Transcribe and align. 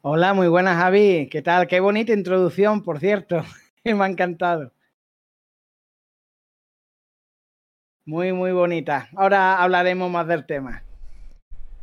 Hola, 0.00 0.32
muy 0.32 0.46
buenas 0.46 0.76
Javi. 0.76 1.28
¿Qué 1.28 1.42
tal? 1.42 1.66
Qué 1.66 1.80
bonita 1.80 2.12
introducción, 2.12 2.84
por 2.84 3.00
cierto. 3.00 3.42
Me 3.84 4.04
ha 4.04 4.06
encantado. 4.06 4.70
Muy, 8.04 8.32
muy 8.32 8.52
bonita. 8.52 9.08
Ahora 9.16 9.60
hablaremos 9.60 10.08
más 10.08 10.28
del 10.28 10.46
tema. 10.46 10.84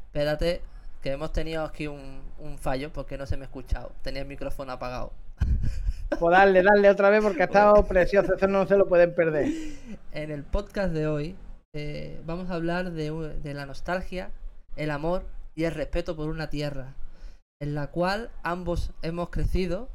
Espérate, 0.05 0.61
que 1.03 1.11
hemos 1.11 1.33
tenido 1.33 1.65
aquí 1.65 1.87
un, 1.87 2.23
fallo 2.57 2.93
porque 2.93 3.17
no 3.17 3.25
se 3.25 3.35
me 3.35 3.43
ha 3.43 3.47
escuchado. 3.47 3.91
Tenía 4.01 4.21
el 4.21 4.27
micrófono 4.27 4.71
apagado. 4.71 5.11
Pues 6.19 6.31
darle, 6.31 6.61
darle 6.61 6.89
otra 6.89 7.09
vez 7.09 7.21
porque 7.21 7.41
ha 7.41 7.45
estado 7.45 7.83
precioso. 7.85 8.35
Eso 8.35 8.47
no 8.47 8.65
se 8.67 8.77
lo 8.77 8.87
pueden 8.87 9.13
perder. 9.13 9.47
En 10.13 10.31
el 10.31 10.43
podcast 10.43 10.93
de 10.93 11.07
hoy 11.07 11.35
eh, 11.73 12.21
vamos 12.25 12.49
a 12.49 12.53
hablar 12.53 12.91
de, 12.91 13.11
de 13.11 13.53
la 13.53 13.65
nostalgia, 13.65 14.29
el 14.77 14.91
amor 14.91 15.25
y 15.55 15.65
el 15.65 15.73
respeto 15.73 16.15
por 16.15 16.29
una 16.29 16.49
tierra 16.49 16.93
en 17.65 17.73
la 17.73 17.87
cual 17.87 18.29
ambos 18.43 18.91
hemos 19.01 19.29
crecido, 19.29 19.89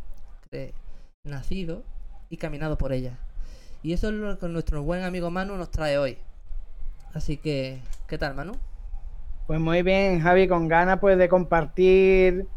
nacido 1.23 1.85
y 2.29 2.37
caminado 2.37 2.77
por 2.77 2.93
ella. 2.93 3.17
Y 3.85 3.93
eso 3.93 4.09
es 4.09 4.15
lo 4.15 4.39
que 4.41 4.49
nuestro 4.49 4.83
buen 4.83 5.05
amigo 5.05 5.31
Manu 5.31 5.57
nos 5.57 5.71
trae 5.71 5.97
hoy. 5.97 6.19
Así 7.15 7.37
que, 7.37 7.81
¿qué 8.09 8.19
tal, 8.19 8.35
Manu? 8.35 8.55
Pues 9.47 9.61
muy 9.61 9.83
bien, 9.83 10.21
Javi, 10.21 10.49
con 10.49 10.67
ganas 10.67 10.99
pues 10.99 11.17
de 11.17 11.29
compartir 11.29 12.49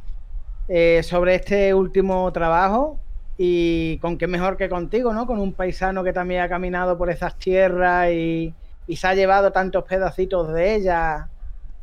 eh, 0.67 1.01
sobre 1.03 1.35
este 1.35 1.75
último 1.75 2.31
trabajo 2.33 2.99
y 3.37 3.99
con 3.99 4.17
qué 4.17 4.25
mejor 4.25 4.57
que 4.57 4.67
contigo, 4.67 5.13
¿no? 5.13 5.27
Con 5.27 5.39
un 5.39 5.53
paisano 5.53 6.03
que 6.03 6.13
también 6.13 6.41
ha 6.41 6.49
caminado 6.49 6.97
por 6.97 7.11
esas 7.11 7.37
tierras 7.37 8.09
y, 8.09 8.51
y 8.87 8.95
se 8.95 9.07
ha 9.07 9.13
llevado 9.13 9.51
tantos 9.51 9.83
pedacitos 9.83 10.51
de 10.51 10.73
ella 10.73 11.29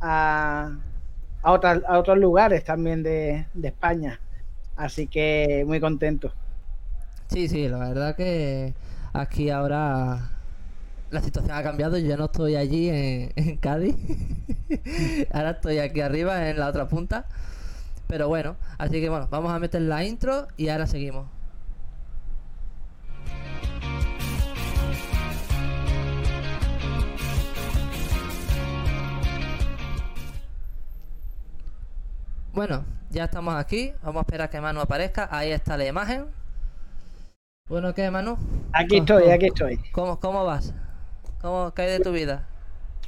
a, 0.01 0.73
a, 1.43 1.51
a 1.53 1.99
otros 1.99 2.19
lugares 2.19 2.65
también 2.65 3.03
de, 3.03 3.47
de, 3.55 3.69
España. 3.69 4.21
Así 4.77 5.07
que 5.07 5.65
muy 5.67 5.81
contento. 5.81 6.33
Sí, 7.29 7.49
sí, 7.49 7.69
la 7.69 7.79
verdad 7.79 8.17
que 8.17 8.75
aquí 9.13 9.51
ahora 9.51 10.31
la 11.11 11.21
situación 11.23 11.57
ha 11.57 11.63
cambiado. 11.63 11.99
Yo 11.99 12.17
no 12.17 12.27
estoy 12.27 12.57
allí 12.57 12.89
en, 12.89 13.33
en 13.37 13.57
Cádiz. 13.57 13.97
ahora 15.33 15.51
estoy 15.51 15.79
aquí 15.79 16.01
arriba 16.01 16.49
en 16.51 16.59
la 16.59 16.69
otra 16.69 16.89
punta. 16.89 17.27
Pero 18.07 18.27
bueno, 18.29 18.57
así 18.79 19.01
que 19.01 19.09
bueno, 19.09 19.29
vamos 19.31 19.53
a 19.53 19.59
meter 19.59 19.83
la 19.83 20.05
intro 20.05 20.49
y 20.57 20.69
ahora 20.69 20.87
seguimos. 20.87 21.27
Bueno, 32.53 32.85
ya 33.11 33.25
estamos 33.25 33.55
aquí. 33.55 33.93
Vamos 34.03 34.17
a 34.17 34.21
esperar 34.23 34.49
a 34.49 34.51
que 34.51 34.61
Manu 34.61 34.81
aparezca. 34.81 35.29
Ahí 35.31 35.53
está 35.53 35.77
la 35.77 35.87
imagen. 35.87 36.27
Bueno, 37.69 37.95
¿qué, 37.95 38.11
Manu? 38.11 38.37
Aquí 38.73 38.99
estoy, 38.99 39.31
aquí 39.31 39.47
estoy. 39.47 39.79
¿Cómo, 39.93 40.19
cómo 40.19 40.45
vas? 40.45 40.75
¿Cómo 41.41 41.71
cae 41.73 41.91
de 41.91 42.01
tu 42.01 42.11
vida? 42.11 42.49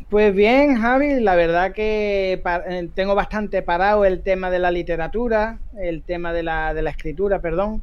Pues 0.08 0.32
bien, 0.32 0.80
Javi, 0.80 1.20
la 1.20 1.34
verdad 1.34 1.72
que 1.72 2.40
eh, 2.44 2.88
tengo 2.94 3.16
bastante 3.16 3.62
parado 3.62 4.04
el 4.04 4.22
tema 4.22 4.48
de 4.50 4.60
la 4.60 4.70
literatura, 4.70 5.58
el 5.76 6.02
tema 6.02 6.32
de 6.32 6.44
la, 6.44 6.72
de 6.72 6.82
la 6.82 6.90
escritura, 6.90 7.40
perdón, 7.40 7.82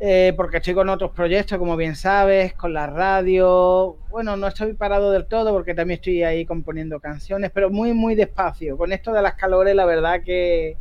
eh, 0.00 0.32
porque 0.36 0.58
estoy 0.58 0.74
con 0.74 0.88
otros 0.88 1.10
proyectos, 1.10 1.58
como 1.58 1.76
bien 1.76 1.96
sabes, 1.96 2.54
con 2.54 2.72
la 2.72 2.86
radio. 2.86 3.96
Bueno, 4.10 4.36
no 4.36 4.46
estoy 4.46 4.74
parado 4.74 5.10
del 5.10 5.26
todo 5.26 5.52
porque 5.52 5.74
también 5.74 5.98
estoy 5.98 6.22
ahí 6.22 6.46
componiendo 6.46 7.00
canciones, 7.00 7.50
pero 7.52 7.68
muy, 7.68 7.92
muy 7.92 8.14
despacio. 8.14 8.76
Con 8.76 8.92
esto 8.92 9.12
de 9.12 9.22
las 9.22 9.34
calores, 9.34 9.74
la 9.74 9.86
verdad 9.86 10.22
que, 10.24 10.76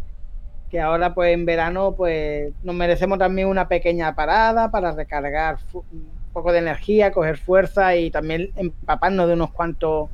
que 0.70 0.80
ahora, 0.80 1.16
pues 1.16 1.34
en 1.34 1.46
verano, 1.46 1.96
pues 1.96 2.54
nos 2.64 2.76
merecemos 2.76 3.18
también 3.18 3.48
una 3.48 3.68
pequeña 3.68 4.14
parada 4.14 4.70
para 4.70 4.92
recargar 4.92 5.58
un 5.74 6.08
poco 6.32 6.52
de 6.52 6.60
energía, 6.60 7.12
coger 7.12 7.38
fuerza 7.38 7.96
y 7.96 8.12
también 8.12 8.52
empaparnos 8.56 9.28
de 9.28 9.34
unos 9.34 9.52
cuantos 9.52 10.10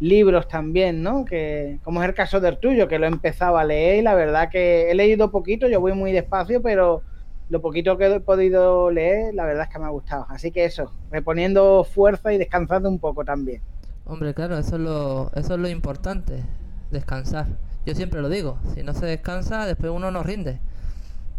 libros 0.00 0.48
también, 0.48 1.00
¿no? 1.00 1.24
Que 1.24 1.78
como 1.84 2.02
es 2.02 2.08
el 2.08 2.14
caso 2.14 2.40
del 2.40 2.58
tuyo, 2.58 2.88
que 2.88 2.98
lo 2.98 3.04
he 3.04 3.08
empezado 3.08 3.56
a 3.56 3.64
leer 3.64 3.98
y 3.98 4.02
la 4.02 4.16
verdad 4.16 4.50
que 4.50 4.90
he 4.90 4.94
leído 4.96 5.30
poquito, 5.30 5.68
yo 5.68 5.80
voy 5.80 5.92
muy 5.92 6.10
despacio, 6.10 6.60
pero 6.60 7.04
lo 7.48 7.60
poquito 7.60 7.98
que 7.98 8.06
he 8.06 8.20
podido 8.20 8.90
leer, 8.90 9.34
la 9.34 9.44
verdad 9.44 9.64
es 9.64 9.70
que 9.70 9.78
me 9.78 9.86
ha 9.86 9.90
gustado. 9.90 10.26
Así 10.28 10.50
que 10.50 10.64
eso, 10.64 10.92
reponiendo 11.10 11.84
fuerza 11.84 12.32
y 12.32 12.38
descansando 12.38 12.88
un 12.88 12.98
poco 12.98 13.24
también. 13.24 13.60
Hombre, 14.04 14.34
claro, 14.34 14.58
eso 14.58 14.76
es 14.76 14.82
lo, 14.82 15.30
eso 15.34 15.54
es 15.54 15.60
lo 15.60 15.68
importante, 15.68 16.42
descansar. 16.90 17.46
Yo 17.84 17.94
siempre 17.94 18.20
lo 18.20 18.28
digo, 18.28 18.58
si 18.74 18.82
no 18.82 18.94
se 18.94 19.06
descansa, 19.06 19.66
después 19.66 19.92
uno 19.92 20.10
no 20.10 20.22
rinde. 20.22 20.60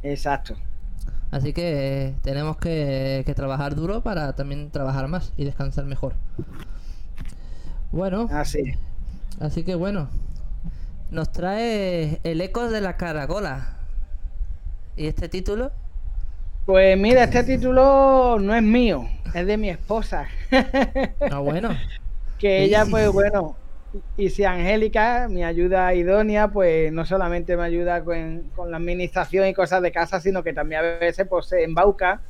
Exacto. 0.02 0.56
Así 1.32 1.52
que 1.52 2.08
eh, 2.08 2.16
tenemos 2.22 2.58
que, 2.58 3.24
que, 3.26 3.34
trabajar 3.34 3.76
duro 3.76 4.02
para 4.02 4.34
también 4.36 4.70
trabajar 4.70 5.08
más 5.08 5.34
y 5.36 5.46
descansar 5.46 5.86
mejor. 5.86 6.14
Bueno. 7.92 8.28
Así. 8.32 8.74
Así 9.40 9.64
que 9.64 9.76
bueno. 9.76 10.10
Nos 11.10 11.32
trae 11.32 12.20
el 12.24 12.42
eco 12.42 12.70
de 12.70 12.82
la 12.82 12.98
caracola. 12.98 13.78
¿Y 14.96 15.08
este 15.08 15.30
título? 15.30 15.72
Pues 16.66 16.98
mira, 16.98 17.26
este 17.26 17.44
título 17.44 18.38
no 18.40 18.56
es 18.56 18.64
mío, 18.64 19.10
es 19.34 19.46
de 19.46 19.58
mi 19.58 19.70
esposa. 19.70 20.28
Ah, 21.32 21.40
bueno. 21.40 21.70
que 22.40 22.64
ella, 22.64 22.86
pues 22.90 23.12
bueno, 23.12 23.58
y 24.16 24.30
si 24.30 24.46
Angélica, 24.46 25.28
mi 25.30 25.44
ayuda 25.44 25.94
idónea, 25.94 26.48
pues 26.48 26.92
no 26.92 27.06
solamente 27.06 27.58
me 27.58 27.64
ayuda 27.64 28.04
con, 28.04 28.44
la 28.70 28.78
administración 28.78 29.48
y 29.48 29.54
cosas 29.54 29.82
de 29.82 29.92
casa, 29.92 30.22
sino 30.22 30.42
que 30.42 30.54
también 30.54 30.82
a 30.82 31.00
veces 31.00 31.28
pues, 31.28 31.48
se 31.48 31.64
embauca 31.64 32.22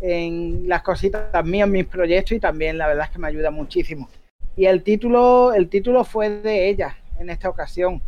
en 0.00 0.68
las 0.68 0.82
cositas 0.82 1.44
mías, 1.44 1.68
mis 1.68 1.86
proyectos 1.86 2.32
y 2.32 2.40
también 2.40 2.76
la 2.76 2.88
verdad 2.88 3.06
es 3.06 3.12
que 3.12 3.18
me 3.18 3.28
ayuda 3.28 3.50
muchísimo. 3.50 4.08
Y 4.54 4.66
el 4.66 4.82
título, 4.82 5.54
el 5.54 5.68
título 5.68 6.04
fue 6.04 6.28
de 6.28 6.68
ella 6.68 6.96
en 7.18 7.30
esta 7.30 7.48
ocasión. 7.48 8.02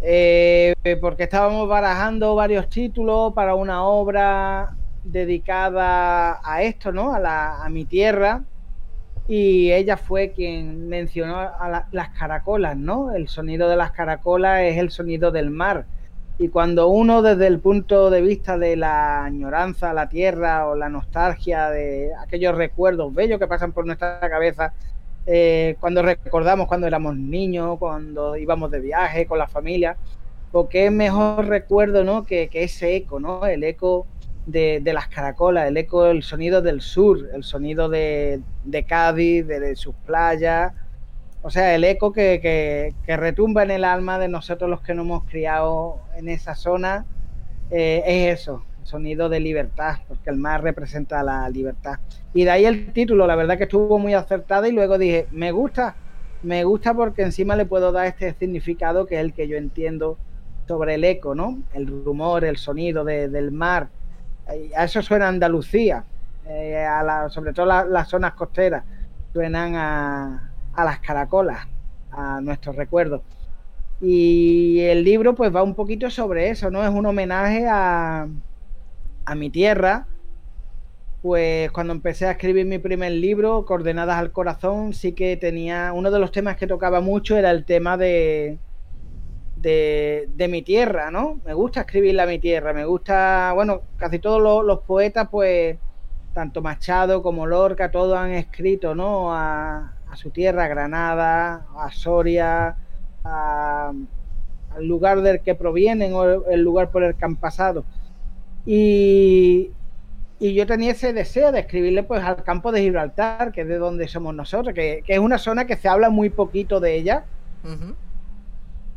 Eh, 0.00 0.74
porque 1.00 1.24
estábamos 1.24 1.68
barajando 1.68 2.34
varios 2.34 2.68
títulos 2.68 3.32
para 3.34 3.54
una 3.54 3.84
obra 3.84 4.76
dedicada 5.04 6.40
a 6.44 6.62
esto, 6.62 6.92
¿no? 6.92 7.14
A, 7.14 7.20
la, 7.20 7.66
mi 7.70 7.84
tierra. 7.84 8.44
Y 9.28 9.70
ella 9.72 9.96
fue 9.96 10.32
quien 10.32 10.88
mencionó 10.88 11.38
a 11.38 11.86
las 11.92 12.08
caracolas, 12.10 12.76
¿no? 12.76 13.14
El 13.14 13.28
sonido 13.28 13.68
de 13.68 13.76
las 13.76 13.92
caracolas 13.92 14.62
es 14.62 14.78
el 14.78 14.90
sonido 14.90 15.30
del 15.30 15.50
mar. 15.50 15.86
Y 16.38 16.48
cuando 16.48 16.88
uno 16.88 17.22
desde 17.22 17.46
el 17.46 17.60
punto 17.60 18.10
de 18.10 18.20
vista 18.20 18.58
de 18.58 18.76
la 18.76 19.24
añoranza 19.24 19.90
a 19.90 19.94
la 19.94 20.08
tierra 20.08 20.66
o 20.66 20.74
la 20.74 20.88
nostalgia 20.88 21.70
de 21.70 22.10
aquellos 22.20 22.56
recuerdos 22.56 23.14
bellos 23.14 23.38
que 23.38 23.46
pasan 23.46 23.72
por 23.72 23.86
nuestra 23.86 24.18
cabeza, 24.20 24.72
eh, 25.26 25.76
cuando 25.78 26.02
recordamos 26.02 26.66
cuando 26.66 26.88
éramos 26.88 27.16
niños, 27.16 27.78
cuando 27.78 28.36
íbamos 28.36 28.70
de 28.72 28.80
viaje 28.80 29.26
con 29.26 29.38
la 29.38 29.46
familia, 29.46 29.96
porque 30.50 30.86
es 30.86 30.92
mejor 30.92 31.46
recuerdo, 31.46 32.02
¿no? 32.02 32.24
Que, 32.24 32.48
que 32.48 32.64
ese 32.64 32.96
eco, 32.96 33.20
¿no? 33.20 33.46
El 33.46 33.62
eco 33.62 34.06
de, 34.46 34.92
las 34.92 35.08
caracolas, 35.08 35.68
el 35.68 35.76
eco, 35.76 36.06
el 36.06 36.22
sonido 36.22 36.62
del 36.62 36.80
sur, 36.80 37.30
el 37.32 37.44
sonido 37.44 37.88
de, 37.88 38.42
Cádiz, 38.86 39.46
de, 39.46 39.76
sus 39.76 39.94
playas. 40.06 40.72
O 41.42 41.50
sea, 41.50 41.74
el 41.74 41.84
eco 41.84 42.12
que, 42.12 42.94
retumba 43.06 43.62
en 43.62 43.70
el 43.70 43.84
alma 43.84 44.18
de 44.18 44.28
nosotros 44.28 44.70
los 44.70 44.80
que 44.80 44.94
nos 44.94 45.04
hemos 45.04 45.24
criado 45.24 45.98
en 46.16 46.28
esa 46.28 46.54
zona 46.54 47.04
eh, 47.70 48.02
es 48.06 48.40
eso, 48.40 48.64
sonido 48.84 49.28
de 49.28 49.40
libertad, 49.40 49.98
porque 50.08 50.30
el 50.30 50.36
mar 50.36 50.62
representa 50.62 51.22
la 51.22 51.48
libertad. 51.48 51.98
Y 52.34 52.44
de 52.44 52.50
ahí 52.50 52.64
el 52.64 52.92
título, 52.92 53.26
la 53.26 53.36
verdad 53.36 53.58
que 53.58 53.64
estuvo 53.64 53.98
muy 53.98 54.14
acertada 54.14 54.68
y 54.68 54.72
luego 54.72 54.98
dije, 54.98 55.26
me 55.30 55.52
gusta, 55.52 55.96
me 56.42 56.64
gusta 56.64 56.94
porque 56.94 57.22
encima 57.22 57.56
le 57.56 57.66
puedo 57.66 57.92
dar 57.92 58.06
este 58.06 58.34
significado 58.34 59.06
que 59.06 59.16
es 59.16 59.20
el 59.20 59.32
que 59.32 59.48
yo 59.48 59.56
entiendo 59.56 60.18
sobre 60.66 60.94
el 60.94 61.04
eco, 61.04 61.34
¿no? 61.34 61.62
El 61.74 61.86
rumor, 61.86 62.44
el 62.44 62.56
sonido 62.56 63.04
del 63.04 63.50
mar 63.50 63.88
a 64.46 64.84
eso 64.84 65.02
suena 65.02 65.28
Andalucía, 65.28 66.04
eh, 66.46 66.86
sobre 67.28 67.52
todo 67.52 67.66
las 67.66 68.08
zonas 68.08 68.34
costeras, 68.34 68.84
suenan 69.32 69.74
a, 69.76 70.52
las 70.76 70.98
caracolas, 71.00 71.66
a 72.10 72.40
nuestros 72.40 72.76
recuerdos. 72.76 73.22
Y 74.00 74.80
el 74.80 75.04
libro 75.04 75.34
pues 75.34 75.54
va 75.54 75.62
un 75.62 75.74
poquito 75.74 76.10
sobre 76.10 76.50
eso, 76.50 76.70
¿no? 76.70 76.82
Es 76.82 76.90
un 76.90 77.06
homenaje 77.06 77.66
a, 77.68 78.26
a 79.24 79.34
mi 79.34 79.50
tierra. 79.50 80.06
Pues 81.22 81.70
cuando 81.70 81.92
empecé 81.92 82.26
a 82.26 82.32
escribir 82.32 82.66
mi 82.66 82.78
primer 82.78 83.12
libro, 83.12 83.64
Coordenadas 83.64 84.18
al 84.18 84.32
Corazón, 84.32 84.92
sí 84.92 85.12
que 85.12 85.36
tenía, 85.36 85.92
uno 85.92 86.10
de 86.10 86.18
los 86.18 86.32
temas 86.32 86.56
que 86.56 86.66
tocaba 86.66 87.00
mucho 87.00 87.36
era 87.36 87.52
el 87.52 87.64
tema 87.64 87.96
de, 87.96 88.58
de, 89.62 90.48
mi 90.50 90.62
tierra, 90.62 91.10
¿no? 91.10 91.40
Me 91.44 91.54
gusta 91.54 91.80
escribirle 91.80 92.22
a 92.22 92.26
mi 92.26 92.38
tierra, 92.38 92.72
me 92.72 92.84
gusta, 92.84 93.52
bueno, 93.54 93.82
casi 93.96 94.18
todos 94.18 94.64
los, 94.64 94.80
poetas, 94.80 95.28
pues, 95.30 95.78
tanto 96.34 96.62
Machado 96.62 97.22
como 97.22 97.46
Lorca, 97.46 97.90
todos 97.90 98.18
han 98.18 98.32
escrito, 98.32 98.94
¿no? 98.94 99.32
A, 99.32 99.94
su 100.14 100.28
tierra, 100.28 100.64
a 100.64 100.68
Granada, 100.68 101.66
a 101.74 101.90
Soria, 101.90 102.76
al 103.24 103.96
lugar 104.80 105.22
del 105.22 105.40
que 105.40 105.54
provienen 105.54 106.12
o 106.12 106.24
el 106.50 106.60
lugar 106.60 106.90
por 106.90 107.02
el 107.02 107.14
que 107.14 107.24
han 107.24 107.36
pasado. 107.36 107.86
Y, 108.66 109.70
yo 110.38 110.66
tenía 110.66 110.90
ese 110.90 111.12
deseo 111.12 111.52
de 111.52 111.60
escribirle 111.60 112.02
pues 112.02 112.22
al 112.22 112.42
campo 112.42 112.72
de 112.72 112.82
Gibraltar, 112.82 113.52
que 113.52 113.62
es 113.62 113.68
de 113.68 113.78
donde 113.78 114.08
somos 114.08 114.34
nosotros, 114.34 114.74
que, 114.74 115.02
es 115.06 115.18
una 115.18 115.38
zona 115.38 115.66
que 115.66 115.76
se 115.76 115.88
habla 115.88 116.10
muy 116.10 116.28
poquito 116.30 116.78
de 116.80 116.96
ella. 116.96 117.24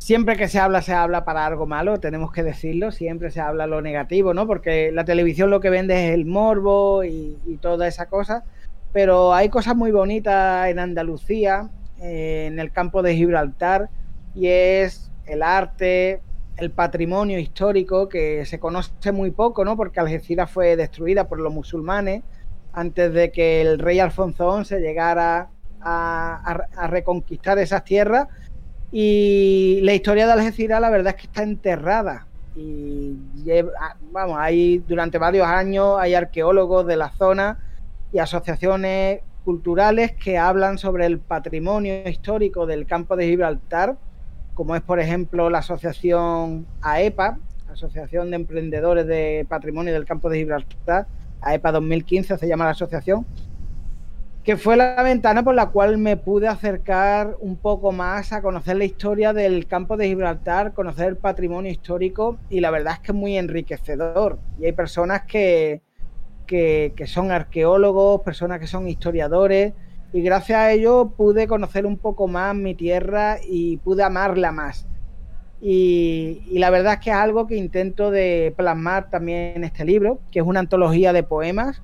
Siempre 0.06 0.36
que 0.36 0.46
se 0.46 0.60
habla, 0.60 0.82
se 0.82 0.92
habla 0.92 1.24
para 1.24 1.44
algo 1.44 1.66
malo, 1.66 1.98
tenemos 1.98 2.30
que 2.30 2.44
decirlo, 2.44 2.92
siempre 2.92 3.32
se 3.32 3.40
habla 3.40 3.66
lo 3.66 3.82
negativo, 3.82 4.34
¿no? 4.34 4.46
Porque 4.46 4.92
la 4.92 5.04
televisión 5.04 5.50
lo 5.50 5.58
que 5.58 5.68
vende 5.68 5.94
es 6.06 6.14
el 6.14 6.26
morbo 6.26 7.02
y, 7.02 7.58
toda 7.60 7.88
esa 7.88 8.06
cosa, 8.06 8.44
pero 8.92 9.34
hay 9.34 9.48
cosas 9.48 9.74
muy 9.74 9.90
bonitas 9.90 10.68
en 10.68 10.78
Andalucía, 10.78 11.70
eh, 12.00 12.44
en 12.46 12.60
el 12.60 12.70
campo 12.70 13.02
de 13.02 13.16
Gibraltar, 13.16 13.90
y 14.32 14.46
es 14.46 15.10
el 15.26 15.42
arte, 15.42 16.20
el 16.56 16.70
patrimonio 16.70 17.40
histórico 17.40 18.08
que 18.08 18.46
se 18.46 18.60
conoce 18.60 19.10
muy 19.10 19.32
poco, 19.32 19.64
¿no? 19.64 19.76
Porque 19.76 19.98
Algeciras 19.98 20.48
fue 20.48 20.76
destruida 20.76 21.26
por 21.26 21.40
los 21.40 21.52
musulmanes 21.52 22.22
antes 22.72 23.12
de 23.12 23.32
que 23.32 23.60
el 23.60 23.80
rey 23.80 23.98
Alfonso 23.98 24.64
XI 24.64 24.76
llegara 24.76 25.48
a, 25.80 26.86
reconquistar 26.88 27.58
esas 27.58 27.84
tierras. 27.84 28.28
Y 28.92 29.80
la 29.82 29.94
historia 29.94 30.26
de 30.26 30.32
Algeciras, 30.32 30.80
la 30.80 30.90
verdad 30.90 31.14
es 31.16 31.20
que 31.20 31.26
está 31.26 31.42
enterrada. 31.42 32.26
Y 32.54 33.16
ah, 33.80 33.96
vamos, 34.12 34.38
hay 34.38 34.78
durante 34.78 35.18
varios 35.18 35.46
años 35.46 35.96
hay 35.98 36.14
arqueólogos 36.14 36.86
de 36.86 36.96
la 36.96 37.10
zona 37.10 37.58
y 38.12 38.18
asociaciones 38.18 39.20
culturales 39.44 40.12
que 40.12 40.38
hablan 40.38 40.78
sobre 40.78 41.04
el 41.06 41.18
patrimonio 41.18 42.08
histórico 42.08 42.66
del 42.66 42.86
campo 42.86 43.14
de 43.14 43.26
Gibraltar 43.26 43.96
como 44.56 44.74
es 44.74 44.82
por 44.82 44.98
ejemplo 44.98 45.50
la 45.50 45.58
asociación 45.58 46.66
AEPA, 46.80 47.38
Asociación 47.70 48.30
de 48.30 48.36
Emprendedores 48.36 49.06
de 49.06 49.46
Patrimonio 49.46 49.92
del 49.92 50.06
Campo 50.06 50.30
de 50.30 50.38
Gibraltar, 50.38 51.06
AEPA 51.42 51.72
2015 51.72 52.38
se 52.38 52.48
llama 52.48 52.64
la 52.64 52.70
asociación, 52.70 53.26
que 54.46 54.56
fue 54.56 54.76
la 54.76 55.02
ventana 55.02 55.42
por 55.42 55.56
la 55.56 55.70
cual 55.70 55.98
me 55.98 56.16
pude 56.16 56.46
acercar 56.46 57.36
un 57.40 57.56
poco 57.56 57.90
más 57.90 58.32
a 58.32 58.42
conocer 58.42 58.76
la 58.76 58.84
historia 58.84 59.32
del 59.32 59.66
campo 59.66 59.96
de 59.96 60.06
Gibraltar, 60.06 60.72
conocer 60.72 61.08
el 61.08 61.16
patrimonio 61.16 61.72
histórico 61.72 62.38
y 62.48 62.60
la 62.60 62.70
verdad 62.70 62.92
es 62.92 63.00
que 63.00 63.10
es 63.10 63.18
muy 63.18 63.36
enriquecedor. 63.36 64.38
Y 64.60 64.66
hay 64.66 64.72
personas 64.72 65.22
que, 65.22 65.82
que, 66.46 66.94
son 67.08 67.32
arqueólogos, 67.32 68.20
personas 68.20 68.60
que 68.60 68.68
son 68.68 68.86
historiadores, 68.86 69.74
y 70.12 70.22
gracias 70.22 70.60
a 70.60 70.70
ello 70.70 71.12
pude 71.16 71.48
conocer 71.48 71.84
un 71.84 71.98
poco 71.98 72.28
más 72.28 72.54
mi 72.54 72.76
tierra 72.76 73.38
y 73.44 73.78
pude 73.78 74.04
amarla 74.04 74.52
más. 74.52 74.86
Y, 75.60 76.42
la 76.52 76.70
verdad 76.70 76.92
es 76.92 77.00
que 77.00 77.10
es 77.10 77.16
algo 77.16 77.48
que 77.48 77.56
intento 77.56 78.12
de 78.12 78.54
plasmar 78.56 79.10
también 79.10 79.54
en 79.56 79.64
este 79.64 79.84
libro, 79.84 80.20
que 80.30 80.38
es 80.38 80.46
una 80.46 80.60
antología 80.60 81.12
de 81.12 81.24
poemas. 81.24 81.82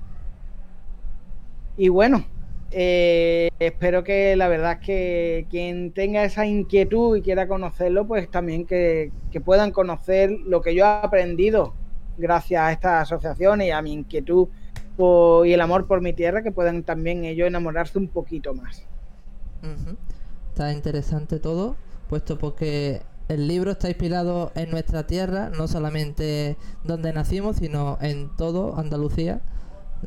Y 1.77 1.89
bueno, 1.89 2.25
eh, 2.73 3.51
espero 3.59 4.03
que 4.05 4.35
la 4.37 4.49
verdad 4.49 4.79
es 4.81 4.87
que 4.87 5.47
quien 5.51 5.93
tenga 5.93 6.25
esa 6.25 6.47
inquietud 6.47 7.17
y 7.17 7.23
quiera 7.23 7.47
conocerlo, 7.49 8.07
pues 8.07 8.31
también 8.31 8.67
que, 8.67 9.13
que 9.31 9.41
puedan 9.41 9.71
conocer 9.71 10.31
lo 10.31 10.63
que 10.63 10.75
yo 10.75 10.85
he 10.85 10.89
aprendido 10.89 11.75
gracias 12.19 12.63
a 12.63 12.73
estas 12.73 13.03
asociaciones 13.03 13.69
y 13.69 13.71
a 13.71 13.83
mi 13.83 13.93
inquietud 13.93 14.49
y 15.45 15.53
el 15.53 15.61
amor 15.61 15.87
por 15.87 16.01
mi 16.01 16.13
tierra, 16.13 16.43
que 16.43 16.53
puedan 16.53 16.83
también 16.83 17.25
ellos 17.25 17.47
enamorarse 17.47 17.99
un 17.99 18.09
poquito 18.09 18.55
más. 18.55 18.85
Está 20.51 20.73
interesante 20.73 21.39
todo, 21.39 21.77
puesto 22.09 22.39
porque 22.39 23.03
el 23.29 23.49
libro 23.49 23.73
está 23.73 23.89
inspirado 23.89 24.53
en 24.55 24.71
nuestra 24.71 25.07
tierra, 25.07 25.51
no 25.51 25.67
solamente 25.67 26.57
donde 26.85 27.13
nacimos, 27.13 27.57
sino 27.57 27.99
en 28.01 28.29
todo 28.37 28.79
Andalucía, 28.79 29.41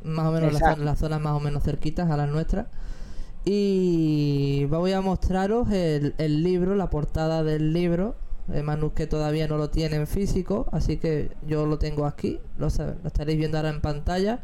más 0.03 0.27
o 0.27 0.31
menos 0.31 0.53
las, 0.53 0.99
zonas 0.99 1.21
más 1.21 1.33
o 1.33 1.39
menos 1.39 1.63
cerquitas 1.63 2.09
a 2.09 2.17
las 2.17 2.29
nuestras. 2.29 2.67
Y 3.43 4.65
voy 4.65 4.93
a 4.93 5.01
mostraros 5.01 5.69
el, 5.71 6.13
libro, 6.43 6.75
la 6.75 6.89
portada 6.89 7.43
del 7.43 7.73
libro. 7.73 8.15
Manu 8.63 8.93
que 8.93 9.07
todavía 9.07 9.47
no 9.47 9.57
lo 9.57 9.71
tiene 9.71 9.95
en 9.95 10.05
físico, 10.05 10.67
así 10.71 10.97
que 10.97 11.31
yo 11.47 11.65
lo 11.65 11.79
tengo 11.79 12.05
aquí, 12.05 12.39
lo, 12.59 12.67
lo 12.67 13.07
estaréis 13.07 13.39
viendo 13.39 13.57
ahora 13.57 13.69
en 13.69 13.81
pantalla. 13.81 14.41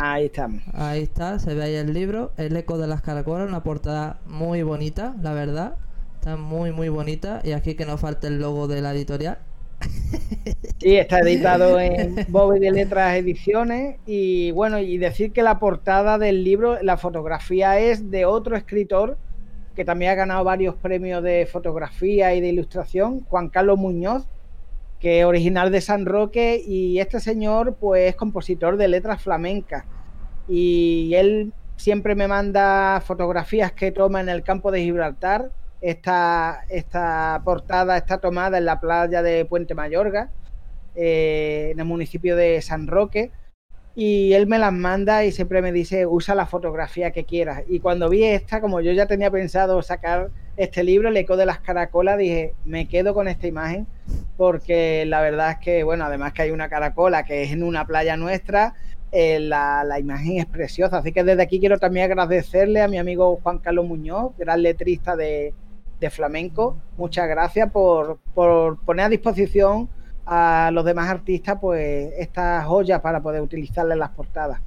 Ahí 0.00 0.26
estamos. 0.26 0.62
Ahí 0.74 1.02
está, 1.02 1.40
se 1.40 1.54
ve 1.54 1.64
ahí 1.64 1.74
el 1.74 1.92
libro, 1.92 2.30
El 2.36 2.56
eco 2.56 2.78
de 2.78 2.86
las 2.86 3.02
caracolas, 3.02 3.48
una 3.48 3.64
portada 3.64 4.20
muy 4.26 4.62
bonita, 4.62 5.16
la 5.20 5.32
verdad. 5.32 5.74
Está 6.14 6.36
muy, 6.36 6.70
muy 6.70 6.88
bonita. 6.88 7.40
Y 7.42 7.50
aquí 7.50 7.74
que 7.74 7.84
no 7.84 7.98
falte 7.98 8.28
el 8.28 8.38
logo 8.38 8.68
de 8.68 8.80
la 8.80 8.92
editorial. 8.92 9.38
Sí, 10.80 10.96
está 10.96 11.18
editado 11.20 11.80
en 11.80 12.16
Bobby 12.28 12.60
de 12.60 12.70
Letras 12.70 13.16
Ediciones. 13.16 13.96
Y 14.06 14.52
bueno, 14.52 14.78
y 14.78 14.96
decir 14.98 15.32
que 15.32 15.42
la 15.42 15.58
portada 15.58 16.18
del 16.18 16.44
libro, 16.44 16.80
la 16.82 16.96
fotografía 16.96 17.78
es 17.80 18.10
de 18.10 18.24
otro 18.24 18.56
escritor 18.56 19.18
que 19.74 19.84
también 19.84 20.10
ha 20.10 20.16
ganado 20.16 20.42
varios 20.42 20.74
premios 20.74 21.22
de 21.22 21.46
fotografía 21.46 22.34
y 22.34 22.40
de 22.40 22.48
ilustración, 22.48 23.20
Juan 23.28 23.48
Carlos 23.48 23.78
Muñoz, 23.78 24.26
que 24.98 25.20
es 25.20 25.24
original 25.24 25.70
de 25.70 25.80
San 25.80 26.04
Roque 26.04 26.60
y 26.66 26.98
este 26.98 27.20
señor 27.20 27.76
pues 27.78 28.08
es 28.08 28.16
compositor 28.16 28.76
de 28.76 28.88
letras 28.88 29.22
flamencas 29.22 29.84
y 30.48 31.14
él 31.14 31.52
siempre 31.76 32.14
me 32.14 32.26
manda 32.26 33.00
fotografías 33.04 33.70
que 33.72 33.92
toma 33.92 34.20
en 34.20 34.28
el 34.28 34.42
campo 34.42 34.72
de 34.72 34.82
Gibraltar. 34.82 35.52
Esta, 35.80 36.64
esta 36.68 37.40
portada 37.44 37.96
está 37.96 38.18
tomada 38.18 38.58
en 38.58 38.64
la 38.64 38.80
playa 38.80 39.22
de 39.22 39.44
Puente 39.44 39.74
Mayorga, 39.74 40.30
eh, 40.94 41.70
en 41.72 41.78
el 41.78 41.84
municipio 41.84 42.34
de 42.34 42.60
San 42.62 42.86
Roque 42.86 43.30
y 44.00 44.32
él 44.34 44.46
me 44.46 44.60
las 44.60 44.72
manda 44.72 45.24
y 45.24 45.32
siempre 45.32 45.60
me 45.60 45.72
dice 45.72 46.06
usa 46.06 46.36
la 46.36 46.46
fotografía 46.46 47.10
que 47.10 47.24
quieras. 47.24 47.64
Y 47.66 47.80
cuando 47.80 48.08
vi 48.08 48.22
esta, 48.22 48.60
como 48.60 48.80
yo 48.80 48.92
ya 48.92 49.06
tenía 49.06 49.28
pensado 49.28 49.82
sacar 49.82 50.30
este 50.56 50.84
libro, 50.84 51.08
el 51.08 51.16
eco 51.16 51.36
de 51.36 51.46
las 51.46 51.58
caracolas, 51.58 52.16
dije, 52.16 52.54
me 52.64 52.86
quedo 52.86 53.12
con 53.12 53.26
esta 53.26 53.48
imagen 53.48 53.88
porque 54.36 55.04
la 55.04 55.20
verdad 55.20 55.50
es 55.50 55.58
que, 55.58 55.82
bueno, 55.82 56.04
además 56.04 56.32
que 56.32 56.42
hay 56.42 56.52
una 56.52 56.68
caracola 56.68 57.24
que 57.24 57.42
es 57.42 57.50
en 57.50 57.64
una 57.64 57.88
playa 57.88 58.16
nuestra, 58.16 58.74
eh, 59.10 59.40
la, 59.40 59.98
imagen 59.98 60.38
es 60.38 60.46
preciosa. 60.46 60.98
Así 60.98 61.10
que 61.10 61.24
desde 61.24 61.42
aquí 61.42 61.58
quiero 61.58 61.78
también 61.78 62.04
agradecerle 62.04 62.82
a 62.82 62.86
mi 62.86 62.98
amigo 62.98 63.40
Juan 63.42 63.58
Carlos 63.58 63.84
Muñoz, 63.84 64.30
gran 64.38 64.62
letrista 64.62 65.16
de, 65.16 65.54
flamenco. 66.10 66.76
Muchas 66.96 67.28
gracias 67.28 67.70
por, 67.70 68.18
por 68.34 68.78
poner 68.84 69.06
a 69.06 69.08
disposición 69.08 69.88
a 70.26 70.70
los 70.72 70.84
demás 70.84 71.08
artistas 71.08 71.58
pues 71.60 72.12
estas 72.18 72.64
joyas 72.66 73.00
para 73.00 73.20
poder 73.20 73.40
utilizarlas 73.40 73.94
en 73.94 74.00
las 74.00 74.10
portadas. 74.10 74.60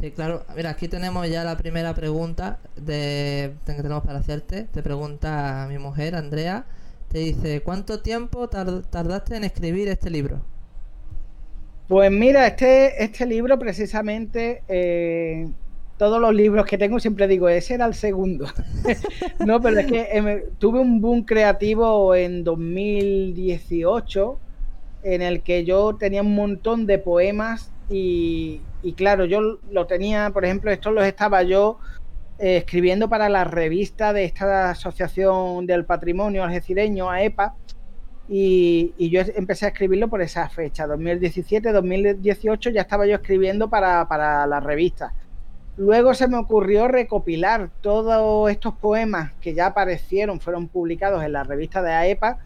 Sí, 0.00 0.12
claro. 0.12 0.44
Mira, 0.54 0.70
aquí 0.70 0.86
tenemos 0.86 1.28
ya 1.28 1.42
la 1.42 1.56
primera 1.56 1.92
pregunta 1.92 2.58
de, 2.76 3.54
que 3.66 3.72
tenemos 3.74 4.04
para 4.04 4.20
hacerte. 4.20 4.64
Te 4.64 4.82
pregunta 4.82 5.66
mi 5.68 5.78
mujer, 5.78 6.14
Andrea. 6.14 6.66
Te 7.08 7.18
dice, 7.18 7.62
¿cuánto 7.62 8.00
tiempo 8.00 8.48
tardaste 8.48 9.36
en 9.36 9.44
escribir 9.44 9.88
este 9.88 10.10
libro? 10.10 10.40
Pues 11.88 12.12
mira, 12.12 12.46
este, 12.46 13.02
este 13.02 13.26
libro 13.26 13.58
precisamente 13.58 14.62
eh, 14.68 15.48
todos 15.98 16.20
los 16.20 16.32
libros 16.32 16.64
que 16.64 16.78
tengo 16.78 17.00
siempre 17.00 17.26
digo, 17.26 17.48
ese 17.48 17.74
era 17.74 17.84
el 17.84 17.94
segundo. 17.94 18.46
no, 19.44 19.60
pero 19.60 19.80
es 19.80 19.86
que 19.86 20.08
em, 20.12 20.42
tuve 20.58 20.78
un 20.78 21.00
boom 21.00 21.24
creativo 21.24 22.14
en 22.14 22.44
2018 22.44 24.38
en 25.02 25.22
el 25.22 25.42
que 25.42 25.64
yo 25.64 25.96
tenía 25.96 26.22
un 26.22 26.34
montón 26.34 26.86
de 26.86 26.98
poemas 26.98 27.72
y, 27.90 28.60
claro, 28.96 29.24
yo 29.24 29.58
lo 29.70 29.86
tenía, 29.86 30.30
por 30.30 30.44
ejemplo, 30.44 30.70
estos 30.70 30.92
los 30.92 31.04
estaba 31.04 31.42
yo 31.42 31.78
eh, 32.38 32.58
escribiendo 32.58 33.08
para 33.08 33.28
la 33.28 33.44
revista 33.44 34.12
de 34.12 34.24
esta 34.24 34.70
Asociación 34.70 35.66
del 35.66 35.84
Patrimonio 35.84 36.44
Algecireño, 36.44 37.10
AEPA, 37.10 37.54
y, 38.28 38.92
y, 38.98 39.08
yo 39.08 39.22
empecé 39.36 39.64
a 39.64 39.68
escribirlo 39.70 40.08
por 40.08 40.20
esa 40.20 40.46
fecha, 40.50 40.86
2017, 40.86 41.72
2018, 41.72 42.70
ya 42.70 42.82
estaba 42.82 43.06
yo 43.06 43.14
escribiendo 43.14 43.70
para, 43.70 44.06
para 44.06 44.46
la 44.46 44.60
revista. 44.60 45.14
Luego 45.78 46.12
se 46.12 46.26
me 46.26 46.36
ocurrió 46.36 46.88
recopilar 46.88 47.70
todos 47.82 48.50
estos 48.50 48.74
poemas 48.74 49.32
que 49.40 49.54
ya 49.54 49.66
aparecieron, 49.66 50.40
fueron 50.40 50.66
publicados 50.66 51.22
en 51.22 51.32
la 51.32 51.44
revista 51.44 51.82
de 51.82 51.92
AEPA. 51.92 52.38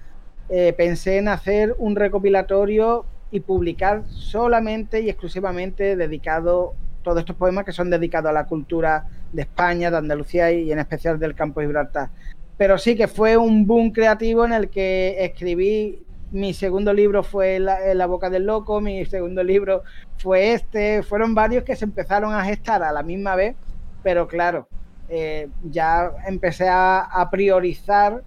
Eh, 0.51 0.75
pensé 0.77 1.17
en 1.17 1.29
hacer 1.29 1.75
un 1.79 1.97
recopilatorio 1.97 3.07
y 3.31 3.41
publicar 3.41 4.03
solamente 4.07 5.01
y 5.01 5.09
exclusivamente 5.09 5.97
dedicado 5.97 6.75
todos 7.03 7.21
estos 7.21 7.35
poemas 7.35 7.65
que 7.65 7.73
son 7.73 7.89
dedicados 7.89 8.29
a 8.29 8.35
la 8.35 8.45
cultura 8.45 9.07
de 9.33 9.43
España, 9.43 9.91
de 9.91 9.97
Andalucía 9.97 10.53
y 10.53 10.71
en 10.71 10.79
especial 10.79 11.19
del 11.19 11.35
campo 11.35 11.61
de 11.61 11.69
Gibraltar. 11.69 12.11
Pero 12.59 12.77
sí 12.77 12.97
que 12.97 13.09
fue 13.09 13.39
un 13.39 13.67
boom 13.67 13.93
creativo 13.93 14.45
en 14.45 14.53
el 14.53 14.69
que 14.69 15.17
escribí 15.25 16.05
mi 16.33 16.55
segundo 16.55 16.93
libro 16.93 17.23
fue 17.23 17.59
la, 17.61 18.07
Boca 18.07 18.31
del 18.31 18.45
Loco, 18.45 18.81
mi 18.81 19.05
segundo 19.05 19.45
libro 19.45 19.83
fue 20.19 20.55
este, 20.55 21.03
fueron 21.03 21.35
varios 21.35 21.63
que 21.63 21.77
se 21.77 21.85
empezaron 21.85 22.35
a 22.35 22.45
gestar 22.45 22.83
a 22.83 22.91
la 22.91 23.03
misma 23.03 23.37
vez, 23.37 23.55
pero 24.03 24.27
claro, 24.27 24.67
eh, 25.09 25.49
ya 25.63 26.11
empecé 26.27 26.67
a, 26.69 27.29
priorizar 27.31 28.23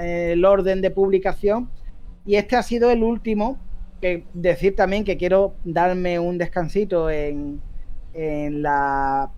el 0.00 0.44
orden 0.44 0.80
de 0.80 0.90
publicación. 0.90 1.68
Y 2.24 2.36
este 2.36 2.56
ha 2.56 2.62
sido 2.62 2.90
el 2.90 3.02
último, 3.02 3.58
decir 4.34 4.76
también 4.76 5.04
que 5.04 5.16
quiero 5.16 5.54
darme 5.64 6.18
un 6.18 6.38
descansito 6.38 7.10
en, 7.10 7.60
en 8.14 8.62
la 8.62 9.30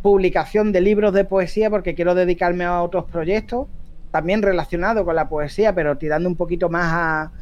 publicación 0.00 0.72
de 0.72 0.80
libros 0.80 1.12
de 1.12 1.24
poesía 1.24 1.68
porque 1.68 1.94
quiero 1.94 2.14
dedicarme 2.14 2.64
a 2.64 2.82
otros 2.82 3.04
proyectos, 3.10 3.66
también 4.10 4.40
relacionados 4.40 5.04
con 5.04 5.16
la 5.16 5.28
poesía, 5.28 5.74
pero 5.74 5.98
tirando 5.98 6.28
un 6.28 6.36
poquito 6.36 6.70
más 6.70 6.92
a, 6.92 7.32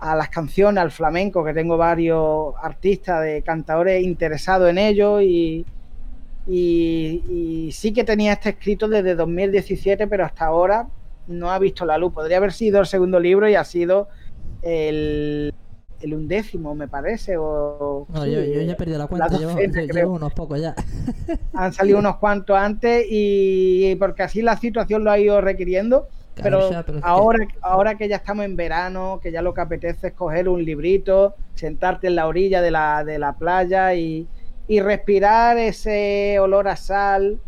a 0.00 0.16
las 0.16 0.30
canciones, 0.30 0.80
al 0.80 0.90
flamenco, 0.90 1.44
que 1.44 1.52
tengo 1.52 1.76
varios 1.76 2.54
artistas 2.62 3.22
de 3.22 3.42
cantadores 3.42 4.02
interesados 4.02 4.70
en 4.70 4.78
ello 4.78 5.20
y, 5.20 5.66
y, 6.46 7.70
sí 7.72 7.92
que 7.92 8.02
tenía 8.02 8.32
este 8.32 8.50
escrito 8.50 8.88
desde 8.88 9.14
2017, 9.14 10.06
pero 10.06 10.24
hasta 10.24 10.46
ahora 10.46 10.88
no 11.28 11.50
ha 11.50 11.58
visto 11.58 11.84
la 11.84 11.98
luz. 11.98 12.14
Podría 12.14 12.38
haber 12.38 12.52
sido 12.52 12.80
el 12.80 12.86
segundo 12.86 13.20
libro 13.20 13.46
y 13.46 13.54
ha 13.56 13.64
sido 13.64 14.08
el, 14.62 15.52
el 16.00 16.14
undécimo, 16.14 16.74
me 16.74 16.88
parece. 16.88 17.36
O, 17.36 18.06
no, 18.08 18.26
yo, 18.26 18.42
ya 18.42 18.72
he 18.72 18.74
perdido 18.76 18.98
la 18.98 19.06
cuenta, 19.06 19.28
llevo, 19.28 20.14
unos 20.14 20.32
pocos 20.32 20.58
ya. 20.60 20.74
Han 21.52 21.74
salido 21.74 21.98
unos 21.98 22.16
cuantos 22.16 22.56
antes 22.56 23.06
y 23.08 23.94
porque 23.96 24.22
así 24.22 24.40
la 24.40 24.56
situación 24.56 25.04
lo 25.04 25.10
ha 25.10 25.18
ido 25.18 25.42
requiriendo. 25.42 26.08
Pero, 26.42 26.70
ahora, 27.02 27.46
que... 27.46 27.54
ahora 27.60 27.94
que 27.96 28.08
ya 28.08 28.16
estamos 28.16 28.44
en 28.44 28.56
verano, 28.56 29.20
que 29.22 29.32
ya 29.32 29.42
lo 29.42 29.54
que 29.54 29.60
apetece 29.60 30.08
es 30.08 30.12
coger 30.14 30.48
un 30.48 30.64
librito, 30.64 31.34
sentarte 31.54 32.06
en 32.06 32.16
la 32.16 32.26
orilla 32.26 32.62
de 32.62 32.70
la, 32.70 33.04
de 33.04 33.18
la 33.18 33.34
playa 33.34 33.94
y, 33.94 34.26
y 34.68 34.80
respirar 34.80 35.58
ese 35.58 36.38
olor 36.40 36.68
a 36.68 36.76
sal 36.76 37.40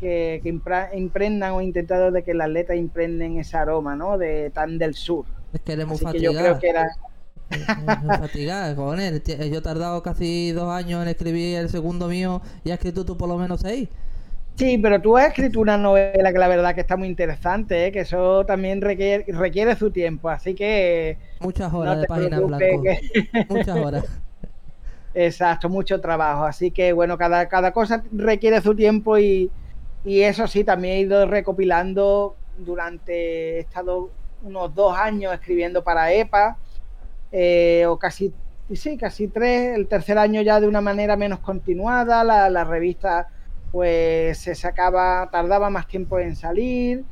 que, 0.00 0.40
que 0.42 0.48
impregnan 0.94 1.52
o 1.52 1.60
intentado 1.60 2.10
de 2.10 2.22
que 2.24 2.34
las 2.34 2.48
letras 2.48 2.78
impregnen 2.78 3.38
ese 3.38 3.56
aroma, 3.56 3.94
¿no? 3.94 4.18
De 4.18 4.50
tan 4.50 4.78
del 4.78 4.94
sur. 4.94 5.24
Es 5.52 5.60
que 5.60 5.74
eres 5.74 5.86
muy 5.86 5.98
yo 6.20 6.32
creo 6.32 6.58
que 6.58 6.68
era 6.68 6.88
fatigada. 8.18 8.74
Yo 8.74 9.58
he 9.58 9.62
tardado 9.62 10.02
casi 10.02 10.52
dos 10.52 10.70
años 10.72 11.02
en 11.02 11.08
escribir 11.08 11.58
el 11.58 11.68
segundo 11.68 12.08
mío 12.08 12.40
y 12.64 12.70
has 12.70 12.78
escrito 12.78 13.04
tú 13.04 13.16
por 13.16 13.28
lo 13.28 13.36
menos 13.36 13.60
seis. 13.60 13.88
Sí, 14.56 14.78
pero 14.78 15.00
tú 15.00 15.16
has 15.16 15.28
escrito 15.28 15.60
una 15.60 15.78
novela 15.78 16.32
que 16.32 16.38
la 16.38 16.48
verdad 16.48 16.74
que 16.74 16.82
está 16.82 16.96
muy 16.96 17.08
interesante, 17.08 17.86
¿eh? 17.86 17.92
que 17.92 18.00
eso 18.00 18.44
también 18.44 18.80
requiere, 18.80 19.24
requiere 19.28 19.74
su 19.76 19.90
tiempo, 19.90 20.28
así 20.28 20.54
que... 20.54 21.16
Muchas 21.40 21.72
horas 21.72 22.00
de 22.00 22.06
página 22.06 22.36
en 22.36 22.46
blanco. 22.46 22.84
Muchas 23.48 23.76
horas. 23.76 24.04
Exacto, 25.14 25.68
mucho 25.68 26.00
trabajo. 26.00 26.44
Así 26.44 26.70
que 26.70 26.92
bueno, 26.92 27.18
cada, 27.18 27.48
cada 27.48 27.72
cosa 27.72 28.02
requiere 28.12 28.60
su 28.60 28.74
tiempo 28.74 29.18
y, 29.18 29.50
y 30.04 30.20
eso 30.20 30.46
sí, 30.46 30.64
también 30.64 30.94
he 30.94 31.00
ido 31.00 31.26
recopilando 31.26 32.36
durante, 32.58 33.56
he 33.56 33.58
estado 33.60 34.10
unos 34.42 34.74
dos 34.74 34.96
años 34.96 35.32
escribiendo 35.32 35.84
para 35.84 36.12
EPA 36.12 36.56
eh, 37.30 37.86
o 37.86 37.98
casi, 37.98 38.32
sí, 38.72 38.96
casi 38.96 39.28
tres, 39.28 39.76
el 39.76 39.86
tercer 39.86 40.18
año 40.18 40.42
ya 40.42 40.60
de 40.60 40.66
una 40.66 40.80
manera 40.80 41.16
menos 41.16 41.38
continuada, 41.38 42.24
la, 42.24 42.64
revista 42.64 43.28
pues 43.72 44.38
se 44.38 44.54
sacaba, 44.54 45.28
tardaba 45.32 45.70
más 45.70 45.88
tiempo 45.88 46.18
en 46.18 46.36
salir, 46.36 47.04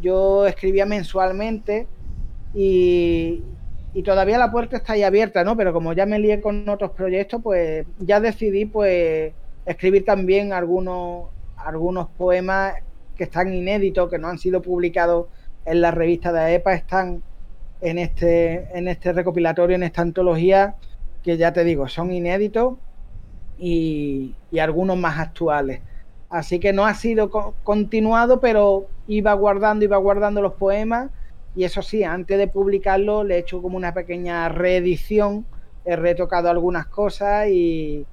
yo 0.00 0.46
escribía 0.46 0.86
mensualmente 0.86 1.88
y, 2.54 3.42
y 3.94 4.02
todavía 4.02 4.38
la 4.38 4.52
puerta 4.52 4.76
está 4.76 4.92
ahí 4.92 5.02
abierta, 5.02 5.42
¿no? 5.42 5.56
Pero 5.56 5.72
como 5.72 5.92
ya 5.92 6.06
me 6.06 6.18
lié 6.18 6.40
con 6.40 6.68
otros 6.68 6.92
proyectos, 6.92 7.40
pues 7.42 7.86
ya 7.98 8.20
decidí 8.20 8.66
pues 8.66 9.32
escribir 9.66 10.04
también 10.04 10.52
algunos, 10.52 11.30
algunos 11.56 12.08
poemas 12.10 12.74
que 13.16 13.24
están 13.24 13.52
inéditos, 13.52 14.10
que 14.10 14.18
no 14.18 14.28
han 14.28 14.38
sido 14.38 14.62
publicados 14.62 15.26
en 15.64 15.80
la 15.80 15.90
revista 15.90 16.32
de 16.32 16.40
AEPA, 16.40 16.74
están 16.74 17.22
en 17.80 17.98
este, 17.98 18.68
en 18.76 18.88
este 18.88 19.12
recopilatorio, 19.12 19.76
en 19.76 19.82
esta 19.82 20.02
antología, 20.02 20.76
que 21.22 21.36
ya 21.36 21.52
te 21.52 21.64
digo, 21.64 21.88
son 21.88 22.12
inéditos 22.12 22.74
y, 23.58 24.34
algunos 24.58 24.96
más 24.96 25.18
actuales. 25.18 25.80
Así 26.32 26.58
que 26.58 26.72
no 26.72 26.84
ha 26.84 26.94
sido 26.94 27.30
continuado, 27.62 28.40
pero 28.40 28.88
iba 29.06 29.32
guardando, 29.34 29.84
iba 29.84 29.96
guardando 29.98 30.42
los 30.42 30.54
poemas. 30.54 31.10
Y 31.54 31.64
eso 31.64 31.82
sí, 31.82 32.02
antes 32.02 32.38
de 32.38 32.48
publicarlo, 32.48 33.22
le 33.22 33.36
he 33.36 33.38
hecho 33.38 33.62
como 33.62 33.76
una 33.76 33.94
pequeña 33.94 34.48
reedición. 34.48 35.46
He 35.84 35.94
retocado 35.94 36.50
algunas 36.50 36.86
cosas 36.86 37.48
y, 37.48 38.06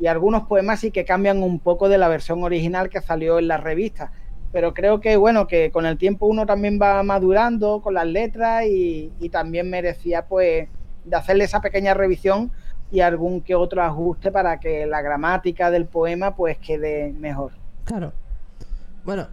y 0.00 0.06
algunos 0.08 0.48
poemas 0.48 0.80
sí 0.80 0.90
que 0.90 1.04
cambian 1.04 1.42
un 1.42 1.60
poco 1.60 1.88
de 1.88 1.98
la 1.98 2.08
versión 2.08 2.42
original 2.42 2.88
que 2.88 3.00
salió 3.00 3.38
en 3.38 3.48
la 3.48 3.58
revista 3.58 4.10
pero 4.56 4.72
creo 4.72 5.00
que 5.00 5.18
bueno, 5.18 5.46
que 5.46 5.70
con 5.70 5.84
el 5.84 5.98
tiempo 5.98 6.24
uno 6.26 6.46
también 6.46 6.78
va 6.80 7.02
madurando 7.02 7.82
con 7.82 7.92
las 7.92 8.06
letras 8.06 8.64
y, 8.66 9.12
también 9.30 9.68
merecía 9.68 10.24
pues 10.24 10.68
de 11.04 11.16
hacerle 11.16 11.44
esa 11.44 11.60
pequeña 11.60 11.92
revisión 11.92 12.50
y 12.90 13.00
algún 13.00 13.42
que 13.42 13.54
otro 13.54 13.82
ajuste 13.82 14.30
para 14.30 14.58
que 14.58 14.86
la 14.86 15.02
gramática 15.02 15.70
del 15.70 15.84
poema 15.84 16.36
pues 16.36 16.56
quede 16.56 17.12
mejor. 17.12 17.52
Claro. 17.86 18.12
Bueno, 19.04 19.28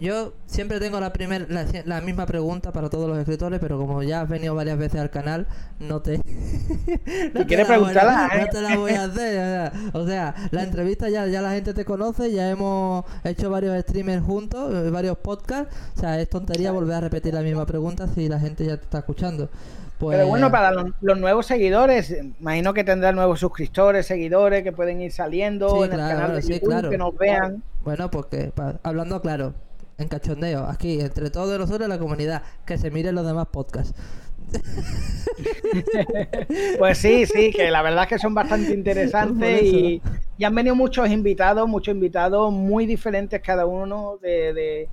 yo 0.00 0.32
siempre 0.46 0.80
tengo 0.80 0.98
la, 0.98 1.12
primer, 1.12 1.48
la, 1.50 2.00
misma 2.00 2.24
pregunta 2.24 2.72
para 2.72 2.88
todos 2.88 3.08
los 3.08 3.18
escritores, 3.18 3.60
pero 3.60 3.78
como 3.78 4.02
ya 4.02 4.22
has 4.22 4.28
venido 4.28 4.54
varias 4.54 4.78
veces 4.78 5.00
al 5.00 5.10
canal, 5.10 5.46
no 5.78 6.00
te. 6.00 6.18
no 7.34 7.46
quieres 7.46 7.66
preguntarla, 7.66 8.30
No 8.40 8.46
te 8.46 8.62
la 8.62 8.76
voy 8.76 8.92
a 8.92 9.04
hacer. 9.04 9.72
O 9.92 10.06
sea, 10.06 10.34
la 10.52 10.62
entrevista 10.62 11.10
ya, 11.10 11.26
ya 11.26 11.42
la 11.42 11.52
gente 11.52 11.74
te 11.74 11.84
conoce, 11.84 12.32
ya 12.32 12.48
hemos 12.48 13.04
hecho 13.24 13.50
varios 13.50 13.78
streamers 13.82 14.24
juntos, 14.24 14.72
eh, 14.72 14.90
varios 14.90 15.18
podcasts. 15.18 15.76
O 15.96 16.00
sea, 16.00 16.18
es 16.18 16.30
tontería 16.30 16.72
volver 16.72 16.96
a 16.96 17.00
repetir 17.00 17.34
la 17.34 17.42
misma 17.42 17.66
pregunta 17.66 18.08
si 18.14 18.28
la 18.28 18.40
gente 18.40 18.64
ya 18.64 18.78
te 18.78 18.84
está 18.84 18.98
escuchando. 19.00 19.50
Pues... 19.98 20.16
Pero 20.16 20.28
bueno, 20.28 20.50
para 20.50 20.70
los, 20.70 21.18
nuevos 21.18 21.46
seguidores, 21.46 22.16
imagino 22.40 22.72
que 22.72 22.84
tendrán 22.84 23.16
nuevos 23.16 23.40
suscriptores, 23.40 24.06
seguidores 24.06 24.62
que 24.62 24.72
pueden 24.72 25.00
ir 25.00 25.10
saliendo 25.10 25.84
en 25.84 25.92
el 25.92 25.98
canal 25.98 26.40
de 26.40 26.42
YouTube, 26.42 26.90
que 26.90 26.98
nos 26.98 27.16
vean. 27.16 27.62
Bueno, 27.82 28.10
porque 28.10 28.52
hablando 28.84 29.20
claro, 29.20 29.54
en 29.98 30.06
cachondeo, 30.06 30.66
aquí, 30.66 31.00
entre 31.00 31.30
todos 31.30 31.58
nosotros 31.58 31.88
la 31.88 31.98
comunidad, 31.98 32.42
que 32.64 32.78
se 32.78 32.90
miren 32.90 33.16
los 33.16 33.26
demás 33.26 33.48
podcasts. 33.48 34.00
pues 36.78 36.98
sí, 36.98 37.26
sí, 37.26 37.50
que 37.50 37.70
la 37.70 37.82
verdad 37.82 38.04
es 38.04 38.08
que 38.08 38.18
son 38.18 38.34
bastante 38.34 38.72
interesantes 38.72 39.62
y, 39.62 40.00
han 40.42 40.54
venido 40.54 40.76
muchos 40.76 41.10
invitados, 41.10 41.68
muchos 41.68 41.92
invitados 41.92 42.52
muy 42.52 42.86
diferentes 42.86 43.42
cada 43.42 43.66
uno 43.66 44.18
de, 44.22 44.54
de, 44.54 44.88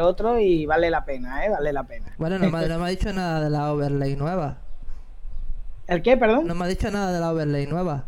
otro 0.00 0.38
y 0.38 0.66
vale 0.66 0.90
la 0.90 1.04
pena, 1.04 1.44
¿eh? 1.44 1.50
Vale 1.50 1.72
la 1.72 1.84
pena. 1.84 2.14
Bueno, 2.18 2.38
no 2.38 2.50
me, 2.50 2.68
no 2.68 2.78
me 2.78 2.84
ha 2.84 2.88
dicho 2.90 3.12
nada 3.12 3.40
de 3.40 3.50
la 3.50 3.72
overlay 3.72 4.16
nueva. 4.16 4.58
¿El 5.86 6.02
qué, 6.02 6.16
perdón? 6.16 6.46
No 6.46 6.54
me 6.54 6.64
ha 6.64 6.68
dicho 6.68 6.90
nada 6.90 7.12
de 7.12 7.20
la 7.20 7.30
overlay 7.30 7.66
nueva. 7.66 8.06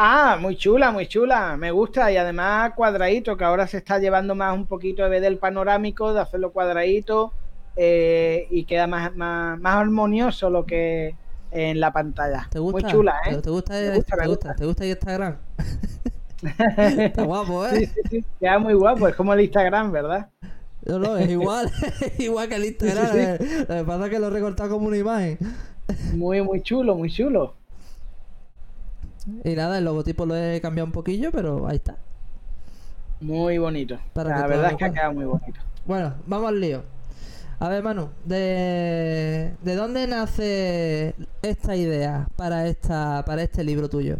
Ah, 0.00 0.38
muy 0.40 0.56
chula, 0.56 0.92
muy 0.92 1.08
chula. 1.08 1.56
Me 1.56 1.72
gusta 1.72 2.10
y 2.12 2.16
además 2.16 2.72
cuadradito, 2.76 3.36
que 3.36 3.44
ahora 3.44 3.66
se 3.66 3.78
está 3.78 3.98
llevando 3.98 4.34
más 4.34 4.54
un 4.54 4.66
poquito 4.66 5.02
de 5.02 5.08
ver 5.08 5.20
del 5.20 5.38
panorámico, 5.38 6.14
de 6.14 6.20
hacerlo 6.20 6.52
cuadradito 6.52 7.32
eh, 7.74 8.46
y 8.50 8.64
queda 8.64 8.86
más, 8.86 9.14
más, 9.16 9.58
armonioso 9.64 10.50
lo 10.50 10.64
que 10.64 11.16
en 11.50 11.80
la 11.80 11.92
pantalla. 11.92 12.46
¿Te 12.48 12.60
gusta? 12.60 12.80
Muy 12.80 12.92
chula, 12.92 13.16
¿eh? 13.26 13.38
¿Te, 13.42 13.50
gusta, 13.50 13.74
te, 13.74 13.96
gusta, 13.96 14.26
gusta, 14.26 14.54
¿Te 14.54 14.66
gusta 14.66 14.86
Instagram? 14.86 15.36
Está 16.76 17.24
guapo, 17.24 17.66
¿eh? 17.66 17.70
Sí, 17.70 17.86
sí, 17.86 18.00
sí. 18.10 18.24
Queda 18.38 18.60
muy 18.60 18.74
guapo, 18.74 19.08
es 19.08 19.16
como 19.16 19.34
el 19.34 19.40
Instagram, 19.40 19.90
¿verdad? 19.90 20.28
No, 20.88 20.98
no, 20.98 21.18
es 21.18 21.28
igual, 21.28 21.70
igual 22.18 22.48
que 22.48 22.54
el 22.56 22.64
Instagram. 22.64 23.16
Eh. 23.16 23.38
Lo 23.68 23.74
que 23.76 23.84
pasa 23.84 24.04
es 24.06 24.10
que 24.10 24.18
lo 24.18 24.26
he 24.28 24.30
recortado 24.30 24.70
como 24.70 24.88
una 24.88 24.96
imagen. 24.96 25.38
Muy, 26.14 26.42
muy 26.42 26.62
chulo, 26.62 26.94
muy 26.94 27.10
chulo. 27.10 27.54
Y 29.44 29.54
nada, 29.54 29.78
el 29.78 29.84
logotipo 29.84 30.24
lo 30.24 30.34
he 30.34 30.60
cambiado 30.62 30.86
un 30.86 30.92
poquillo, 30.92 31.30
pero 31.30 31.68
ahí 31.68 31.76
está. 31.76 31.98
Muy 33.20 33.58
bonito. 33.58 33.98
la 34.14 34.46
verdad 34.46 34.70
es 34.70 34.76
que 34.76 34.84
ha 34.86 34.92
quedado 34.92 35.12
muy 35.12 35.26
bonito. 35.26 35.60
Bueno, 35.84 36.14
vamos 36.26 36.48
al 36.48 36.60
lío. 36.60 36.82
A 37.60 37.68
ver, 37.68 37.82
Manu, 37.82 38.08
¿de, 38.24 39.54
¿de 39.60 39.74
dónde 39.74 40.06
nace 40.06 41.14
esta 41.42 41.76
idea 41.76 42.28
para, 42.36 42.66
esta, 42.68 43.24
para 43.26 43.42
este 43.42 43.64
libro 43.64 43.88
tuyo? 43.88 44.18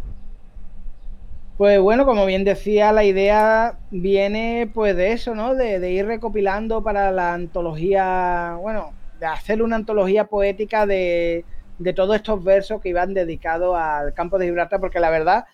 Pues 1.59 1.81
bueno, 1.81 2.07
como 2.07 2.25
bien 2.25 2.45
decía, 2.45 2.93
la 2.93 3.03
idea 3.03 3.81
viene 3.91 4.71
pues 4.73 4.97
de 4.97 5.11
eso, 5.11 5.35
¿no? 5.35 5.57
De, 5.57 5.81
de, 5.81 5.91
ir 5.91 6.07
recopilando 6.07 6.85
para 6.85 7.11
la 7.11 7.35
antología, 7.35 8.57
bueno, 8.61 8.93
de 9.19 9.27
hacer 9.27 9.61
una 9.61 9.75
antología 9.75 10.27
poética 10.29 10.87
de, 10.87 11.45
de 11.81 11.93
todos 11.93 12.15
estos 12.15 12.45
versos 12.45 12.81
que 12.81 12.91
iban 12.91 13.13
dedicados 13.13 13.77
al 13.77 14.15
campo 14.15 14.39
de 14.39 14.47
Gibraltar, 14.47 14.79
porque 14.79 15.01
la 15.01 15.11
verdad 15.11 15.47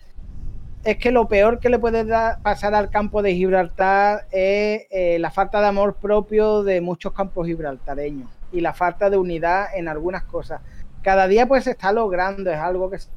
es 0.85 0.99
que 0.99 1.11
lo 1.11 1.27
peor 1.27 1.59
que 1.59 1.71
le 1.71 1.79
puede 1.79 2.05
pasar 2.43 2.75
al 2.75 2.91
campo 2.91 3.23
de 3.23 3.35
Gibraltar 3.35 4.27
es 4.31 4.83
eh, 4.91 5.17
la 5.19 5.31
falta 5.31 5.63
de 5.63 5.69
amor 5.69 5.95
propio 5.95 6.63
de 6.65 6.83
muchos 6.83 7.15
campos 7.15 7.47
gibraltareños 7.47 8.29
y 8.53 8.61
la 8.61 8.75
falta 8.75 9.09
de 9.09 9.17
unidad 9.17 9.69
en 9.75 9.89
algunas 9.89 10.25
cosas. 10.25 10.61
Cada 11.01 11.27
día 11.29 11.49
pues 11.49 11.65
se 11.65 11.71
está 11.71 11.93
logrando, 11.93 12.51
es 12.51 12.59
algo 12.59 12.91
que 12.91 12.99
se 12.99 13.09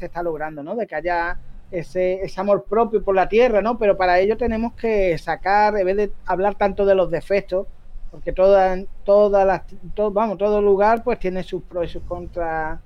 está 0.00 0.24
logrando, 0.24 0.64
¿no? 0.64 0.74
De 0.74 0.88
que 0.88 0.96
haya 0.96 1.38
ese, 1.72 2.22
ese 2.22 2.40
amor 2.40 2.64
propio 2.64 3.02
por 3.02 3.16
la 3.16 3.28
tierra, 3.28 3.62
¿no? 3.62 3.78
Pero 3.78 3.96
para 3.96 4.20
ello 4.20 4.36
tenemos 4.36 4.74
que 4.74 5.16
sacar, 5.18 5.76
en 5.76 5.86
vez 5.86 5.96
de 5.96 6.12
hablar 6.26 6.54
tanto 6.54 6.84
de 6.84 6.94
los 6.94 7.10
defectos, 7.10 7.66
porque 8.10 8.32
toda, 8.32 8.76
todas 9.04 9.46
las, 9.46 9.62
vamos, 10.12 10.36
todo 10.36 10.60
lugar 10.60 11.02
pues 11.02 11.18
tiene 11.18 11.42
sus 11.42 11.62
pros 11.62 11.86
y 11.86 11.88
sus 11.88 12.02
contras 12.02 12.78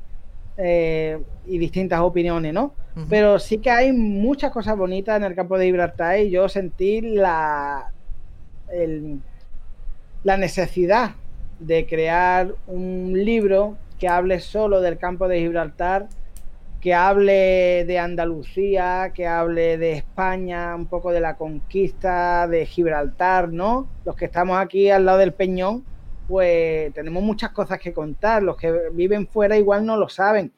eh, 0.56 1.20
y 1.46 1.58
distintas 1.58 2.00
opiniones, 2.00 2.54
¿no? 2.54 2.72
Pero 3.10 3.38
sí 3.38 3.58
que 3.58 3.70
hay 3.70 3.92
muchas 3.92 4.50
cosas 4.50 4.74
bonitas 4.74 5.18
en 5.18 5.24
el 5.24 5.34
campo 5.34 5.58
de 5.58 5.66
Gibraltar 5.66 6.18
y 6.18 6.30
yo 6.30 6.48
sentí 6.48 7.02
la, 7.02 7.92
la 10.24 10.36
necesidad 10.38 11.10
de 11.60 11.86
crear 11.86 12.54
un 12.66 13.12
libro 13.12 13.76
que 13.98 14.08
hable 14.08 14.40
solo 14.40 14.80
del 14.80 14.96
campo 14.96 15.28
de 15.28 15.40
Gibraltar, 15.40 16.08
que 16.86 16.94
hable 16.94 17.84
de 17.84 17.98
Andalucía, 17.98 19.10
que 19.12 19.26
hable 19.26 19.76
de 19.76 19.94
España, 19.94 20.72
un 20.76 20.86
poco 20.86 21.10
de 21.10 21.18
la 21.18 21.36
conquista 21.36 22.46
de 22.46 22.64
Gibraltar, 22.64 23.52
¿no? 23.52 23.88
Los 24.04 24.14
que 24.14 24.26
estamos 24.26 24.56
aquí 24.56 24.88
al 24.88 25.04
lado 25.04 25.18
del 25.18 25.32
Peñón, 25.32 25.84
pues 26.28 26.94
tenemos 26.94 27.24
muchas 27.24 27.50
cosas 27.50 27.80
que 27.80 27.92
contar. 27.92 28.44
Los 28.44 28.56
que 28.56 28.72
viven 28.92 29.26
fuera 29.26 29.58
igual 29.58 29.84
no 29.84 29.96
lo 29.96 30.08
saben, 30.08 30.52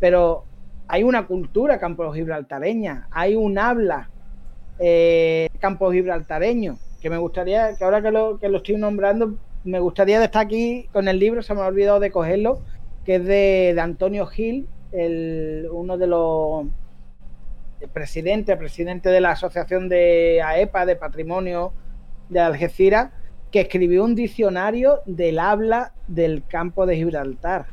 pero 0.00 0.42
hay 0.88 1.04
una 1.04 1.28
cultura 1.28 1.78
campo 1.78 2.12
gibraltareña, 2.12 3.06
hay 3.12 3.36
un 3.36 3.56
habla 3.56 4.10
eh, 4.80 5.46
campo 5.60 5.92
gibraltareño, 5.92 6.76
que 7.00 7.08
me 7.08 7.18
gustaría, 7.18 7.76
que 7.76 7.84
ahora 7.84 8.02
que 8.02 8.10
lo, 8.10 8.40
que 8.40 8.48
lo 8.48 8.56
estoy 8.56 8.78
nombrando, 8.78 9.36
me 9.62 9.78
gustaría 9.78 10.18
de 10.18 10.24
estar 10.24 10.44
aquí 10.44 10.88
con 10.92 11.06
el 11.06 11.20
libro, 11.20 11.40
se 11.40 11.54
me 11.54 11.60
ha 11.60 11.66
olvidado 11.66 12.00
de 12.00 12.10
cogerlo, 12.10 12.62
que 13.04 13.14
es 13.14 13.24
de, 13.24 13.78
Antonio 13.80 14.26
Gil, 14.26 14.66
el, 14.92 15.68
uno 15.70 15.98
de 15.98 16.06
los 16.06 16.66
presidentes, 17.92 18.56
presidente 18.56 19.08
de 19.10 19.20
la 19.20 19.32
Asociación 19.32 19.88
de 19.88 20.42
AEPA, 20.42 20.86
de 20.86 20.96
Patrimonio 20.96 21.72
de 22.28 22.40
Algeciras, 22.40 23.10
que 23.50 23.60
escribió 23.60 24.04
un 24.04 24.14
diccionario 24.14 25.00
del 25.06 25.38
habla 25.38 25.92
del 26.06 26.44
campo 26.46 26.86
de 26.86 26.96
Gibraltar. 26.96 27.66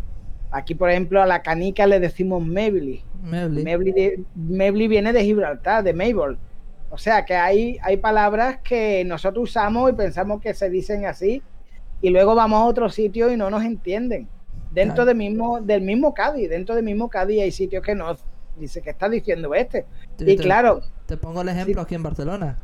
Aquí, 0.51 0.75
por 0.75 0.89
ejemplo, 0.89 1.21
a 1.21 1.25
la 1.25 1.41
canica 1.41 1.85
le 1.85 1.99
decimos 1.99 2.45
Mebli. 2.45 3.03
Mebli, 4.35 4.87
viene 4.87 5.11
de 5.11 5.23
Gibraltar, 5.23 5.83
de 5.83 5.93
Mabel. 5.93 6.37
O 6.89 6.97
sea 6.97 7.25
que 7.25 7.35
hay, 7.35 7.77
hay 7.81 7.97
palabras 7.97 8.59
que 8.63 9.03
nosotros 9.05 9.49
usamos 9.49 9.91
y 9.91 9.95
pensamos 9.95 10.41
que 10.41 10.53
se 10.53 10.69
dicen 10.69 11.05
así 11.05 11.41
y 12.01 12.09
luego 12.09 12.35
vamos 12.35 12.61
a 12.61 12.65
otro 12.65 12.89
sitio 12.89 13.31
y 13.31 13.37
no 13.37 13.49
nos 13.49 13.63
entienden. 13.63 14.29
Dentro 14.75 15.05
del 15.05 15.15
mismo, 15.15 15.61
del 15.61 15.81
mismo 15.81 16.13
Cádiz, 16.13 16.49
dentro 16.49 16.75
del 16.75 16.83
mismo 16.83 17.09
Cádiz 17.09 17.41
hay 17.41 17.51
sitios 17.51 17.81
que 17.81 17.95
nos 17.95 18.23
dice 18.57 18.81
que 18.81 18.89
está 18.89 19.07
diciendo 19.07 19.53
este. 19.55 19.85
y 20.19 20.35
claro. 20.37 20.81
Te 21.05 21.15
pongo 21.15 21.41
el 21.41 21.49
ejemplo 21.49 21.81
aquí 21.81 21.95
en 21.95 22.03
Barcelona. 22.03 22.57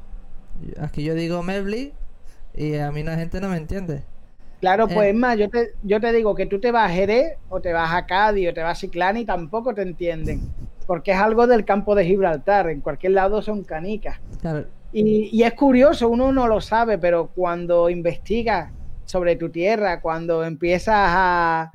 Aquí 0.80 1.04
yo 1.04 1.16
digo 1.16 1.42
Mebli 1.42 1.94
y 2.54 2.76
a 2.76 2.92
mí 2.92 3.02
la 3.04 3.16
gente 3.16 3.40
no 3.40 3.48
me 3.48 3.58
entiende. 3.58 4.04
Claro, 4.60 4.88
pues 4.88 5.08
eh. 5.08 5.10
es 5.10 5.16
más, 5.16 5.38
yo 5.38 5.50
te, 5.50 5.72
yo 5.84 6.02
te 6.02 6.12
digo 6.12 6.36
que 6.36 6.46
tú 6.46 6.60
te 6.60 6.72
vas 6.72 6.92
a 6.92 6.94
Jerez 6.94 7.38
o 7.50 7.62
te 7.62 7.72
vas 7.72 7.94
a 7.94 8.06
Cádiz 8.06 8.50
o 8.50 8.54
te 8.54 8.62
vas 8.62 8.78
a 8.78 8.82
Ciclán 8.82 9.18
y 9.18 9.26
tampoco 9.26 9.74
te 9.74 9.82
entienden. 9.82 10.42
Porque 10.86 11.12
es 11.12 11.18
algo 11.18 11.48
del 11.48 11.64
campo 11.64 11.96
de 11.96 12.04
Gibraltar, 12.04 12.70
en 12.70 12.82
cualquier 12.82 13.14
lado 13.14 13.42
son 13.42 13.64
canicas. 13.64 14.20
Y, 14.92 15.30
y, 15.32 15.44
es 15.44 15.54
curioso, 15.54 16.10
uno 16.10 16.34
no 16.34 16.48
lo 16.48 16.60
sabe, 16.60 16.98
pero 16.98 17.28
cuando 17.34 17.90
investigas 17.90 18.72
sobre 19.06 19.36
tu 19.36 19.50
tierra, 19.50 20.02
cuando 20.02 20.44
empiezas 20.44 20.96
a, 20.98 21.72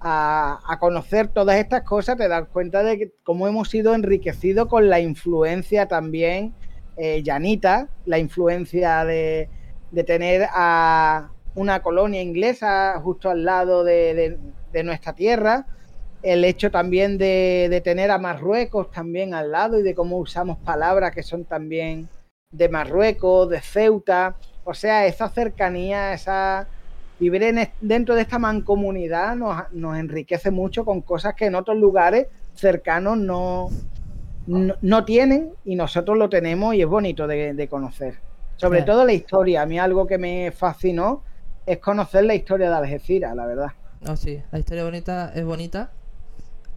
a, 0.00 0.76
conocer 0.80 1.28
todas 1.28 1.56
estas 1.56 1.82
cosas, 1.82 2.16
te 2.16 2.28
das 2.28 2.48
cuenta 2.48 2.82
de 2.82 3.12
cómo 3.22 3.46
hemos 3.46 3.68
sido 3.68 3.94
enriquecidos 3.94 4.66
con 4.66 4.88
la 4.88 5.00
influencia 5.00 5.86
también 5.86 6.54
eh, 6.96 7.22
llanita, 7.22 7.88
la 8.06 8.18
influencia 8.18 9.04
de, 9.04 9.48
tener 10.06 10.48
a 10.52 11.30
una 11.54 11.82
colonia 11.82 12.22
inglesa 12.22 12.98
justo 13.02 13.28
al 13.28 13.44
lado 13.44 13.84
de, 13.84 14.38
nuestra 14.84 15.14
tierra, 15.14 15.66
el 16.22 16.44
hecho 16.44 16.70
también 16.70 17.18
de, 17.18 17.80
tener 17.84 18.10
a 18.10 18.18
Marruecos 18.18 18.90
también 18.90 19.34
al 19.34 19.52
lado 19.52 19.78
y 19.78 19.82
de 19.82 19.94
cómo 19.94 20.18
usamos 20.18 20.58
palabras 20.58 21.14
que 21.14 21.22
son 21.22 21.44
también 21.44 22.08
de 22.50 22.68
Marruecos, 22.68 23.50
de 23.50 23.60
Ceuta, 23.60 24.36
o 24.64 24.74
sea, 24.74 25.06
esa 25.06 25.28
cercanía, 25.28 26.14
esa 26.14 26.68
vivir 27.20 27.70
dentro 27.80 28.14
de 28.14 28.22
esta 28.22 28.38
mancomunidad 28.38 29.36
nos, 29.36 29.56
nos, 29.72 29.96
enriquece 29.98 30.50
mucho 30.50 30.84
con 30.84 31.02
cosas 31.02 31.34
que 31.34 31.46
en 31.46 31.54
otros 31.54 31.76
lugares 31.76 32.26
cercanos 32.54 33.18
no, 33.18 33.68
no, 34.46 35.04
tienen 35.04 35.52
y 35.64 35.76
nosotros 35.76 36.16
lo 36.16 36.28
tenemos 36.28 36.74
y 36.74 36.82
es 36.82 36.88
bonito 36.88 37.26
de, 37.26 37.68
conocer. 37.70 38.14
Sobre 38.56 38.82
todo 38.82 39.04
la 39.04 39.12
historia. 39.12 39.62
A 39.62 39.66
mí 39.66 39.78
algo 39.78 40.06
que 40.06 40.18
me 40.18 40.50
fascinó 40.50 41.22
es 41.64 41.78
conocer 41.78 42.24
la 42.24 42.34
historia 42.34 42.68
de 42.68 42.76
Algeciras, 42.76 43.34
la 43.34 43.46
verdad. 43.46 43.68
No, 44.00 44.16
sí, 44.16 44.42
la 44.50 44.58
historia 44.58 44.84
bonita 44.84 45.32
es 45.34 45.44
bonita. 45.44 45.92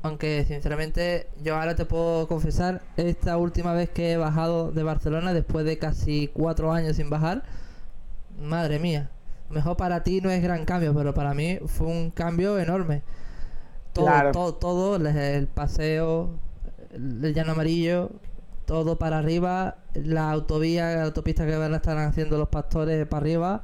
Aunque 0.01 0.43
sinceramente 0.45 1.27
yo 1.41 1.55
ahora 1.55 1.75
te 1.75 1.85
puedo 1.85 2.27
confesar, 2.27 2.81
esta 2.97 3.37
última 3.37 3.73
vez 3.73 3.89
que 3.89 4.11
he 4.11 4.17
bajado 4.17 4.71
de 4.71 4.83
Barcelona, 4.83 5.33
después 5.33 5.65
de 5.65 5.77
casi 5.77 6.29
cuatro 6.33 6.73
años 6.73 6.97
sin 6.97 7.09
bajar, 7.09 7.43
madre 8.37 8.79
mía, 8.79 9.09
mejor 9.53 9.77
para 9.77 10.03
ti 10.03 10.21
no 10.21 10.29
es 10.29 10.41
gran 10.41 10.65
cambio, 10.65 10.93
pero 10.93 11.13
para 11.13 11.33
mí 11.33 11.59
fue 11.65 11.87
un 11.87 12.11
cambio 12.11 12.59
enorme. 12.59 13.03
Todo, 13.93 14.31
todo, 14.31 14.53
todo, 14.55 14.95
el 14.95 15.47
paseo, 15.47 16.31
el 16.91 17.33
llano 17.33 17.51
amarillo, 17.51 18.09
todo 18.65 18.97
para 18.97 19.19
arriba, 19.19 19.77
la 19.93 20.31
autovía, 20.31 20.95
la 20.95 21.03
autopista 21.03 21.45
que 21.45 21.55
van 21.55 21.73
a 21.73 21.77
estar 21.77 21.97
haciendo 21.97 22.37
los 22.37 22.49
pastores 22.49 23.05
para 23.07 23.21
arriba. 23.21 23.61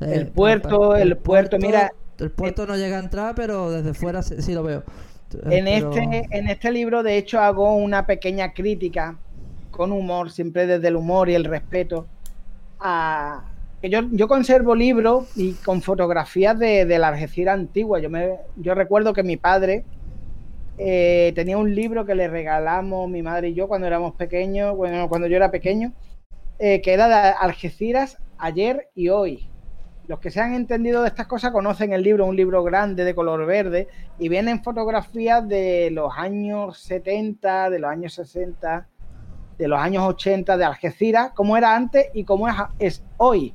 El, 0.00 0.28
puerto, 0.28 0.96
el, 0.96 1.16
puerto, 1.16 1.58
mira. 1.58 1.92
El 2.18 2.30
puerto 2.30 2.66
no 2.66 2.76
llega 2.76 2.96
a 2.96 3.00
entrar, 3.00 3.34
pero 3.34 3.70
desde 3.70 3.94
fuera 3.94 4.22
sí, 4.22 4.52
lo 4.52 4.62
veo. 4.62 4.82
En, 5.46 5.66
este, 5.66 6.26
en 6.30 6.48
este 6.48 6.70
libro, 6.70 7.02
de 7.02 7.16
hecho, 7.16 7.40
hago 7.40 7.74
una 7.76 8.04
pequeña 8.04 8.52
crítica 8.52 9.16
con 9.70 9.90
humor, 9.92 10.30
siempre 10.30 10.66
desde 10.66 10.88
el 10.88 10.96
humor 10.96 11.30
y 11.30 11.34
el 11.34 11.44
respeto, 11.44 12.06
a, 12.78 13.44
yo, 13.90 14.28
conservo 14.28 14.74
libros 14.74 15.26
y 15.36 15.54
con 15.54 15.82
fotografías 15.82 16.58
de, 16.58 16.84
la 16.98 17.08
Algeciras 17.08 17.58
antigua. 17.58 17.98
Yo, 17.98 18.10
me, 18.10 18.36
yo 18.56 18.74
recuerdo 18.74 19.12
que 19.12 19.22
mi 19.24 19.36
padre 19.36 19.84
eh, 20.78 21.32
tenía 21.34 21.58
un 21.58 21.74
libro 21.74 22.06
que 22.06 22.14
le 22.14 22.28
regalamos 22.28 23.08
mi 23.10 23.22
madre 23.22 23.48
y 23.48 23.54
yo 23.54 23.66
cuando 23.66 23.86
éramos 23.86 24.14
pequeños, 24.14 24.76
bueno, 24.76 25.08
cuando 25.08 25.26
yo 25.26 25.36
era 25.36 25.50
pequeño, 25.50 25.92
eh, 26.58 26.80
que 26.80 26.92
era 26.92 27.08
de 27.08 27.34
Algeciras 27.40 28.18
ayer 28.38 28.88
y 28.94 29.08
hoy. 29.08 29.48
Los 30.06 30.20
que 30.20 30.30
se 30.30 30.40
han 30.40 30.54
entendido 30.54 31.02
de 31.02 31.08
estas 31.08 31.26
cosas 31.26 31.52
conocen 31.52 31.92
el 31.92 32.02
libro, 32.02 32.26
un 32.26 32.36
libro 32.36 32.62
grande 32.62 33.04
de 33.04 33.14
color 33.14 33.46
verde, 33.46 33.88
y 34.18 34.28
vienen 34.28 34.62
fotografías 34.62 35.46
de 35.46 35.90
los 35.92 36.12
años 36.16 36.78
70, 36.78 37.70
de 37.70 37.78
los 37.78 37.90
años 37.90 38.14
60, 38.14 38.88
de 39.58 39.68
los 39.68 39.78
años 39.78 40.04
80 40.04 40.56
de 40.56 40.64
Algeciras, 40.64 41.32
cómo 41.34 41.56
era 41.56 41.74
antes 41.74 42.06
y 42.14 42.24
cómo 42.24 42.46
es 42.78 43.04
hoy. 43.16 43.54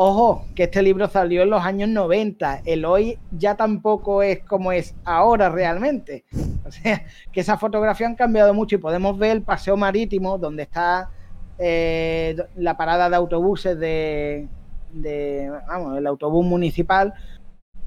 Ojo, 0.00 0.44
que 0.54 0.62
este 0.62 0.80
libro 0.80 1.08
salió 1.08 1.42
en 1.42 1.50
los 1.50 1.64
años 1.64 1.88
90. 1.88 2.62
El 2.66 2.84
hoy 2.84 3.18
ya 3.32 3.56
tampoco 3.56 4.22
es 4.22 4.44
como 4.44 4.70
es 4.70 4.94
ahora 5.04 5.48
realmente. 5.48 6.24
O 6.64 6.70
sea, 6.70 7.02
que 7.32 7.40
esa 7.40 7.58
fotografía 7.58 8.06
han 8.06 8.14
cambiado 8.14 8.54
mucho 8.54 8.76
y 8.76 8.78
podemos 8.78 9.18
ver 9.18 9.32
el 9.32 9.42
paseo 9.42 9.76
marítimo 9.76 10.38
donde 10.38 10.62
está 10.62 11.10
eh, 11.58 12.36
la 12.54 12.76
parada 12.76 13.10
de 13.10 13.16
autobuses 13.16 13.76
de, 13.76 14.46
vamos, 15.66 15.98
el 15.98 16.06
autobús 16.06 16.46
municipal, 16.46 17.14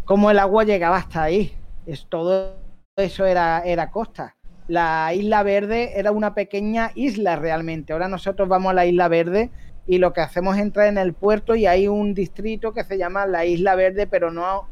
cómo 0.03 0.31
el 0.31 0.39
agua 0.39 0.65
llegaba 0.65 0.97
hasta 0.97 1.23
ahí. 1.23 1.53
Es, 1.85 2.07
todo 2.09 2.57
eso 2.97 3.25
era, 3.25 3.61
era 3.63 3.89
costa. 3.89 4.35
La 4.67 5.13
isla 5.13 5.43
verde 5.43 5.97
era 5.97 6.11
una 6.11 6.33
pequeña 6.33 6.91
isla 6.95 7.37
realmente. 7.37 7.93
Ahora 7.93 8.09
nosotros 8.09 8.49
vamos 8.49 8.71
a 8.71 8.73
la 8.73 8.85
isla 8.85 9.07
verde 9.07 9.49
y 9.91 9.97
lo 9.97 10.13
que 10.13 10.21
hacemos 10.21 10.55
es 10.55 10.61
entrar 10.61 10.87
en 10.87 10.97
el 10.97 11.11
puerto 11.11 11.53
y 11.53 11.65
hay 11.65 11.89
un 11.89 12.13
distrito 12.13 12.71
que 12.71 12.85
se 12.85 12.97
llama 12.97 13.25
la 13.25 13.43
Isla 13.43 13.75
Verde, 13.75 14.07
pero 14.07 14.31
no 14.31 14.69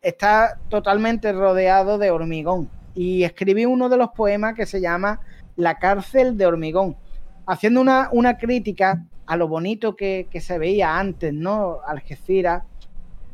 está 0.00 0.60
totalmente 0.68 1.32
rodeado 1.32 1.98
de 1.98 2.12
hormigón. 2.12 2.70
Y 2.94 3.24
escribí 3.24 3.64
uno 3.64 3.88
de 3.88 3.96
los 3.96 4.10
poemas 4.10 4.54
que 4.54 4.64
se 4.64 4.80
llama 4.80 5.18
La 5.56 5.80
cárcel 5.80 6.38
de 6.38 6.46
hormigón, 6.46 6.94
haciendo 7.46 7.80
una, 7.80 8.10
una 8.12 8.38
crítica 8.38 9.04
a 9.26 9.36
lo 9.36 9.48
bonito 9.48 9.96
que, 9.96 10.28
se 10.40 10.56
veía 10.56 11.00
antes, 11.00 11.34
¿no? 11.34 11.78
Algeciras, 11.84 12.62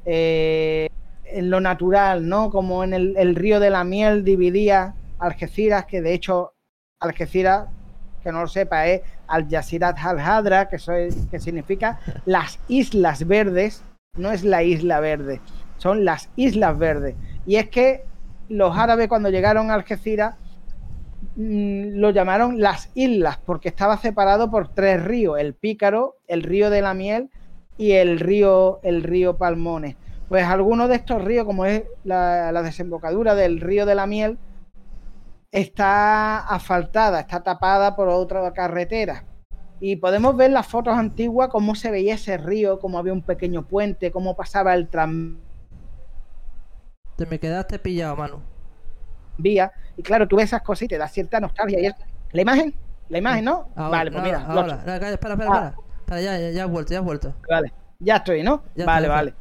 eh, 0.07 0.89
en 1.27 1.51
lo 1.51 1.61
natural, 1.61 2.27
¿no? 2.27 2.49
Como 2.49 2.83
en 2.83 2.95
el, 2.95 3.15
el 3.19 3.35
río 3.35 3.61
de 3.61 3.69
la 3.69 3.85
miel 3.85 4.25
dividía 4.25 4.95
Algeciras, 5.19 5.85
que 5.85 6.01
de 6.01 6.15
hecho 6.15 6.55
Algeciras 6.99 7.69
que 8.23 8.33
no 8.33 8.43
lo 8.43 8.49
sepa, 8.49 8.87
es 8.87 9.03
Al 9.31 9.49
Jazirat 9.49 9.97
Al 9.99 10.19
Hadra, 10.19 10.69
que, 10.69 10.77
que 11.31 11.39
significa 11.39 12.01
las 12.27 12.59
Islas 12.69 13.27
Verdes, 13.27 13.83
no 14.17 14.33
es 14.33 14.45
la 14.45 14.63
Isla 14.63 15.01
Verde, 15.01 15.41
son 15.79 16.05
las 16.05 16.29
Islas 16.37 16.77
Verdes. 16.77 17.15
Y 17.47 17.57
es 17.57 17.69
que 17.69 18.05
los 18.49 18.77
árabes 18.77 19.09
cuando 19.09 19.31
llegaron 19.31 19.71
a 19.71 19.75
Algeciras 19.75 20.37
mm, 21.37 21.99
lo 21.99 22.11
llamaron 22.11 22.61
las 22.61 22.91
islas 22.95 23.39
porque 23.47 23.69
estaba 23.69 23.97
separado 23.97 24.51
por 24.51 24.69
tres 24.69 25.03
ríos, 25.03 25.39
el 25.39 25.55
Pícaro, 25.55 26.17
el 26.27 26.43
río 26.43 26.69
de 26.69 26.83
la 26.83 26.93
Miel 26.93 27.31
y 27.79 27.93
el 27.93 28.19
río, 28.19 28.81
el 28.83 29.03
río 29.03 29.37
Palmones. 29.37 29.97
Pues 30.29 30.45
algunos 30.45 30.89
de 30.89 30.97
estos 30.97 31.25
ríos, 31.25 31.45
como 31.45 31.65
es 31.65 31.85
la 32.05 32.63
desembocadura 32.63 33.35
del 33.35 33.61
río 33.61 33.87
de 33.87 33.95
la 33.95 34.07
Miel, 34.07 34.39
está 35.53 36.39
asfaltada, 36.39 37.21
está 37.21 37.43
tapada 37.43 37.97
por 37.97 38.09
otra 38.09 38.53
carretera. 38.53 39.25
Y 39.81 39.97
podemos 39.97 40.37
ver 40.37 40.51
las 40.51 40.67
fotos 40.67 40.95
antiguas, 40.95 41.49
cómo 41.49 41.75
se 41.75 41.91
veía 41.91 42.15
ese 42.15 42.37
río, 42.37 42.79
cómo 42.79 42.99
había 42.99 43.13
un 43.13 43.23
pequeño 43.23 43.67
puente, 43.67 44.11
cómo 44.11 44.37
pasaba 44.37 44.75
el 44.75 44.89
tram. 44.89 45.39
Te 47.17 47.27
me 47.27 47.39
quedaste 47.39 47.79
pillado, 47.79 48.17
Manu. 48.17 48.41
Vía. 49.39 49.73
Y 49.97 50.03
claro, 50.03 50.29
tú 50.29 50.37
ves 50.37 50.47
esas 50.47 50.63
cosas 50.63 50.83
y 50.83 50.89
te 50.89 50.99
da 50.99 51.09
cierta 51.09 51.41
nostalgia. 51.41 51.81
Y 51.81 51.91
La 52.33 52.43
imagen, 52.43 52.75
la 53.09 53.19
imagen, 53.19 53.45
¿no? 53.45 53.69
vale, 53.75 54.11
pues 54.11 54.23
mira. 54.23 54.45
Ahora, 54.45 54.75
espera, 54.75 55.11
espera, 55.11 55.35
espera. 55.35 55.75
Ah. 56.09 56.21
ya, 56.21 56.51
ya, 56.51 56.65
has 56.65 56.71
vuelto, 56.71 56.93
ya 56.93 56.99
has 56.99 57.05
vuelto. 57.05 57.35
Vale, 57.49 57.73
ya 57.99 58.17
estoy, 58.17 58.43
¿no? 58.43 58.63
vale, 58.85 59.09
vale. 59.09 59.35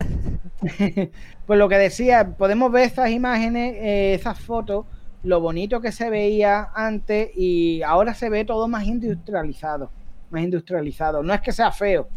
pues 1.45 1.59
lo 1.59 1.67
que 1.67 1.77
decía, 1.77 2.35
podemos 2.37 2.71
ver 2.71 2.83
esas 2.83 3.09
imágenes, 3.09 3.75
eh, 3.75 4.13
esas 4.13 4.39
fotos, 4.39 4.85
lo 5.23 5.41
bonito 5.41 5.81
que 5.81 5.91
se 5.91 6.09
veía 6.09 6.69
antes 6.73 7.31
y 7.35 7.81
ahora 7.83 8.13
se 8.13 8.29
ve 8.29 8.45
todo 8.45 8.67
más 8.67 8.85
industrializado 8.85 9.91
más 10.29 10.43
industrializado. 10.43 11.23
No 11.23 11.33
es 11.33 11.41
que 11.41 11.51
sea 11.51 11.71
feo, 11.71 12.07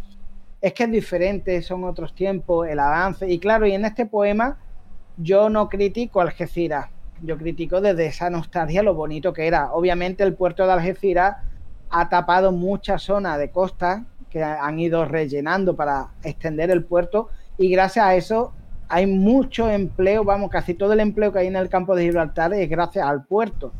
es 0.61 0.73
que 0.73 0.85
es 0.85 0.91
diferente, 0.91 1.61
son 1.63 1.85
otros 1.85 2.15
tiempos, 2.15 2.69
el 2.69 2.79
avance. 2.79 3.29
Y 3.29 3.39
claro, 3.39 3.67
y 3.67 3.73
en 3.73 3.85
este 3.85 4.07
poema 4.07 4.59
yo 5.17 5.49
no 5.49 5.69
critico 5.69 6.21
Algeciras, 6.21 6.89
yo 7.23 7.37
critico 7.37 7.81
desde 7.81 8.07
esa 8.07 8.31
nostalgia 8.31 8.83
lo 8.83 8.95
bonito 8.95 9.33
que 9.33 9.47
era. 9.47 9.73
Obviamente 9.73 10.23
el 10.25 10.35
puerto 10.35 10.67
de 10.67 10.73
Algeciras 10.73 11.37
ha 11.91 12.09
tapado 12.09 12.53
muchas 12.53 13.03
zonas 13.03 13.39
de 13.39 13.51
costa 13.51 14.07
que 14.31 14.43
han 14.43 14.79
ido 14.79 15.05
rellenando 15.05 15.77
para 15.77 16.09
extender 16.23 16.71
el 16.71 16.85
puerto 16.85 17.29
y 17.59 17.71
gracias 17.71 18.07
a 18.07 18.15
eso 18.15 18.55
hay 18.93 19.07
mucho 19.07 19.71
empleo, 19.71 20.23
vamos, 20.23 20.51
casi 20.51 20.75
todo 20.75 20.93
el 20.93 21.01
empleo 21.01 21.33
que 21.33 21.39
hay 21.39 21.47
en 21.47 21.57
el 21.57 21.71
campo 21.71 21.97
de 21.97 22.03
Gibraltar 22.03 22.53
es 22.53 22.69
gracias 22.69 23.07
al 23.07 23.25
puerto. 23.25 23.73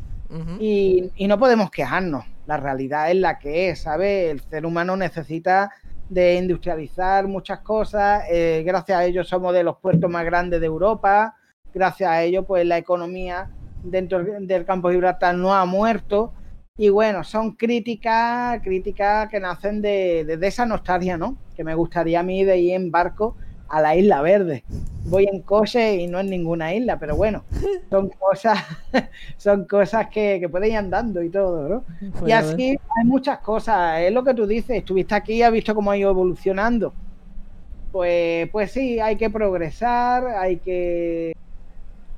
y, 0.59 1.11
y 1.15 1.27
no 1.27 1.37
podemos 1.37 1.69
quejarnos 1.69 2.25
la 2.47 2.57
realidad 2.57 3.11
es 3.11 3.17
la 3.17 3.37
que 3.37 3.69
es, 3.69 3.81
¿sabes? 3.83 4.31
El 4.31 4.39
ser 4.41 4.65
humano 4.65 4.97
necesita 4.97 5.71
de 6.09 6.33
industrializar 6.35 7.27
muchas 7.27 7.59
cosas, 7.59 8.23
eh, 8.27 8.63
gracias 8.65 8.97
a 8.97 9.05
ello 9.05 9.23
somos 9.23 9.53
de 9.53 9.63
los 9.63 9.77
puertos 9.77 10.09
más 10.09 10.25
grandes 10.25 10.59
de 10.59 10.65
Europa, 10.65 11.35
gracias 11.71 12.09
a 12.09 12.23
ello 12.23 12.43
pues 12.43 12.65
la 12.65 12.79
economía 12.79 13.51
dentro 13.83 14.23
del 14.23 14.65
campo 14.65 14.89
de 14.89 14.95
Gibraltar 14.95 15.35
no 15.35 15.53
ha 15.53 15.65
muerto 15.65 16.33
y 16.75 16.89
bueno, 16.89 17.23
son 17.23 17.51
críticas, 17.51 18.59
críticas 18.63 19.29
que 19.29 19.39
nacen 19.39 19.79
de, 19.79 20.25
de, 20.25 20.37
de 20.37 20.47
esa 20.47 20.65
nostalgia, 20.65 21.17
¿no? 21.17 21.37
Que 21.55 21.63
me 21.63 21.75
gustaría 21.75 22.21
a 22.21 22.23
mí 22.23 22.43
de 22.43 22.57
ir 22.57 22.73
en 22.73 22.89
barco 22.89 23.37
a 23.73 23.81
la 23.81 23.95
Isla 23.95 24.21
Verde. 24.21 24.63
Voy 25.05 25.25
en 25.25 25.41
coche 25.41 25.95
y 25.95 26.07
no 26.07 26.19
en 26.19 26.29
ninguna 26.29 26.73
isla, 26.73 26.97
pero 26.99 27.15
bueno, 27.15 27.43
son 27.89 28.09
cosas, 28.09 28.59
son 29.37 29.65
cosas 29.65 30.07
que, 30.07 30.37
que 30.39 30.47
pueden 30.47 30.71
ir 30.71 30.77
andando 30.77 31.21
y 31.23 31.29
todo, 31.29 31.67
¿no? 31.67 31.83
y 32.25 32.31
así 32.31 32.69
hay 32.69 33.05
muchas 33.05 33.39
cosas, 33.39 33.99
es 33.99 34.13
lo 34.13 34.23
que 34.23 34.33
tú 34.33 34.45
dices, 34.45 34.77
estuviste 34.77 35.15
aquí 35.15 35.33
y 35.33 35.41
has 35.41 35.51
visto 35.51 35.73
cómo 35.75 35.91
ha 35.91 35.97
ido 35.97 36.11
evolucionando. 36.11 36.93
Pues, 37.91 38.49
pues 38.49 38.71
sí, 38.71 38.99
hay 38.99 39.17
que 39.17 39.29
progresar, 39.29 40.25
hay 40.27 40.57
que... 40.57 41.35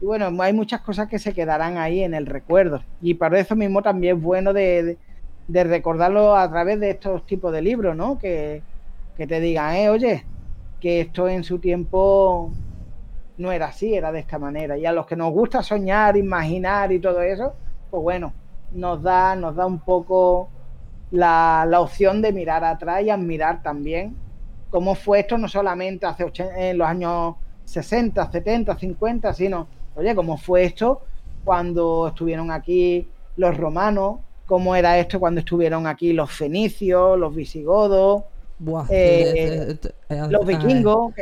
Y 0.02 0.06
bueno, 0.06 0.32
hay 0.41 0.54
muchas 0.54 0.82
cosas 0.82 1.08
que 1.08 1.20
se 1.20 1.34
quedarán 1.34 1.78
ahí 1.78 2.02
en 2.02 2.13
el 2.13 2.26
recuerdo. 2.26 2.82
Y 3.02 3.15
para 3.15 3.39
eso 3.39 3.56
mismo 3.56 3.82
también 3.82 4.18
es 4.18 4.24
bueno 4.24 4.54
de, 4.54 4.98
de, 5.48 5.63
recordarlo 5.63 6.36
a 6.36 6.50
través 6.50 6.80
de 6.80 6.91
estos 6.91 7.26
tipos 7.26 7.52
de 7.52 7.62
libros, 7.62 7.96
¿no? 7.96 8.20
Que, 8.20 8.62
que 9.18 9.28
te 9.28 9.39
digan, 9.41 9.76
eh, 9.76 9.89
oye, 9.89 10.24
que 10.86 11.02
esto 11.02 11.28
en 11.28 11.43
su 11.43 11.58
tiempo 11.58 12.52
no 13.39 13.52
era 13.52 13.69
así, 13.69 13.95
era 13.95 14.12
de 14.12 14.19
esta 14.19 14.38
manera. 14.38 14.78
Y 14.78 14.86
a 14.86 14.91
los 14.91 15.08
que 15.08 15.15
nos 15.15 15.32
gusta 15.32 15.63
soñar, 15.63 16.15
imaginar 16.15 16.91
y 16.91 17.00
todo 17.00 17.24
eso, 17.24 17.56
pues 17.89 18.04
bueno, 18.04 18.34
nos 18.71 19.02
da, 19.02 19.36
nos 19.36 19.56
da 19.56 19.65
un 19.65 19.80
poco 19.80 20.48
la, 21.10 21.67
opción 21.80 22.21
de 22.21 22.32
mirar 22.32 22.63
atrás 22.63 23.02
y 23.02 23.10
admirar 23.10 23.63
también 23.63 24.15
cómo 24.69 24.93
fue 24.93 25.21
esto 25.21 25.39
no 25.39 25.48
solamente 25.48 26.06
hace 26.06 26.32
en 26.56 26.78
los 26.78 26.88
años 26.88 27.34
60, 27.63 28.32
70, 28.32 28.78
50, 28.78 29.34
sino, 29.34 29.67
oye, 29.95 30.13
cómo 30.13 30.38
fue 30.38 30.65
esto 30.65 31.02
cuando 31.43 32.10
estuvieron 32.10 32.52
aquí 32.52 33.10
los 33.38 33.58
romanos, 33.58 34.19
cómo 34.45 34.76
era 34.76 35.00
esto 35.00 35.19
cuando 35.19 35.39
estuvieron 35.39 35.88
aquí 35.88 36.13
los 36.13 36.32
fenicios, 36.32 37.17
los 37.17 37.34
visigodos, 37.34 38.26
eh, 38.89 39.78
los 40.30 40.46
vikingos. 40.46 41.13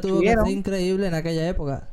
tuvo 0.00 0.20
que 0.20 0.28
ser 0.28 0.48
increíble 0.48 1.06
en 1.06 1.14
aquella 1.14 1.48
época. 1.48 1.88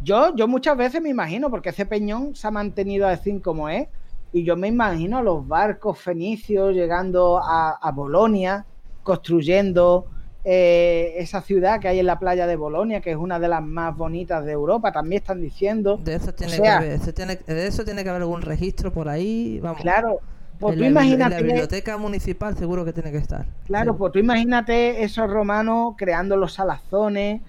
Yo, 0.00 0.34
yo 0.36 0.46
muchas 0.46 0.76
veces 0.76 1.02
me 1.02 1.08
imagino, 1.08 1.50
porque 1.50 1.70
ese 1.70 1.86
peñón 1.86 2.34
se 2.34 2.46
ha 2.46 2.50
mantenido 2.50 3.06
así 3.08 3.40
como 3.40 3.68
es, 3.68 3.88
y 4.32 4.44
yo 4.44 4.56
me 4.56 4.68
imagino 4.68 5.18
a 5.18 5.22
los 5.22 5.46
barcos 5.46 5.98
fenicios 5.98 6.74
llegando 6.74 7.38
a, 7.42 7.70
a 7.70 7.92
Bolonia, 7.92 8.66
construyendo 9.02 10.06
eh, 10.44 11.14
esa 11.16 11.42
ciudad 11.42 11.80
que 11.80 11.88
hay 11.88 11.98
en 11.98 12.06
la 12.06 12.18
playa 12.18 12.46
de 12.46 12.56
Bolonia, 12.56 13.00
que 13.00 13.10
es 13.10 13.16
una 13.16 13.38
de 13.38 13.48
las 13.48 13.62
más 13.62 13.96
bonitas 13.96 14.44
de 14.44 14.52
Europa, 14.52 14.92
también 14.92 15.20
están 15.20 15.40
diciendo. 15.40 15.98
De 15.98 16.14
eso 16.14 16.32
tiene, 16.32 16.60
que, 16.60 16.68
haber, 16.68 17.00
de 17.00 17.66
eso 17.66 17.84
tiene 17.84 18.02
que 18.02 18.10
haber 18.10 18.22
algún 18.22 18.42
registro 18.42 18.92
por 18.92 19.08
ahí. 19.08 19.60
Vamos. 19.60 19.82
Claro, 19.82 20.20
pues 20.58 20.76
tú 20.76 20.84
imagínate. 20.84 21.36
la 21.36 21.40
biblioteca 21.42 21.96
municipal 21.96 22.56
seguro 22.56 22.84
que 22.84 22.92
tiene 22.92 23.10
que 23.10 23.18
estar. 23.18 23.46
Claro, 23.66 23.96
pues 23.96 24.12
tú 24.12 24.18
imagínate 24.18 25.02
esos 25.02 25.30
romanos 25.30 25.94
creando 25.96 26.36
los 26.36 26.54
salazones, 26.54 27.40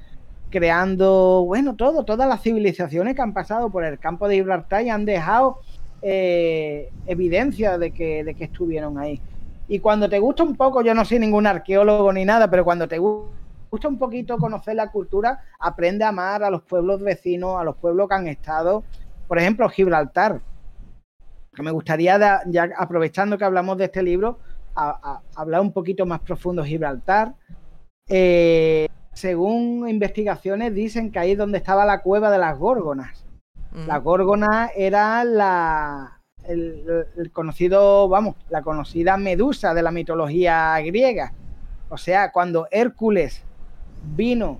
creando, 0.49 1.43
bueno, 1.45 1.75
todo, 1.75 2.03
todas 2.03 2.27
las 2.27 2.41
civilizaciones 2.41 3.15
que 3.15 3.21
han 3.21 3.33
pasado 3.33 3.69
por 3.69 3.83
el 3.83 3.99
campo 3.99 4.27
de 4.27 4.35
Gibraltar 4.35 4.83
y 4.83 4.89
han 4.89 5.05
dejado 5.05 5.59
eh, 6.01 6.89
evidencia 7.07 7.77
de 7.77 7.91
que, 7.91 8.23
de 8.23 8.33
que 8.35 8.45
estuvieron 8.45 8.97
ahí. 8.97 9.21
Y 9.67 9.79
cuando 9.79 10.09
te 10.09 10.19
gusta 10.19 10.43
un 10.43 10.55
poco, 10.55 10.81
yo 10.81 10.93
no 10.93 11.05
soy 11.05 11.19
ningún 11.19 11.45
arqueólogo 11.45 12.11
ni 12.13 12.25
nada, 12.25 12.49
pero 12.49 12.63
cuando 12.63 12.87
te 12.87 12.97
gusta 12.97 13.87
un 13.87 13.99
poquito 13.99 14.37
conocer 14.37 14.75
la 14.75 14.91
cultura, 14.91 15.41
aprende 15.59 16.03
a 16.03 16.09
amar 16.09 16.43
a 16.43 16.49
los 16.49 16.63
pueblos 16.63 17.01
vecinos, 17.01 17.59
a 17.59 17.63
los 17.63 17.75
pueblos 17.75 18.09
que 18.09 18.15
han 18.15 18.27
estado. 18.27 18.83
Por 19.27 19.37
ejemplo, 19.37 19.69
Gibraltar 19.69 20.41
me 21.57 21.71
gustaría, 21.71 22.41
ya 22.47 22.69
aprovechando 22.77 23.37
que 23.37 23.45
hablamos 23.45 23.77
de 23.77 23.85
este 23.85 24.03
libro, 24.03 24.39
hablar 25.35 25.61
un 25.61 25.73
poquito 25.73 26.05
más 26.05 26.21
profundo 26.21 26.63
Gibraltar. 26.63 27.35
Eh, 28.07 28.87
según 29.13 29.87
investigaciones, 29.89 30.73
dicen 30.73 31.11
que 31.11 31.19
ahí 31.19 31.31
es 31.31 31.37
donde 31.37 31.57
estaba 31.57 31.85
la 31.85 32.01
cueva 32.01 32.31
de 32.31 32.37
las 32.37 32.57
górgonas. 32.57 33.25
Mm. 33.71 33.87
La 33.87 33.97
górgona 33.97 34.71
era 34.75 35.23
la, 35.23 36.21
el, 36.47 37.31
conocido, 37.33 38.07
vamos, 38.07 38.35
la 38.49 38.61
conocida 38.61 39.17
medusa 39.17 39.73
de 39.73 39.83
la 39.83 39.91
mitología 39.91 40.79
griega. 40.79 41.33
O 41.89 41.97
sea, 41.97 42.31
cuando 42.31 42.67
Hércules 42.71 43.43
vino 44.15 44.59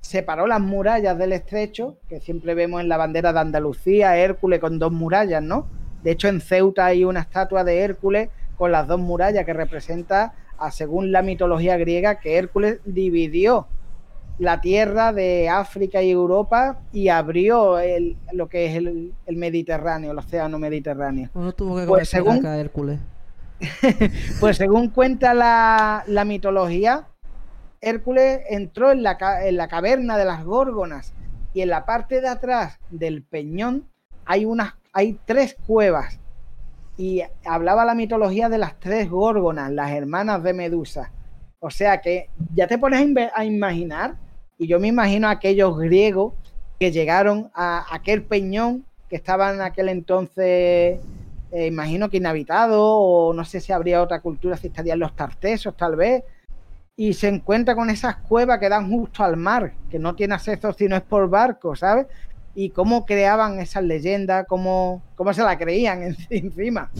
separó 0.00 0.46
las 0.46 0.60
murallas 0.60 1.16
del 1.18 1.32
estrecho, 1.32 1.96
que 2.08 2.20
siempre 2.20 2.54
vemos 2.54 2.80
en 2.80 2.88
la 2.88 2.96
bandera 2.96 3.32
de 3.32 3.40
Andalucía, 3.40 4.16
Hércules 4.16 4.60
con 4.60 4.78
dos 4.78 4.92
murallas, 4.92 5.42
¿no? 5.42 5.66
De 6.02 6.12
hecho, 6.12 6.28
en 6.28 6.40
Ceuta 6.40 6.86
hay 6.86 7.04
una 7.04 7.20
estatua 7.20 7.64
de 7.64 7.80
Hércules 7.80 8.28
con 8.56 8.72
las 8.72 8.86
dos 8.86 9.00
murallas 9.00 9.44
que 9.44 9.52
representa, 9.52 10.34
a, 10.58 10.70
según 10.70 11.12
la 11.12 11.22
mitología 11.22 11.76
griega, 11.76 12.20
que 12.20 12.36
Hércules 12.36 12.80
dividió 12.84 13.66
la 14.38 14.60
tierra 14.60 15.12
de 15.12 15.48
África 15.48 16.02
y 16.02 16.10
Europa 16.10 16.80
y 16.92 17.08
abrió 17.08 17.78
el, 17.78 18.16
lo 18.32 18.48
que 18.48 18.66
es 18.66 18.76
el, 18.76 19.14
Mediterráneo, 19.28 20.12
el 20.12 20.18
océano 20.18 20.58
Mediterráneo. 20.58 21.30
pues 21.86 22.08
según 22.08 22.44
Hércules. 22.44 23.00
pues 24.40 24.58
según 24.58 24.90
cuenta 24.90 25.32
la, 25.32 26.04
la 26.06 26.24
mitología, 26.26 27.06
Hércules 27.80 28.40
entró 28.48 28.90
en 28.92 29.02
la, 29.02 29.16
en 29.46 29.56
la 29.56 29.68
caverna 29.68 30.16
de 30.16 30.24
las 30.24 30.44
Górgonas 30.44 31.14
y 31.54 31.62
en 31.62 31.68
la 31.68 31.86
parte 31.86 32.20
de 32.20 32.28
atrás 32.28 32.78
del 32.90 33.22
peñón 33.22 33.88
hay, 34.24 34.44
unas, 34.44 34.74
hay 34.92 35.18
tres 35.24 35.56
cuevas. 35.66 36.18
Y 36.98 37.22
hablaba 37.44 37.84
la 37.84 37.94
mitología 37.94 38.48
de 38.48 38.58
las 38.58 38.78
tres 38.78 39.08
Górgonas, 39.08 39.70
las 39.70 39.90
hermanas 39.92 40.42
de 40.42 40.52
Medusa. 40.52 41.12
O 41.60 41.70
sea 41.70 42.00
que 42.00 42.28
ya 42.54 42.66
te 42.66 42.78
pones 42.78 43.00
a, 43.34 43.44
imaginar, 43.44 44.16
y 44.58 44.66
yo 44.66 44.78
me 44.78 44.88
imagino 44.88 45.28
a 45.28 45.32
aquellos 45.32 45.78
griegos 45.78 46.34
que 46.78 46.92
llegaron 46.92 47.50
a 47.54 47.86
aquel 47.94 48.22
peñón 48.22 48.84
que 49.08 49.16
estaba 49.16 49.52
en 49.52 49.60
aquel 49.60 49.88
entonces, 49.88 50.98
eh, 51.52 51.66
imagino 51.66 52.10
que 52.10 52.18
inhabitado, 52.18 52.82
o 52.82 53.32
no 53.32 53.44
sé 53.44 53.60
si 53.60 53.72
habría 53.72 54.02
otra 54.02 54.20
cultura, 54.20 54.56
si 54.56 54.66
estarían 54.66 54.98
los 54.98 55.14
tartesos 55.14 55.76
tal 55.76 55.96
vez, 55.96 56.24
y 56.96 57.12
se 57.12 57.28
encuentra 57.28 57.74
con 57.74 57.90
esas 57.90 58.16
cuevas 58.16 58.58
que 58.58 58.70
dan 58.70 58.90
justo 58.90 59.22
al 59.22 59.36
mar, 59.36 59.74
que 59.90 59.98
no 59.98 60.14
tiene 60.14 60.34
acceso 60.34 60.72
sino 60.72 60.96
es 60.96 61.02
por 61.02 61.28
barco, 61.28 61.76
¿sabes? 61.76 62.06
Y 62.54 62.70
cómo 62.70 63.04
creaban 63.04 63.60
esas 63.60 63.84
leyendas, 63.84 64.46
cómo, 64.48 65.02
cómo 65.14 65.34
se 65.34 65.42
la 65.42 65.58
creían 65.58 66.16
encima. 66.30 66.90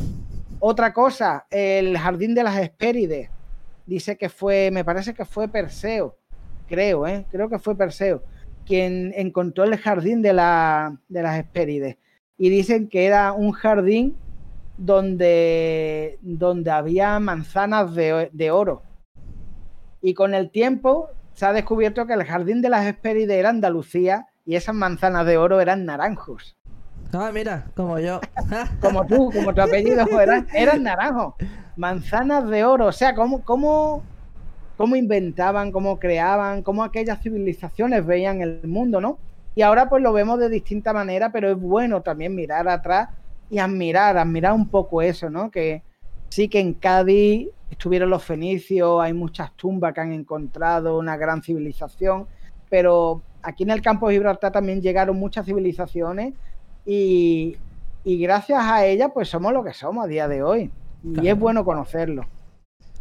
Otra 0.61 0.93
cosa, 0.93 1.47
el 1.51 1.97
jardín 1.97 2.35
de 2.35 2.43
las 2.43 2.59
Hespérides. 2.59 3.31
dice 3.87 4.17
que 4.17 4.29
fue, 4.29 4.71
me 4.71 4.85
parece 4.85 5.15
que 5.15 5.25
fue 5.25 5.49
Perseo, 5.49 6.17
creo, 6.69 7.07
¿eh? 7.07 7.25
creo 7.31 7.49
que 7.49 7.59
fue 7.59 7.75
Perseo, 7.75 8.23
quien 8.67 9.15
encontró 9.17 9.65
el 9.65 9.79
jardín 9.79 10.21
de, 10.21 10.35
la, 10.35 10.99
de 11.09 11.23
las 11.23 11.39
Hespérides. 11.39 11.97
Y 12.37 12.51
dicen 12.51 12.89
que 12.89 13.07
era 13.07 13.33
un 13.33 13.53
jardín 13.53 14.15
donde, 14.77 16.19
donde 16.21 16.71
había 16.71 17.19
manzanas 17.19 17.95
de, 17.95 18.29
de 18.33 18.51
oro. 18.51 18.83
Y 20.07 20.15
con 20.15 20.37
el 20.37 20.51
tiempo 20.53 21.11
se 21.35 21.47
ha 21.47 21.53
descubierto 21.53 22.07
que 22.07 22.13
el 22.13 22.23
jardín 22.23 22.63
de 22.63 22.69
las 22.69 22.87
Hespérides 22.87 23.39
era 23.39 23.49
Andalucía 23.49 24.29
y 24.45 24.55
esas 24.55 24.77
manzanas 24.77 25.27
de 25.27 25.37
oro 25.37 25.61
eran 25.61 25.85
naranjos. 25.85 26.57
Ah, 27.13 27.33
mira, 27.35 27.67
como 27.75 27.99
yo. 27.99 28.21
como 28.81 29.05
tú, 29.05 29.33
como 29.35 29.53
tu 29.53 29.63
apellido, 29.63 30.07
eran, 30.21 30.47
eran 30.55 30.85
naranjos. 30.85 31.35
Manzanas 31.75 32.49
de 32.49 32.65
oro. 32.65 32.87
O 32.87 32.93
sea, 32.93 33.17
¿cómo, 33.17 33.43
cómo, 33.43 34.05
cómo 34.77 34.95
inventaban, 34.95 35.73
cómo 35.73 35.99
creaban, 35.99 36.63
cómo 36.63 36.85
aquellas 36.85 37.21
civilizaciones 37.21 38.07
veían 38.07 38.43
el 38.43 38.61
mundo, 38.63 39.01
¿no? 39.01 39.19
Y 39.57 39.63
ahora 39.63 39.89
pues 39.89 40.05
lo 40.05 40.13
vemos 40.13 40.39
de 40.39 40.49
distinta 40.49 40.93
manera, 40.93 41.33
pero 41.33 41.51
es 41.51 41.59
bueno 41.59 42.03
también 42.03 42.33
mirar 42.33 42.69
atrás 42.69 43.09
y 43.51 43.59
admirar, 43.59 44.17
admirar 44.17 44.53
un 44.53 44.69
poco 44.69 45.03
eso, 45.03 45.31
¿no? 45.31 45.51
Que 45.51 45.83
sí 46.29 46.49
que 46.49 46.61
en 46.61 46.75
Cádiz 46.75 47.49
estuvieron 47.71 48.11
los 48.11 48.25
fenicios, 48.25 49.03
hay 49.03 49.13
muchas 49.13 49.53
tumbas 49.57 49.93
que 49.93 50.01
han 50.01 50.13
encontrado, 50.13 50.99
una 50.99 51.17
gran 51.17 51.43
civilización, 51.43 52.27
pero 52.71 53.23
aquí 53.43 53.65
en 53.65 53.71
el 53.71 53.83
campo 53.83 54.09
de 54.09 54.15
Gibraltar 54.15 54.53
también 54.53 54.81
llegaron 54.81 55.19
muchas 55.19 55.47
civilizaciones 55.47 56.35
y, 56.85 57.57
gracias 58.05 58.63
a 58.63 58.87
ellas 58.87 59.11
pues 59.13 59.29
somos 59.29 59.53
lo 59.53 59.65
que 59.65 59.73
somos 59.73 60.05
a 60.05 60.09
día 60.09 60.29
de 60.29 60.43
hoy. 60.43 60.71
Y 61.03 61.29
es 61.29 61.39
bueno 61.39 61.65
conocerlo. 61.65 62.27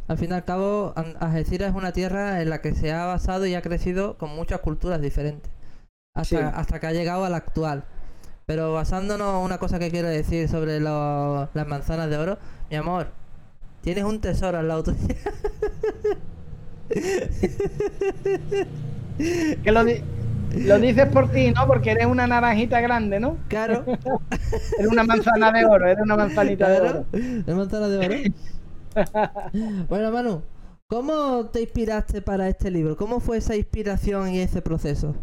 Al 0.08 0.17
fin 0.17 0.30
y 0.30 0.34
al 0.34 0.45
cabo, 0.45 0.93
Algeciras 1.19 1.69
es 1.69 1.75
una 1.75 1.91
tierra 1.91 2.41
en 2.41 2.51
la 2.51 2.62
que 2.62 2.75
se 2.75 2.91
ha 2.91 3.06
basado 3.06 3.47
y 3.47 3.56
ha 3.56 3.62
crecido 3.63 4.17
con 4.17 4.36
muchas 4.36 4.60
culturas 4.60 5.01
diferentes. 5.01 5.51
Hasta, 6.13 6.49
hasta 6.49 6.80
que 6.80 6.88
ha 6.88 6.91
llegado 6.91 7.25
a 7.25 7.30
la 7.30 7.38
actual. 7.38 7.84
Pero 8.45 8.73
basándonos 8.73 9.39
en 9.39 9.45
una 9.45 9.58
cosa 9.58 9.80
que 9.80 9.89
quiero 9.89 10.08
decir 10.08 10.47
sobre 10.47 10.80
las 10.80 11.67
manzanas 11.67 12.10
de 12.10 12.17
oro, 12.17 12.38
mi 12.69 12.75
amor, 12.75 13.08
tienes 13.86 14.04
un 14.04 14.19
tesoro 14.19 14.58
al 14.58 14.67
lado 14.67 14.84
tuyo. 14.84 14.98
que 19.63 19.71
lo, 19.71 19.84
lo 19.84 20.80
dices 20.80 21.06
por 21.10 21.32
ti, 21.32 21.52
¿no? 21.52 21.67
Porque 21.67 21.91
eres 21.91 22.08
una 22.08 22.26
naranjita 22.26 22.82
grande, 22.82 23.19
¿no? 23.19 23.38
Claro. 23.48 23.86
eres 24.80 24.91
una 24.91 25.04
manzana 25.04 25.52
de 25.52 25.65
oro, 25.65 25.86
eres 25.86 26.04
una 26.04 26.17
manzanita 26.17 26.67
de 26.67 26.82
oro. 26.82 27.06
¿Es 27.13 27.56
manzana 27.56 27.88
de 27.88 27.98
oro? 28.00 28.15
bueno, 29.88 30.12
Manu, 30.12 30.41
¿cómo 30.88 31.45
te 31.52 31.62
inspiraste 31.62 32.24
para 32.24 32.48
este 32.50 32.71
libro? 32.71 32.98
¿Cómo 32.98 33.19
fue 33.19 33.38
esa 33.38 33.56
inspiración 33.56 34.34
y 34.34 34.39
ese 34.39 34.63
proceso? 34.63 35.13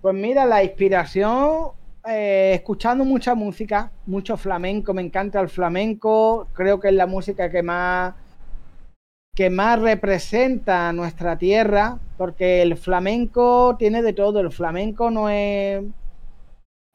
Pues 0.00 0.16
mira, 0.16 0.46
la 0.46 0.64
inspiración, 0.64 1.68
eh, 2.06 2.52
escuchando 2.54 3.04
mucha 3.04 3.34
música, 3.34 3.92
mucho 4.06 4.36
flamenco, 4.36 4.94
me 4.94 5.02
encanta 5.02 5.40
el 5.40 5.48
flamenco, 5.48 6.48
creo 6.52 6.80
que 6.80 6.88
es 6.88 6.94
la 6.94 7.06
música 7.06 7.50
que 7.50 7.62
más 7.62 8.14
que 9.34 9.48
más 9.48 9.80
representa 9.80 10.92
nuestra 10.92 11.38
tierra, 11.38 11.98
porque 12.18 12.60
el 12.60 12.76
flamenco 12.76 13.76
tiene 13.78 14.02
de 14.02 14.12
todo, 14.12 14.40
el 14.40 14.52
flamenco 14.52 15.10
no 15.10 15.30
es 15.30 15.82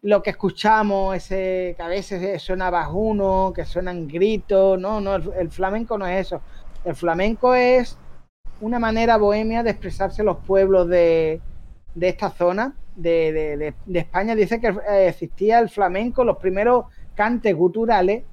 lo 0.03 0.21
que 0.21 0.29
escuchamos, 0.29 1.15
ese 1.15 1.73
que 1.75 1.83
a 1.83 1.87
veces 1.87 2.41
suena 2.41 2.69
bajuno, 2.69 3.51
que 3.55 3.65
suenan 3.65 4.07
gritos, 4.07 4.79
no, 4.79 5.01
no, 5.01 5.15
el, 5.15 5.49
flamenco 5.49 5.97
no 5.97 6.05
es 6.05 6.27
eso. 6.27 6.41
El 6.85 6.95
flamenco 6.95 7.55
es 7.55 7.97
una 8.61 8.79
manera 8.79 9.17
bohemia 9.17 9.63
de 9.63 9.71
expresarse 9.71 10.23
los 10.23 10.37
pueblos 10.37 10.87
de, 10.87 11.41
esta 11.99 12.29
zona 12.29 12.75
de, 12.97 13.73
España. 13.93 14.35
Dice 14.35 14.59
que 14.59 14.67
eh, 14.67 15.07
existía 15.07 15.59
el 15.59 15.69
flamenco, 15.69 16.23
los 16.23 16.37
primeros 16.37 16.85
cantes 17.15 17.55
guturales 17.55 18.23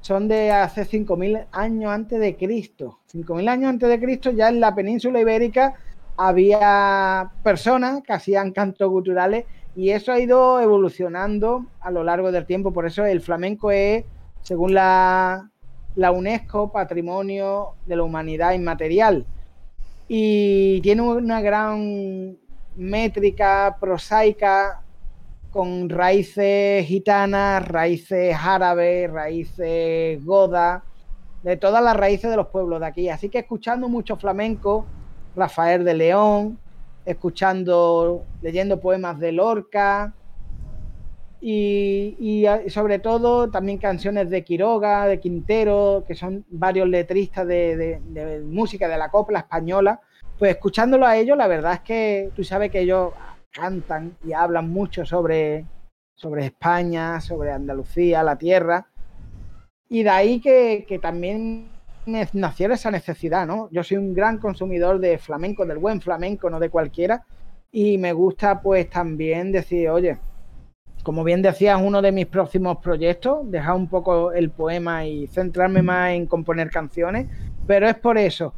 son 0.00 0.28
de 0.28 0.50
hace 0.50 0.82
5.000 0.82 1.46
años 1.52 1.90
antes 1.90 2.20
de 2.20 2.36
Cristo. 2.36 3.00
5.000 3.12 3.48
años 3.48 3.70
antes 3.70 3.88
de 3.88 4.00
Cristo 4.00 4.30
ya 4.30 4.48
en 4.48 4.60
la 4.60 4.74
península 4.74 5.20
ibérica 5.20 5.74
había 6.16 7.30
personas 7.42 8.02
que 8.02 8.12
hacían 8.12 8.52
cantos 8.52 8.90
guturales 8.90 9.44
y 9.76 9.90
eso 9.90 10.12
ha 10.12 10.18
ido 10.18 10.60
evolucionando 10.60 11.66
a 11.80 11.90
lo 11.90 12.02
largo 12.02 12.32
del 12.32 12.46
tiempo. 12.46 12.72
Por 12.72 12.86
eso 12.86 13.04
el 13.04 13.20
flamenco 13.20 13.70
es, 13.70 14.04
según 14.42 14.74
la, 14.74 15.50
la 15.94 16.10
UNESCO, 16.10 16.72
patrimonio 16.72 17.74
de 17.86 17.96
la 17.96 18.02
humanidad 18.02 18.52
inmaterial. 18.52 19.26
Y 20.08 20.80
tiene 20.80 21.02
una 21.02 21.40
gran 21.40 22.38
métrica 22.78 23.76
prosaica 23.80 24.82
con 25.50 25.88
raíces 25.88 26.86
gitanas, 26.86 27.66
raíces 27.66 28.36
árabes, 28.40 29.10
raíces 29.10 30.24
goda, 30.24 30.84
de 31.42 31.56
todas 31.56 31.82
las 31.82 31.96
raíces 31.96 32.30
de 32.30 32.36
los 32.36 32.48
pueblos 32.48 32.80
de 32.80 32.86
aquí. 32.86 33.08
Así 33.08 33.28
que 33.28 33.38
escuchando 33.38 33.88
mucho 33.88 34.16
flamenco, 34.16 34.86
Rafael 35.34 35.84
de 35.84 35.94
León, 35.94 36.58
escuchando, 37.04 38.24
leyendo 38.42 38.80
poemas 38.80 39.18
de 39.18 39.32
Lorca 39.32 40.14
y, 41.40 42.44
sobre 42.68 42.98
todo 42.98 43.50
también 43.50 43.78
canciones 43.78 44.30
de 44.30 44.44
Quiroga, 44.44 45.06
de 45.06 45.18
Quintero, 45.18 46.04
que 46.06 46.14
son 46.14 46.44
varios 46.48 46.88
letristas 46.88 47.46
de, 47.46 48.00
de 48.04 48.40
música 48.40 48.88
de 48.88 48.98
la 48.98 49.10
copla 49.10 49.40
española. 49.40 50.00
Pues 50.38 50.52
escuchándolo 50.52 51.04
a 51.04 51.16
ellos, 51.16 51.36
la 51.36 51.48
verdad 51.48 51.74
es 51.74 51.80
que 51.80 52.30
tú 52.36 52.44
sabes 52.44 52.70
que 52.70 52.80
ellos 52.80 53.12
cantan 53.50 54.16
y 54.24 54.32
hablan 54.32 54.70
mucho 54.70 55.04
sobre, 55.04 55.64
sobre 56.14 56.46
España, 56.46 57.20
sobre 57.20 57.50
Andalucía, 57.50 58.22
la 58.22 58.36
tierra. 58.36 58.86
Y 59.88 60.04
de 60.04 60.10
ahí 60.10 60.40
que, 60.40 60.84
que 60.86 61.00
también 61.00 61.70
naciera 62.06 62.74
esa 62.74 62.92
necesidad, 62.92 63.48
¿no? 63.48 63.68
Yo 63.72 63.82
soy 63.82 63.96
un 63.96 64.14
gran 64.14 64.38
consumidor 64.38 65.00
de 65.00 65.18
flamenco, 65.18 65.66
del 65.66 65.78
buen 65.78 66.00
flamenco, 66.00 66.48
no 66.48 66.60
de 66.60 66.70
cualquiera. 66.70 67.24
Y 67.72 67.98
me 67.98 68.12
gusta 68.12 68.60
pues 68.60 68.88
también 68.88 69.50
decir, 69.50 69.90
oye, 69.90 70.18
como 71.02 71.24
bien 71.24 71.42
decías, 71.42 71.80
uno 71.82 72.00
de 72.00 72.12
mis 72.12 72.26
próximos 72.26 72.78
proyectos, 72.78 73.50
dejar 73.50 73.74
un 73.74 73.88
poco 73.88 74.30
el 74.32 74.50
poema 74.50 75.04
y 75.04 75.26
centrarme 75.26 75.82
más 75.82 76.12
en 76.12 76.26
componer 76.26 76.70
canciones, 76.70 77.26
pero 77.66 77.88
es 77.88 77.94
por 77.96 78.18
eso, 78.18 78.54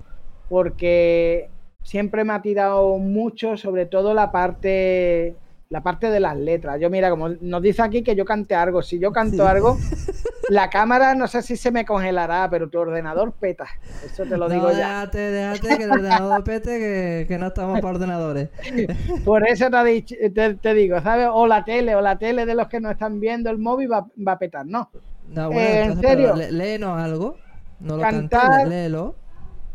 porque 0.48 1.48
siempre 1.82 2.24
me 2.24 2.32
ha 2.32 2.42
tirado 2.42 2.98
mucho, 2.98 3.56
sobre 3.56 3.86
todo 3.86 4.14
la 4.14 4.30
parte 4.32 5.36
la 5.70 5.84
parte 5.84 6.10
de 6.10 6.18
las 6.18 6.36
letras. 6.36 6.80
Yo, 6.80 6.90
mira, 6.90 7.10
como 7.10 7.28
nos 7.28 7.62
dice 7.62 7.80
aquí 7.80 8.02
que 8.02 8.16
yo 8.16 8.24
cante 8.24 8.56
algo, 8.56 8.82
si 8.82 8.98
yo 8.98 9.12
canto 9.12 9.46
algo, 9.46 9.78
la 10.50 10.68
cámara 10.68 11.14
no 11.14 11.28
sé 11.28 11.42
si 11.42 11.56
se 11.56 11.70
me 11.70 11.84
congelará, 11.84 12.48
pero 12.50 12.68
tu 12.68 12.80
ordenador 12.80 13.32
peta. 13.32 13.66
Eso 14.04 14.24
te 14.24 14.36
lo 14.36 14.48
digo 14.48 14.72
ya. 14.72 15.06
Déjate, 15.06 15.30
déjate 15.30 15.78
que 15.78 15.84
el 15.84 15.92
ordenador 15.92 16.42
pete, 16.42 17.24
que, 17.28 17.38
no 17.38 17.46
estamos 17.46 17.80
para 17.80 17.94
ordenadores. 17.94 18.48
Por 19.24 19.46
eso 19.46 19.68
te, 19.70 20.74
digo, 20.74 21.00
¿sabes? 21.02 21.28
O 21.32 21.46
la 21.46 21.64
tele, 21.64 21.94
o 21.94 22.00
la 22.00 22.18
tele 22.18 22.46
de 22.46 22.56
los 22.56 22.66
que 22.66 22.80
no 22.80 22.90
están 22.90 23.20
viendo 23.20 23.48
el 23.48 23.58
móvil 23.58 23.92
va, 23.92 24.06
a 24.26 24.38
petar, 24.40 24.66
¿no? 24.66 24.90
No, 25.28 25.52
bueno, 25.52 25.60
eh, 25.60 25.84
en 25.84 26.00
serio. 26.00 26.34
léenos 26.34 27.00
algo. 27.00 27.36
No 27.78 27.96
lo 27.96 28.02
cantar, 28.02 28.66
léelo 28.66 29.14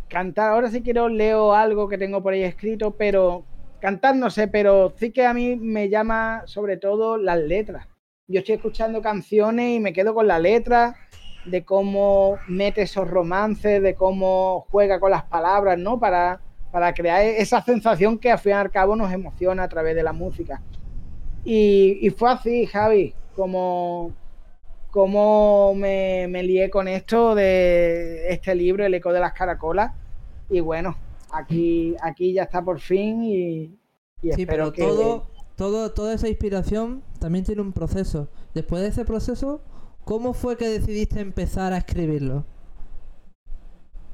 cantar, 0.09 0.51
ahora 0.51 0.69
sí 0.69 0.81
quiero 0.81 1.09
leo 1.09 1.53
algo 1.53 1.87
que 1.87 1.97
tengo 1.97 2.21
por 2.21 2.33
ahí 2.33 2.43
escrito, 2.43 2.91
pero 2.91 3.45
cantar 3.79 4.15
no 4.15 4.29
sé, 4.29 4.47
pero 4.47 4.93
sí 4.97 5.11
que 5.11 5.25
a 5.25 5.33
mí 5.33 5.55
me 5.55 5.89
llama 5.89 6.43
sobre 6.45 6.77
todo 6.77 7.17
las 7.17 7.39
letras. 7.39 7.87
Yo 8.27 8.39
estoy 8.39 8.55
escuchando 8.55 9.01
canciones 9.01 9.75
y 9.75 9.79
me 9.79 9.93
quedo 9.93 10.13
con 10.13 10.27
la 10.27 10.39
letra, 10.39 10.95
de 11.45 11.63
cómo 11.63 12.39
mete 12.47 12.81
esos 12.81 13.07
romances, 13.07 13.81
de 13.81 13.95
cómo 13.95 14.65
juega 14.71 14.99
con 14.99 15.11
las 15.11 15.23
palabras, 15.23 15.77
¿no? 15.77 15.99
Para, 15.99 16.41
para 16.71 16.93
crear 16.93 17.21
esa 17.23 17.61
sensación 17.61 18.17
que 18.17 18.31
al 18.31 18.39
fin 18.39 18.51
y 18.51 18.55
al 18.55 18.71
cabo 18.71 18.95
nos 18.95 19.11
emociona 19.13 19.63
a 19.63 19.69
través 19.69 19.95
de 19.95 20.03
la 20.03 20.13
música. 20.13 20.61
Y, 21.43 22.09
fue 22.17 22.31
así, 22.31 22.65
Javi, 22.65 23.13
como, 23.35 24.11
como 24.95 25.73
me, 25.75 26.25
me 26.29 26.41
lié 26.41 26.69
con 26.69 26.88
esto 26.88 27.36
de 27.36 28.29
este 28.29 28.55
libro, 28.55 28.86
El 28.86 28.93
eco 28.93 29.12
de 29.12 29.19
las 29.19 29.34
caracolas 29.34 29.91
y 30.49 30.62
bueno, 30.62 30.95
aquí, 31.34 31.97
aquí 32.01 32.31
ya 32.31 32.43
está 32.43 32.63
por 32.63 32.79
fin 32.79 33.21
y, 33.21 33.77
sí, 34.21 34.45
pero 34.45 34.71
todo, 34.71 35.27
todo, 35.58 35.91
toda 35.91 36.13
esa 36.13 36.29
inspiración 36.29 37.03
también 37.19 37.43
tiene 37.43 37.62
un 37.62 37.73
proceso. 37.73 38.29
Después 38.53 38.84
de 38.84 38.88
ese 38.88 39.03
proceso, 39.03 39.60
¿cómo 40.05 40.31
fue 40.31 40.55
que 40.55 40.69
decidiste 40.69 41.19
empezar 41.19 41.73
a 41.73 41.77
escribirlo? 41.79 42.45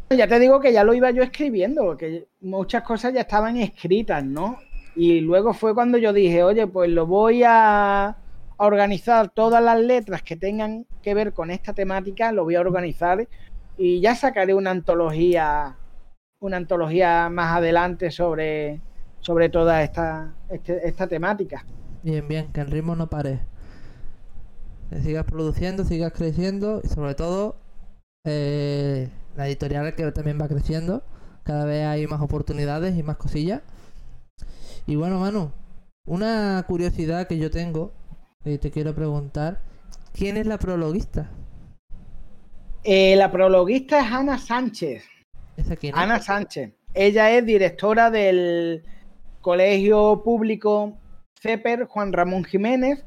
Ya 0.09 0.27
te 0.27 0.39
digo 0.39 0.59
que 0.61 0.73
ya 0.73 0.83
lo 0.83 0.95
iba 0.95 1.11
yo 1.11 1.21
escribiendo, 1.21 1.95
que 1.95 2.27
muchas 2.39 2.81
cosas 2.81 3.13
ya 3.13 3.21
estaban 3.21 3.55
escritas, 3.57 4.25
¿no? 4.25 4.57
Y 4.95 5.19
luego 5.19 5.53
fue 5.53 5.75
cuando 5.75 5.99
yo 5.99 6.11
dije, 6.11 6.41
oye, 6.41 6.65
pues 6.65 6.89
lo 6.89 7.05
voy 7.05 7.43
a 7.45 8.17
organizar 8.65 9.29
todas 9.29 9.63
las 9.63 9.79
letras 9.79 10.21
que 10.23 10.35
tengan 10.35 10.85
que 11.01 11.13
ver 11.13 11.33
con 11.33 11.51
esta 11.51 11.73
temática, 11.73 12.31
lo 12.31 12.43
voy 12.43 12.55
a 12.55 12.61
organizar 12.61 13.27
y 13.77 14.01
ya 14.01 14.15
sacaré 14.15 14.53
una 14.53 14.71
antología 14.71 15.77
una 16.41 16.57
antología 16.57 17.29
más 17.29 17.55
adelante 17.55 18.09
sobre, 18.09 18.81
sobre 19.19 19.49
toda 19.49 19.83
esta, 19.83 20.33
este, 20.49 20.87
esta 20.87 21.07
temática. 21.07 21.63
Bien, 22.03 22.27
bien, 22.27 22.51
que 22.51 22.61
el 22.61 22.71
ritmo 22.71 22.95
no 22.95 23.07
pare. 23.07 23.39
Que 24.89 25.01
sigas 25.01 25.23
produciendo, 25.25 25.85
sigas 25.85 26.11
creciendo 26.11 26.81
y 26.83 26.87
sobre 26.87 27.13
todo 27.13 27.57
eh, 28.25 29.07
la 29.37 29.47
editorial 29.47 29.93
que 29.93 30.11
también 30.11 30.39
va 30.41 30.47
creciendo. 30.47 31.03
Cada 31.43 31.65
vez 31.65 31.85
hay 31.85 32.07
más 32.07 32.21
oportunidades 32.21 32.97
y 32.97 33.03
más 33.03 33.17
cosillas. 33.17 33.61
Y 34.87 34.95
bueno, 34.95 35.19
Manu, 35.19 35.51
una 36.07 36.63
curiosidad 36.67 37.27
que 37.27 37.37
yo 37.37 37.51
tengo 37.51 37.91
y 38.45 38.57
te 38.57 38.71
quiero 38.71 38.95
preguntar, 38.95 39.59
¿quién 40.13 40.37
es 40.37 40.45
la 40.45 40.57
prologuista? 40.57 41.29
Eh, 42.83 43.15
la 43.15 43.31
prologuista 43.31 43.99
es 43.99 44.11
Ana 44.11 44.37
Sánchez. 44.37 45.03
¿Esa 45.57 45.75
quién 45.75 45.93
es? 45.93 46.01
Ana 46.01 46.19
Sánchez. 46.19 46.71
Ella 46.93 47.31
es 47.31 47.45
directora 47.45 48.09
del 48.09 48.83
Colegio 49.41 50.21
Público 50.23 50.97
CEPER 51.39 51.85
Juan 51.85 52.13
Ramón 52.13 52.43
Jiménez. 52.43 53.05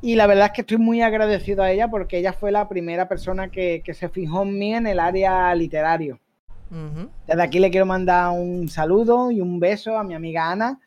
Y 0.00 0.16
la 0.16 0.26
verdad 0.26 0.46
es 0.46 0.52
que 0.52 0.60
estoy 0.62 0.78
muy 0.78 1.00
agradecido 1.00 1.62
a 1.62 1.70
ella 1.70 1.88
porque 1.88 2.18
ella 2.18 2.32
fue 2.32 2.50
la 2.50 2.68
primera 2.68 3.08
persona 3.08 3.50
que, 3.50 3.82
que 3.84 3.94
se 3.94 4.08
fijó 4.08 4.42
en 4.42 4.58
mí 4.58 4.74
en 4.74 4.86
el 4.86 4.98
área 4.98 5.54
literario. 5.54 6.18
Desde 7.26 7.42
aquí 7.42 7.58
le 7.58 7.70
quiero 7.70 7.84
mandar 7.84 8.30
un 8.30 8.66
saludo 8.70 9.30
y 9.30 9.42
un 9.42 9.60
beso 9.60 9.98
a 9.98 10.04
mi 10.04 10.14
amiga 10.14 10.50
Ana, 10.50 10.80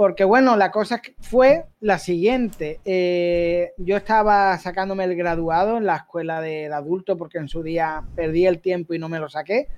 porque 0.00 0.24
bueno, 0.24 0.56
la 0.56 0.70
cosa 0.70 1.02
fue 1.18 1.66
la 1.78 1.98
siguiente. 1.98 2.80
Eh, 2.86 3.72
yo 3.76 3.98
estaba 3.98 4.56
sacándome 4.56 5.04
el 5.04 5.14
graduado 5.14 5.76
en 5.76 5.84
la 5.84 5.96
escuela 5.96 6.40
de, 6.40 6.70
de 6.70 6.72
adulto 6.72 7.18
porque 7.18 7.36
en 7.36 7.48
su 7.48 7.62
día 7.62 8.02
perdí 8.16 8.46
el 8.46 8.60
tiempo 8.60 8.94
y 8.94 8.98
no 8.98 9.10
me 9.10 9.18
lo 9.18 9.28
saqué. 9.28 9.68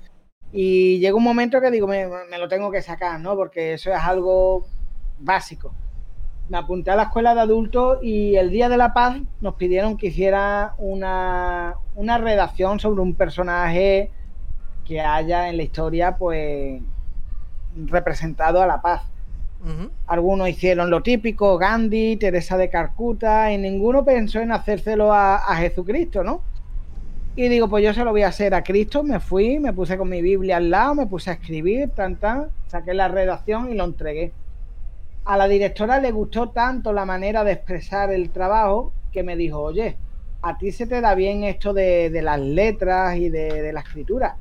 Y 0.53 1.01
llegó 1.01 1.19
un 1.19 1.25
momento 1.25 1.61
que 1.61 1.73
digo, 1.73 1.89
me, 1.89 2.07
me 2.07 2.39
lo 2.39 2.47
tengo 2.47 2.71
que 2.71 2.83
sacar, 2.83 3.19
¿no? 3.19 3.35
Porque 3.35 3.73
eso 3.73 3.91
es 3.91 3.99
algo 3.99 4.65
básico. 5.19 5.75
Me 6.49 6.57
apunté 6.57 6.93
a 6.93 6.97
la 6.97 7.03
escuela 7.03 7.35
de 7.35 7.41
adultos 7.41 7.99
y 8.01 8.37
el 8.37 8.51
Día 8.51 8.69
de 8.69 8.77
la 8.77 8.95
Paz 8.95 9.21
nos 9.41 9.57
pidieron 9.57 9.97
que 9.97 10.07
hiciera 10.07 10.77
una, 10.79 11.75
una 11.97 12.19
redacción 12.19 12.79
sobre 12.79 13.03
un 13.03 13.17
personaje 13.17 14.13
que 14.85 15.01
haya 15.01 15.49
en 15.49 15.57
la 15.57 15.65
historia, 15.65 16.17
pues, 16.17 16.81
representado 17.75 18.63
a 18.63 18.69
la 18.69 18.81
paz. 18.81 19.12
Algunos 20.07 20.49
hicieron 20.49 20.91
lo 20.91 21.03
típico, 21.03 21.57
Gandhi, 21.57 22.17
Teresa 22.17 22.57
de 22.57 22.69
Calcuta, 22.69 23.53
y 23.53 23.59
ninguno 23.59 24.05
pensó 24.05 24.41
en 24.41 24.51
hacérselo 24.51 25.13
a, 25.13 25.37
a 25.37 25.57
Jesucristo, 25.57 26.25
¿no? 26.25 26.43
Y 27.35 27.49
digo, 27.49 27.69
pues 27.69 27.85
yo 27.85 27.95
se 27.95 28.05
lo 28.05 28.11
voy 28.11 28.23
a 28.23 28.29
hacer 28.29 28.55
a 28.55 28.63
Cristo, 28.63 29.03
me 29.03 29.21
fui, 29.21 29.59
me 29.59 29.73
puse 29.73 29.97
con 29.97 30.09
mi 30.09 30.21
Biblia 30.21 30.59
al 30.59 30.69
lado, 30.69 30.95
me 30.97 31.07
puse 31.07 31.31
a 31.31 31.35
escribir, 31.35 31.91
tan, 31.91 32.17
tan, 32.17 32.49
saqué 32.67 32.93
la 32.93 33.09
redacción 33.09 33.71
y 33.71 33.75
lo 33.75 33.85
entregué. 33.85 34.33
A 35.25 35.37
la 35.37 35.49
directora 35.49 36.01
le 36.01 36.11
gustó 36.11 36.51
tanto 36.51 36.93
la 36.93 37.05
manera 37.05 37.45
de 37.45 37.53
expresar 37.53 38.13
el 38.13 38.31
trabajo 38.31 38.93
que 39.13 39.23
me 39.23 39.37
dijo, 39.37 39.61
oye, 39.61 39.97
a 40.43 40.59
ti 40.59 40.73
se 40.73 40.87
te 40.87 41.01
da 41.01 41.15
bien 41.15 41.45
esto 41.45 41.73
de, 41.73 42.11
de 42.11 42.23
las 42.23 42.41
letras 42.41 43.17
y 43.17 43.29
de, 43.29 43.63
de 43.63 43.73
la 43.73 43.81
escritura. 43.81 44.37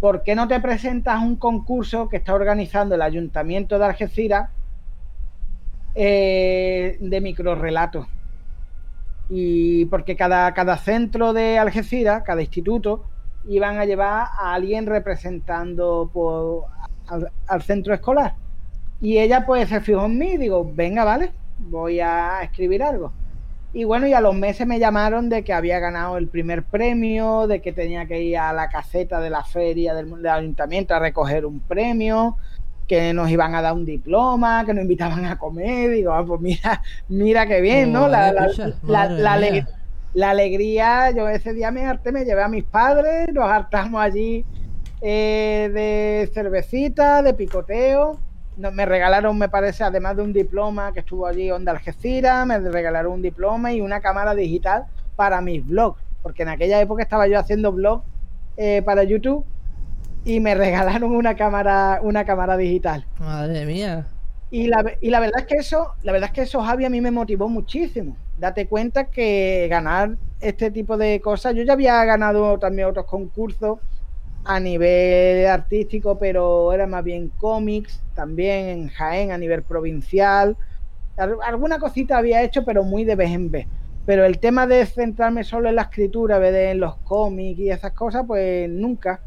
¿Por 0.00 0.22
qué 0.22 0.34
no 0.34 0.48
te 0.48 0.58
presentas 0.60 1.22
un 1.22 1.36
concurso 1.36 2.08
que 2.08 2.16
está 2.16 2.34
organizando 2.34 2.94
el 2.94 3.02
Ayuntamiento 3.02 3.78
de 3.78 3.84
Algeciras 3.84 4.50
eh, 5.94 6.96
de 7.00 7.20
microrelatos? 7.20 8.06
Y 9.28 9.84
porque 9.86 10.16
cada, 10.16 10.52
cada 10.54 10.78
centro 10.78 11.34
de 11.34 11.58
Algeciras, 11.58 12.22
cada 12.22 12.40
instituto, 12.40 13.04
iban 13.46 13.78
a 13.78 13.84
llevar 13.84 14.28
a 14.38 14.54
alguien 14.54 14.86
representando 14.86 16.10
por, 16.12 16.64
al, 17.06 17.30
al 17.46 17.62
centro 17.62 17.92
escolar. 17.92 18.34
Y 19.02 19.18
ella 19.18 19.44
pues 19.44 19.68
se 19.68 19.80
fijó 19.80 20.06
en 20.06 20.18
mí 20.18 20.32
y 20.32 20.38
digo, 20.38 20.70
venga, 20.74 21.04
vale, 21.04 21.30
voy 21.58 22.00
a 22.00 22.42
escribir 22.42 22.82
algo. 22.82 23.12
Y 23.72 23.84
bueno, 23.84 24.06
y 24.08 24.12
a 24.14 24.20
los 24.20 24.34
meses 24.34 24.66
me 24.66 24.80
llamaron 24.80 25.28
de 25.28 25.44
que 25.44 25.52
había 25.52 25.78
ganado 25.78 26.16
el 26.18 26.28
primer 26.28 26.64
premio, 26.66 27.46
de 27.46 27.60
que 27.62 27.72
tenía 27.72 28.06
que 28.06 28.20
ir 28.22 28.36
a 28.38 28.52
la 28.52 28.68
caseta 28.68 29.20
de 29.20 29.30
la 29.30 29.44
feria 29.44 29.94
del, 29.94 30.10
del 30.10 30.26
ayuntamiento 30.26 30.94
a 30.94 30.98
recoger 30.98 31.46
un 31.46 31.60
premio, 31.60 32.36
que 32.88 33.12
nos 33.14 33.30
iban 33.30 33.54
a 33.54 33.62
dar 33.62 33.74
un 33.74 33.84
diploma, 33.84 34.64
que 34.66 34.74
nos 34.74 34.82
invitaban 34.82 35.24
a 35.26 35.38
comer. 35.38 35.90
Digo, 35.92 36.12
ah, 36.12 36.24
pues 36.26 36.40
mira, 36.40 36.82
mira 37.08 37.46
qué 37.46 37.60
bien, 37.60 37.92
¿no? 37.92 38.08
La, 38.08 38.32
la, 38.32 38.50
la- 38.86 39.36
aleg- 39.36 39.68
la 40.12 40.30
alegría, 40.30 41.10
yo 41.12 41.28
ese 41.28 41.54
día 41.54 41.70
me 41.70 41.86
harté, 41.86 42.10
me 42.12 42.24
llevé 42.24 42.42
a 42.42 42.48
mis 42.48 42.64
padres, 42.64 43.28
nos 43.32 43.48
hartamos 43.48 44.00
allí 44.02 44.48
eh, 45.00 45.70
de 45.72 46.30
cervecita, 46.34 47.22
de 47.22 47.34
picoteo. 47.34 48.24
No, 48.60 48.70
me 48.72 48.84
regalaron, 48.84 49.38
me 49.38 49.48
parece, 49.48 49.84
además 49.84 50.16
de 50.16 50.22
un 50.22 50.34
diploma 50.34 50.92
que 50.92 51.00
estuvo 51.00 51.26
allí 51.26 51.50
Onda 51.50 51.72
Algeciras, 51.72 52.46
me 52.46 52.58
regalaron 52.58 53.14
un 53.14 53.22
diploma 53.22 53.72
y 53.72 53.80
una 53.80 54.02
cámara 54.02 54.34
digital 54.34 54.84
para 55.16 55.40
mis 55.40 55.66
vlogs, 55.66 55.98
porque 56.22 56.42
en 56.42 56.50
aquella 56.50 56.78
época 56.78 57.02
estaba 57.02 57.26
yo 57.26 57.38
haciendo 57.38 57.72
vlogs 57.72 58.04
eh, 58.58 58.82
para 58.82 59.02
YouTube 59.02 59.46
y 60.26 60.40
me 60.40 60.54
regalaron 60.66 61.16
una 61.16 61.36
cámara, 61.36 62.00
una 62.02 62.26
cámara 62.26 62.58
digital. 62.58 63.06
Madre 63.18 63.64
mía. 63.64 64.06
Y 64.50 64.66
la, 64.66 64.84
y 65.00 65.08
la 65.08 65.20
verdad 65.20 65.40
es 65.40 65.46
que 65.46 65.54
eso, 65.54 65.94
la 66.02 66.12
verdad 66.12 66.28
es 66.28 66.34
que 66.34 66.42
eso, 66.42 66.60
Javi, 66.60 66.84
a 66.84 66.90
mí 66.90 67.00
me 67.00 67.10
motivó 67.10 67.48
muchísimo. 67.48 68.14
Date 68.38 68.66
cuenta 68.66 69.04
que 69.04 69.68
ganar 69.70 70.18
este 70.38 70.70
tipo 70.70 70.98
de 70.98 71.22
cosas, 71.22 71.54
yo 71.54 71.62
ya 71.62 71.72
había 71.72 72.04
ganado 72.04 72.58
también 72.58 72.88
otros 72.88 73.06
concursos 73.06 73.78
a 74.44 74.60
nivel 74.60 75.46
artístico, 75.46 76.18
pero 76.18 76.72
era 76.72 76.86
más 76.86 77.04
bien 77.04 77.30
cómics, 77.30 78.04
también 78.14 78.66
en 78.68 78.88
Jaén 78.88 79.32
a 79.32 79.38
nivel 79.38 79.64
provincial. 79.64 80.56
Al- 81.16 81.38
Alguna 81.44 81.78
cosita 81.78 82.18
había 82.18 82.42
hecho, 82.42 82.64
pero 82.64 82.84
muy 82.84 83.04
de 83.04 83.16
vez 83.16 83.30
en 83.30 83.50
vez. 83.50 83.68
Pero 84.04 84.24
el 84.24 84.40
tema 84.40 84.66
de 84.66 84.86
centrarme 84.86 85.44
solo 85.44 85.68
en 85.68 85.76
la 85.76 85.82
escritura, 85.84 86.38
en 86.72 86.80
los 86.80 86.96
cómics 86.98 87.60
y 87.60 87.70
esas 87.70 87.92
cosas, 87.94 88.24
pues 88.26 88.68
nunca. 88.70 89.22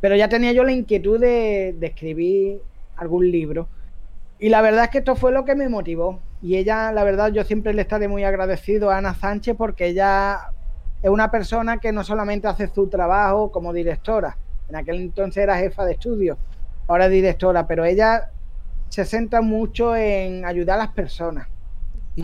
Pero 0.00 0.16
ya 0.16 0.28
tenía 0.28 0.52
yo 0.52 0.64
la 0.64 0.72
inquietud 0.72 1.18
de, 1.20 1.74
de 1.78 1.86
escribir 1.86 2.62
algún 2.96 3.30
libro. 3.30 3.70
Y 4.38 4.50
la 4.50 4.62
verdad 4.62 4.84
es 4.86 4.90
que 4.90 4.98
esto 4.98 5.16
fue 5.16 5.32
lo 5.32 5.44
que 5.44 5.56
me 5.56 5.68
motivó. 5.68 6.24
Y 6.40 6.56
ella, 6.56 6.92
la 6.92 7.04
verdad, 7.04 7.32
yo 7.32 7.44
siempre 7.44 7.74
le 7.74 7.82
estaré 7.82 8.08
muy 8.08 8.24
agradecido 8.24 8.90
a 8.90 8.98
Ana 8.98 9.14
Sánchez 9.14 9.56
porque 9.58 9.88
ella 9.88 10.55
es 11.06 11.10
una 11.10 11.30
persona 11.30 11.78
que 11.78 11.92
no 11.92 12.02
solamente 12.02 12.48
hace 12.48 12.66
su 12.66 12.88
trabajo 12.88 13.52
como 13.52 13.72
directora, 13.72 14.36
en 14.68 14.74
aquel 14.74 14.96
entonces 14.96 15.44
era 15.44 15.56
jefa 15.56 15.84
de 15.84 15.92
estudio, 15.92 16.36
ahora 16.88 17.04
es 17.04 17.12
directora, 17.12 17.68
pero 17.68 17.84
ella 17.84 18.30
se 18.88 19.04
centra 19.04 19.40
mucho 19.40 19.94
en 19.94 20.44
ayudar 20.44 20.80
a 20.80 20.84
las 20.84 20.92
personas, 20.94 21.46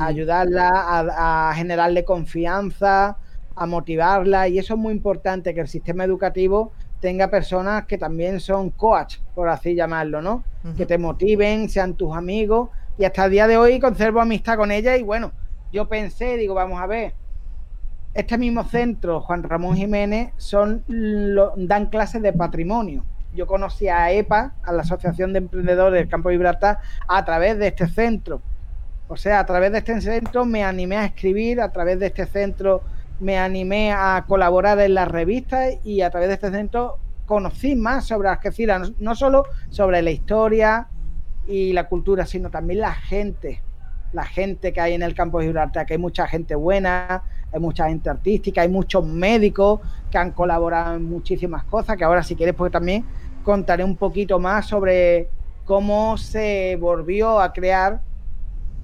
a 0.01 0.07
ayudarla 0.07 0.69
a, 0.69 1.51
a 1.51 1.55
generarle 1.55 2.05
confianza, 2.05 3.19
a 3.55 3.67
motivarla, 3.67 4.49
y 4.49 4.59
eso 4.59 4.75
es 4.75 4.81
muy 4.81 4.93
importante, 4.93 5.55
que 5.55 5.61
el 5.61 5.69
sistema 5.69 6.03
educativo 6.03 6.73
tenga 7.01 7.29
personas 7.29 7.87
que 7.87 7.99
también 7.99 8.41
son 8.41 8.71
coach, 8.71 9.19
por 9.37 9.49
así 9.49 9.77
llamarlo, 9.77 10.23
¿no? 10.23 10.43
Que 10.77 10.87
te 10.87 10.99
motiven, 10.99 11.69
sean 11.69 11.95
tus 11.95 12.17
amigos. 12.17 12.71
Y 12.99 13.05
hasta 13.05 13.27
el 13.27 13.31
día 13.31 13.47
de 13.47 13.57
hoy 13.57 13.81
conservo 13.81 14.21
amistad 14.21 14.57
con 14.57 14.71
ella. 14.71 14.97
Y 14.97 15.03
bueno, 15.03 15.33
yo 15.73 15.89
pensé, 15.89 16.37
digo, 16.37 16.55
vamos 16.55 16.81
a 16.81 16.87
ver. 16.87 17.15
Este 18.15 18.37
mismo 18.37 18.65
centro, 18.65 19.21
Juan 19.23 19.43
Ramón 19.43 19.77
Jiménez, 19.77 20.33
son 20.37 20.85
lo- 20.87 21.55
dan 21.57 21.87
clases 21.87 22.21
de 22.23 22.33
patrimonio. 22.33 23.05
Yo 23.35 23.47
conocí 23.47 23.89
a 23.89 24.11
EPA, 24.13 24.55
a 24.63 24.73
la 24.73 24.83
Asociación 24.83 25.33
de 25.33 25.39
Emprendedores 25.39 25.99
del 25.99 26.09
Campo 26.11 26.29
de 26.29 26.35
Gibraltar, 26.35 26.79
a 27.09 27.25
través 27.25 27.59
de 27.59 27.69
este 27.69 27.89
centro. 27.89 28.43
O 29.09 29.17
sea, 29.17 29.41
a 29.41 29.47
través 29.47 29.73
de 29.73 29.79
este 29.79 29.99
centro 30.03 30.45
me 30.45 30.63
animé 30.63 30.97
a 30.99 31.07
escribir, 31.07 31.61
a 31.61 31.73
través 31.73 31.99
de 31.99 32.07
este 32.07 32.27
centro 32.27 32.83
me 33.21 33.39
animé 33.39 33.93
a 33.93 34.25
colaborar 34.27 34.79
en 34.81 34.95
las 34.95 35.09
revistas 35.09 35.75
y 35.85 36.03
a 36.03 36.11
través 36.11 36.29
de 36.29 36.35
este 36.35 36.51
centro 36.51 36.99
conocí 37.25 37.77
más 37.77 38.05
sobre 38.07 38.29
Algeciras, 38.29 38.91
no, 38.91 38.95
no 38.99 39.15
solo 39.15 39.45
sobre 39.71 40.03
la 40.03 40.11
historia 40.11 40.89
y 41.47 41.73
la 41.73 41.89
cultura, 41.89 42.27
sino 42.27 42.51
también 42.51 42.81
la 42.81 42.93
gente, 42.93 43.63
la 44.13 44.25
gente 44.25 44.73
que 44.73 44.81
hay 44.81 44.93
en 44.95 45.03
el 45.03 45.15
campo 45.15 45.39
de 45.39 45.47
Gibraltar, 45.47 45.87
que 45.87 45.95
hay 45.95 45.99
mucha 45.99 46.27
gente 46.27 46.55
buena, 46.55 47.23
hay 47.53 47.61
mucha 47.61 47.89
gente 47.89 48.09
artística, 48.09 48.63
hay 48.63 48.69
muchos 48.69 49.05
médicos 49.05 49.81
que 50.11 50.19
han 50.19 50.33
colaborado 50.33 50.97
en 50.97 51.05
muchísimas 51.05 51.65
cosas, 51.65 51.97
que 51.97 52.05
ahora 52.05 52.23
si 52.23 52.35
quieres 52.35 52.55
pues 52.55 52.73
también 52.73 53.05
contaré 53.45 53.85
un 53.85 53.97
poquito 53.97 54.39
más 54.39 54.67
sobre 54.67 55.29
cómo 55.65 56.17
se 56.17 56.77
volvió 56.81 57.41
a 57.41 57.53
crear, 57.53 58.01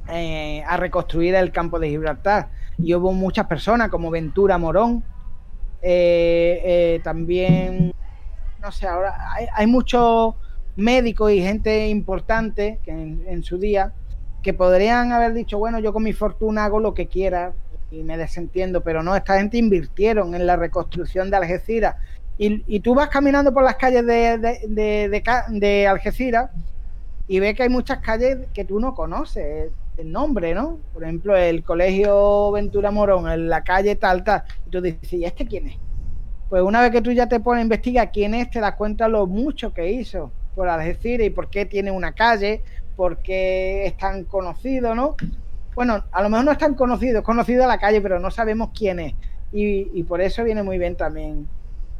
eh, 0.08 0.62
a 0.66 0.76
reconstruir 0.76 1.34
el 1.34 1.52
campo 1.52 1.78
de 1.78 1.88
Gibraltar. 1.88 2.50
Y 2.76 2.94
hubo 2.94 3.12
muchas 3.12 3.46
personas 3.46 3.88
como 3.88 4.10
Ventura 4.10 4.58
Morón, 4.58 5.02
eh, 5.82 6.60
eh, 6.64 7.00
también, 7.02 7.92
no 8.60 8.72
sé, 8.72 8.86
ahora 8.86 9.16
hay, 9.54 9.66
muchos 9.66 10.34
médicos 10.76 11.32
y 11.32 11.40
gente 11.40 11.88
importante 11.88 12.80
que 12.84 12.90
en 12.90 13.42
su 13.42 13.58
día 13.58 13.92
que 14.42 14.54
podrían 14.54 15.12
haber 15.12 15.34
dicho, 15.34 15.58
bueno, 15.58 15.78
yo 15.78 15.92
con 15.92 16.02
mi 16.02 16.12
fortuna 16.12 16.64
hago 16.64 16.80
lo 16.80 16.94
que 16.94 17.06
quiera 17.06 17.52
y 17.90 18.02
me 18.02 18.18
desentiendo, 18.18 18.82
pero 18.82 19.02
no, 19.02 19.16
esta 19.16 19.38
gente 19.38 19.58
invirtieron 19.58 20.34
en 20.34 20.46
la 20.46 20.56
reconstrucción 20.56 21.30
de 21.30 21.36
Algeciras 21.36 21.96
Y, 22.36 22.80
tú 22.80 22.94
vas 22.94 23.08
caminando 23.08 23.52
por 23.52 23.64
las 23.64 23.76
calles 23.76 24.06
de, 24.06 24.38
de, 24.68 25.22
de, 25.48 25.86
Algeciras 25.86 26.50
y 27.26 27.40
ves 27.40 27.54
que 27.54 27.64
hay 27.64 27.68
muchas 27.68 27.98
calles 27.98 28.38
que 28.54 28.64
tú 28.64 28.80
no 28.80 28.94
conoces 28.94 29.70
el 29.96 30.12
nombre, 30.12 30.54
¿no? 30.54 30.78
Por 30.94 31.02
ejemplo, 31.02 31.36
el 31.36 31.64
Colegio 31.64 32.52
Ventura 32.52 32.90
Morón, 32.90 33.28
en 33.30 33.48
la 33.48 33.64
calle 33.64 33.96
tal, 33.96 34.22
tal. 34.22 34.44
Y 34.66 34.70
tú 34.70 34.80
dices, 34.80 35.12
¿y 35.12 35.24
este 35.24 35.44
quién 35.44 35.66
es? 35.66 35.76
Pues 36.48 36.62
una 36.62 36.80
vez 36.80 36.92
que 36.92 37.02
tú 37.02 37.10
ya 37.10 37.28
te 37.28 37.40
pones 37.40 37.60
a 37.60 37.64
investigar 37.64 38.12
quién 38.12 38.34
es, 38.34 38.50
te 38.50 38.60
das 38.60 38.76
cuenta 38.76 39.08
lo 39.08 39.26
mucho 39.26 39.74
que 39.74 39.90
hizo 39.90 40.30
por 40.54 40.68
Algeciras 40.68 41.26
y 41.26 41.30
por 41.30 41.50
qué 41.50 41.66
tiene 41.66 41.90
una 41.90 42.12
calle, 42.12 42.62
por 42.96 43.18
qué 43.18 43.86
es 43.86 43.96
tan 43.96 44.24
conocido, 44.24 44.94
¿no? 44.94 45.16
Bueno, 45.78 46.02
a 46.10 46.22
lo 46.22 46.28
mejor 46.28 46.44
no 46.44 46.50
es 46.50 46.58
tan 46.58 46.74
conocido, 46.74 47.20
es 47.20 47.24
conocido 47.24 47.62
a 47.62 47.68
la 47.68 47.78
calle, 47.78 48.00
pero 48.00 48.18
no 48.18 48.32
sabemos 48.32 48.70
quién 48.76 48.98
es. 48.98 49.14
Y, 49.52 50.02
por 50.08 50.20
eso 50.20 50.42
viene 50.42 50.64
muy 50.64 50.76
bien 50.76 50.96
también 50.96 51.46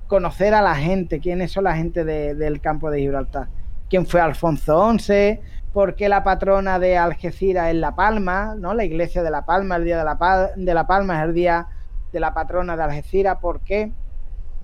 conocer 0.09 0.53
a 0.53 0.63
la 0.63 0.75
gente, 0.75 1.21
quiénes 1.21 1.53
son 1.53 1.63
la 1.63 1.77
gente 1.77 2.05
del 2.05 2.61
campo 2.61 2.91
de 2.91 2.99
Gibraltar. 2.99 3.47
¿Quién 3.89 4.05
fue 4.05 4.21
Alfonso 4.21 4.93
XI? 4.99 5.39
¿Por 5.73 5.95
qué 5.95 6.09
la 6.09 6.25
patrona 6.25 6.81
de 6.81 6.99
Algeciras 6.99 7.69
es 7.69 7.77
La 7.77 7.95
Palma? 7.95 8.57
¿no? 8.59 8.75
La 8.75 8.85
iglesia 8.85 9.23
de 9.23 9.31
La 9.31 9.47
Palma, 9.47 9.77
el 9.77 9.85
día 9.85 9.99
de 9.99 10.05
la, 10.05 10.51
de 10.57 10.75
la 10.75 10.89
Palma 10.89 11.21
es 11.21 11.29
el 11.29 11.35
día 11.35 11.69
de 12.13 12.19
la 12.19 12.35
patrona 12.35 12.77
de 12.77 12.83
Algeciras. 12.83 13.39
¿Por 13.39 13.61
qué? 13.61 13.93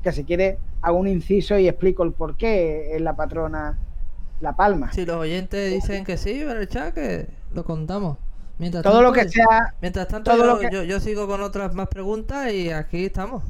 Que 0.02 0.10
si 0.10 0.24
quiere 0.24 0.58
hago 0.82 0.98
un 0.98 1.06
inciso 1.06 1.56
y 1.56 1.68
explico 1.68 2.02
el 2.02 2.10
por 2.14 2.36
qué 2.36 2.96
es 2.96 3.00
la 3.00 3.14
patrona 3.14 3.78
La 4.40 4.56
Palma. 4.56 4.90
Si 4.90 5.06
los 5.06 5.18
oyentes 5.18 5.72
dicen 5.72 6.04
que 6.04 6.16
sí, 6.16 6.42
en 6.42 6.50
el 6.50 6.66
chat 6.66 6.92
que 6.92 7.28
lo 7.52 7.62
contamos. 7.62 8.18
Mientras 8.59 8.84
todo 8.84 9.02
lo 9.02 9.12
que 9.12 9.28
sea. 9.28 9.74
Mientras 9.80 10.09
tanto, 10.09 10.32
yo, 10.70 11.00
sigo 11.00 11.26
con 11.26 11.42
otras 11.42 11.74
más 11.74 11.88
preguntas 11.88 12.52
y 12.52 12.70
aquí 12.70 13.07
estamos. 13.07 13.42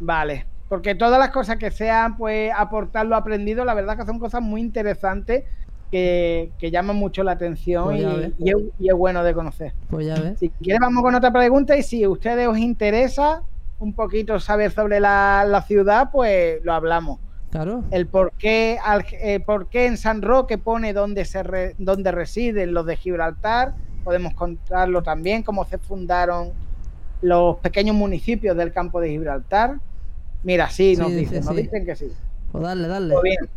Vale, 0.00 0.46
porque 0.68 0.94
todas 0.94 1.18
las 1.18 1.30
cosas 1.30 1.56
que 1.56 1.70
sean, 1.70 2.16
pues, 2.16 2.50
aportar 2.56 3.06
lo 3.06 3.16
aprendido, 3.16 3.64
la 3.64 3.74
verdad 3.74 3.96
que 3.96 4.06
son 4.06 4.18
cosas 4.18 4.40
muy 4.40 4.60
interesantes 4.60 5.44
que, 5.90 6.50
llaman 6.60 6.96
mucho 6.96 7.22
la 7.22 7.32
atención 7.32 7.84
pues 7.84 8.32
y, 8.38 8.88
es, 8.88 8.94
bueno 8.94 9.22
de 9.24 9.34
conocer. 9.34 9.72
Pues 9.88 10.06
ya 10.06 10.14
ves. 10.14 10.38
Si 10.38 10.50
quieres, 10.50 10.80
vamos 10.80 11.02
con 11.02 11.14
otra 11.14 11.32
pregunta 11.32 11.76
y 11.76 11.82
si 11.82 12.04
a 12.04 12.08
ustedes 12.08 12.46
os 12.46 12.58
interesa 12.58 13.42
un 13.78 13.94
poquito 13.94 14.38
saber 14.40 14.70
sobre 14.72 15.00
la, 15.00 15.64
ciudad, 15.66 16.10
pues 16.12 16.62
lo 16.64 16.72
hablamos. 16.72 17.18
Claro. 17.50 17.84
El 17.90 18.06
por 18.06 18.32
qué, 18.32 18.78
eh, 19.22 19.40
por 19.40 19.68
qué 19.68 19.86
en 19.86 19.96
San 19.96 20.20
Roque 20.20 20.58
pone 20.58 20.92
donde, 20.92 21.24
se 21.24 21.74
donde 21.78 22.12
residen 22.12 22.74
los 22.74 22.84
de 22.84 22.96
Gibraltar 22.96 23.74
podemos 24.08 24.32
contarlo 24.32 25.02
también, 25.02 25.42
cómo 25.42 25.66
se 25.66 25.76
fundaron 25.76 26.52
los 27.20 27.58
pequeños 27.58 27.94
municipios 27.94 28.56
del 28.56 28.72
campo 28.72 29.02
de 29.02 29.10
Gibraltar. 29.10 29.80
Mira, 30.42 30.70
sí, 30.70 30.96
nos 30.96 31.10
dicen, 31.10 31.44
nos 31.44 31.54
dicen 31.54 31.84
que 31.84 31.94
sí. 31.94 32.10
Pues 32.50 32.64
dale, 32.64 32.88
dale. 32.88 33.12
Pues 33.12 33.22
bien. 33.22 33.50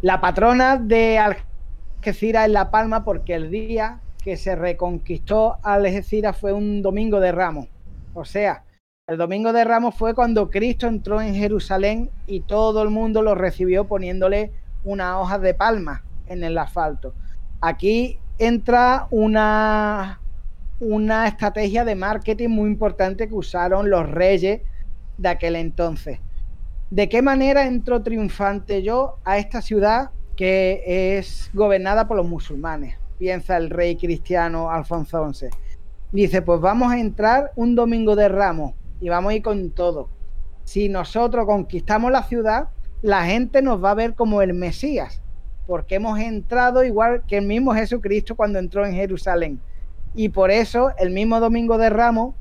La 0.00 0.18
patrona 0.22 0.78
de 0.78 1.18
Algeciras 1.18 2.46
es 2.46 2.52
La 2.52 2.70
Palma 2.70 3.04
porque 3.04 3.34
el 3.34 3.50
día 3.50 4.00
que 4.22 4.38
se 4.38 4.56
reconquistó 4.56 5.58
Algeciras 5.62 6.38
fue 6.38 6.54
un 6.54 6.80
domingo 6.80 7.20
de 7.20 7.30
Ramos. 7.30 7.66
O 8.14 8.24
sea, 8.24 8.64
el 9.06 9.18
domingo 9.18 9.52
de 9.52 9.62
Ramos 9.62 9.94
fue 9.94 10.14
cuando 10.14 10.48
Cristo 10.48 10.86
entró 10.86 11.20
en 11.20 11.34
Jerusalén 11.34 12.08
y 12.26 12.40
todo 12.40 12.82
el 12.82 12.88
mundo 12.88 13.20
lo 13.20 13.34
recibió 13.34 13.84
poniéndole 13.84 14.52
unas 14.84 15.16
hojas 15.16 15.42
de 15.42 15.52
palma 15.52 16.02
en 16.28 16.44
el 16.44 16.56
asfalto. 16.56 17.12
Aquí 17.60 18.18
entra 18.38 19.06
una, 19.10 20.20
una 20.80 21.28
estrategia 21.28 21.84
de 21.84 21.94
marketing 21.94 22.48
muy 22.48 22.70
importante 22.70 23.28
que 23.28 23.34
usaron 23.34 23.90
los 23.90 24.08
reyes 24.08 24.62
de 25.18 25.28
aquel 25.28 25.56
entonces. 25.56 26.18
¿De 26.90 27.08
qué 27.08 27.22
manera 27.22 27.66
entró 27.66 28.02
triunfante 28.02 28.82
yo 28.82 29.16
a 29.24 29.38
esta 29.38 29.62
ciudad 29.62 30.10
que 30.36 31.16
es 31.16 31.50
gobernada 31.54 32.06
por 32.08 32.16
los 32.16 32.26
musulmanes? 32.26 32.96
Piensa 33.18 33.56
el 33.56 33.70
rey 33.70 33.96
cristiano 33.96 34.70
Alfonso 34.70 35.32
XI. 35.32 35.46
Dice, 36.12 36.42
pues 36.42 36.60
vamos 36.60 36.92
a 36.92 36.98
entrar 36.98 37.52
un 37.56 37.74
domingo 37.74 38.16
de 38.16 38.28
ramos 38.28 38.74
y 39.00 39.08
vamos 39.08 39.30
a 39.30 39.34
ir 39.34 39.42
con 39.42 39.70
todo. 39.70 40.08
Si 40.64 40.88
nosotros 40.88 41.46
conquistamos 41.46 42.10
la 42.10 42.22
ciudad, 42.22 42.68
la 43.02 43.24
gente 43.24 43.62
nos 43.62 43.82
va 43.82 43.92
a 43.92 43.94
ver 43.94 44.14
como 44.14 44.42
el 44.42 44.54
Mesías 44.54 45.23
porque 45.66 45.96
hemos 45.96 46.18
entrado 46.18 46.84
igual 46.84 47.22
que 47.26 47.38
el 47.38 47.46
mismo 47.46 47.74
Jesucristo 47.74 48.36
cuando 48.36 48.58
entró 48.58 48.84
en 48.86 48.94
Jerusalén. 48.94 49.60
Y 50.14 50.28
por 50.28 50.50
eso 50.50 50.92
el 50.98 51.10
mismo 51.10 51.40
domingo 51.40 51.78
de 51.78 51.90
Ramos 51.90 52.34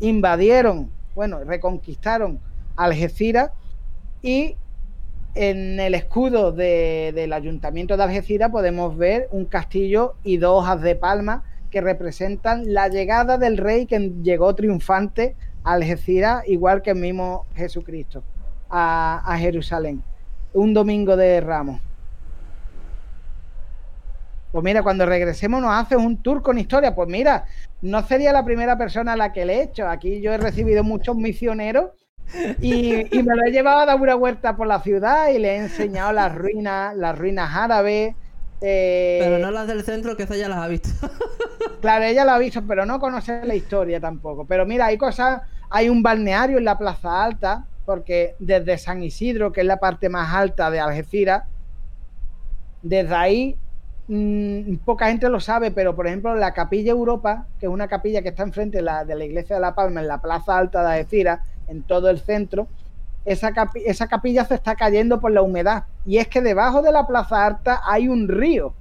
invadieron, 0.00 0.90
bueno, 1.14 1.42
reconquistaron 1.44 2.40
Algeciras 2.76 3.50
y 4.22 4.56
en 5.34 5.80
el 5.80 5.94
escudo 5.94 6.52
del 6.52 7.32
ayuntamiento 7.32 7.96
de 7.96 8.02
Algeciras 8.02 8.50
podemos 8.50 8.96
ver 8.96 9.28
un 9.30 9.44
castillo 9.44 10.14
y 10.24 10.36
dos 10.38 10.62
hojas 10.62 10.82
de 10.82 10.96
palma 10.96 11.44
que 11.70 11.80
representan 11.80 12.74
la 12.74 12.88
llegada 12.88 13.38
del 13.38 13.56
rey 13.56 13.86
que 13.86 14.12
llegó 14.22 14.54
triunfante 14.54 15.36
a 15.64 15.72
Algeciras, 15.74 16.46
igual 16.46 16.82
que 16.82 16.90
el 16.90 16.98
mismo 16.98 17.46
Jesucristo, 17.54 18.22
a, 18.68 19.22
a 19.24 19.38
Jerusalén. 19.38 20.02
Un 20.52 20.74
domingo 20.74 21.16
de 21.16 21.40
Ramos. 21.40 21.80
Pues 24.52 24.62
mira, 24.62 24.82
cuando 24.82 25.06
regresemos 25.06 25.62
nos 25.62 25.72
haces 25.72 25.96
un 25.96 26.22
tour 26.22 26.42
con 26.42 26.58
historia. 26.58 26.94
Pues 26.94 27.08
mira, 27.08 27.46
no 27.80 28.06
sería 28.06 28.32
la 28.32 28.44
primera 28.44 28.76
persona 28.76 29.14
a 29.14 29.16
la 29.16 29.32
que 29.32 29.46
le 29.46 29.56
he 29.56 29.62
hecho. 29.62 29.88
Aquí 29.88 30.20
yo 30.20 30.32
he 30.32 30.38
recibido 30.38 30.84
muchos 30.84 31.16
misioneros 31.16 31.90
y, 32.60 33.04
me 33.22 33.36
lo 33.36 33.44
he 33.46 33.50
llevado 33.50 33.80
a 33.80 33.86
dar 33.86 34.00
una 34.00 34.14
vuelta 34.14 34.54
por 34.54 34.66
la 34.66 34.80
ciudad 34.80 35.28
y 35.30 35.38
le 35.38 35.54
he 35.54 35.56
enseñado 35.56 36.12
las 36.12 36.34
ruinas, 36.34 36.94
las 36.94 37.18
ruinas 37.18 37.50
árabes. 37.54 38.14
Eh, 38.60 39.18
pero 39.22 39.38
no 39.38 39.50
las 39.50 39.66
del 39.66 39.82
centro, 39.82 40.16
que 40.16 40.24
esa 40.24 40.36
ya 40.36 40.48
las 40.48 40.58
ha 40.58 40.68
visto. 40.68 40.90
claro, 41.80 42.04
ella 42.04 42.26
lo 42.26 42.32
ha 42.32 42.38
visto, 42.38 42.62
pero 42.68 42.84
no 42.84 43.00
conoce 43.00 43.44
la 43.46 43.54
historia 43.54 44.00
tampoco. 44.00 44.44
Pero 44.46 44.66
mira, 44.66 44.86
hay 44.86 44.98
cosas, 44.98 45.42
hay 45.70 45.88
un 45.88 46.02
balneario 46.02 46.58
en 46.58 46.66
la 46.66 46.76
Plaza 46.76 47.24
Alta, 47.24 47.64
porque 47.86 48.36
desde 48.38 48.76
San 48.76 49.02
Isidro, 49.02 49.50
que 49.50 49.62
es 49.62 49.66
la 49.66 49.78
parte 49.78 50.10
más 50.10 50.34
alta 50.34 50.70
de 50.70 50.78
Algeciras, 50.78 51.44
desde 52.82 53.14
ahí 53.14 53.56
Mm, 54.08 54.76
poca 54.84 55.06
gente 55.06 55.28
lo 55.28 55.38
sabe, 55.38 55.70
pero 55.70 55.94
por 55.94 56.06
ejemplo 56.06 56.34
la 56.34 56.52
Capilla 56.52 56.90
Europa, 56.90 57.46
que 57.60 57.66
es 57.66 57.72
una 57.72 57.86
capilla 57.86 58.20
que 58.22 58.30
está 58.30 58.42
enfrente 58.42 58.78
de 58.78 58.82
la, 58.82 59.04
de 59.04 59.14
la 59.14 59.24
Iglesia 59.24 59.56
de 59.56 59.62
la 59.62 59.74
Palma, 59.74 60.00
en 60.00 60.08
la 60.08 60.20
Plaza 60.20 60.58
Alta 60.58 60.82
de 60.82 60.98
Algeciras, 60.98 61.40
en 61.68 61.82
todo 61.82 62.10
el 62.10 62.18
centro, 62.18 62.66
esa, 63.24 63.52
esa 63.86 64.08
capilla 64.08 64.44
se 64.44 64.54
está 64.54 64.74
cayendo 64.74 65.20
por 65.20 65.30
la 65.30 65.42
humedad. 65.42 65.84
Y 66.04 66.18
es 66.18 66.26
que 66.26 66.42
debajo 66.42 66.82
de 66.82 66.90
la 66.90 67.06
Plaza 67.06 67.46
Alta 67.46 67.80
hay 67.86 68.08
un 68.08 68.28
río. 68.28 68.74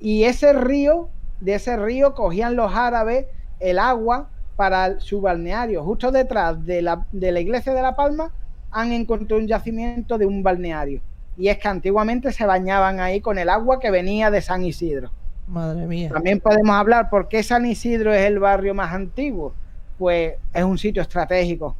Y 0.00 0.24
ese 0.24 0.52
río, 0.54 1.10
de 1.40 1.54
ese 1.54 1.76
río 1.76 2.14
cogían 2.14 2.56
los 2.56 2.74
árabes 2.74 3.26
el 3.60 3.78
agua 3.78 4.30
para 4.56 4.98
su 5.00 5.20
balneario. 5.20 5.84
Justo 5.84 6.10
detrás 6.10 6.64
de 6.64 6.80
la, 6.80 7.06
de 7.12 7.32
la 7.32 7.40
Iglesia 7.40 7.74
de 7.74 7.82
la 7.82 7.94
Palma 7.94 8.32
han 8.70 8.92
encontrado 8.92 9.40
un 9.40 9.48
yacimiento 9.48 10.16
de 10.16 10.26
un 10.26 10.42
balneario 10.42 11.02
y 11.38 11.48
es 11.48 11.58
que 11.58 11.68
antiguamente 11.68 12.32
se 12.32 12.44
bañaban 12.44 12.98
ahí 12.98 13.20
con 13.20 13.38
el 13.38 13.48
agua 13.48 13.78
que 13.78 13.92
venía 13.92 14.30
de 14.30 14.42
San 14.42 14.64
Isidro. 14.64 15.12
Madre 15.46 15.86
mía. 15.86 16.10
También 16.12 16.40
podemos 16.40 16.74
hablar 16.74 17.08
por 17.08 17.28
qué 17.28 17.44
San 17.44 17.64
Isidro 17.64 18.12
es 18.12 18.26
el 18.26 18.40
barrio 18.40 18.74
más 18.74 18.92
antiguo. 18.92 19.54
Pues 19.98 20.34
es 20.52 20.64
un 20.64 20.76
sitio 20.76 21.00
estratégico. 21.00 21.76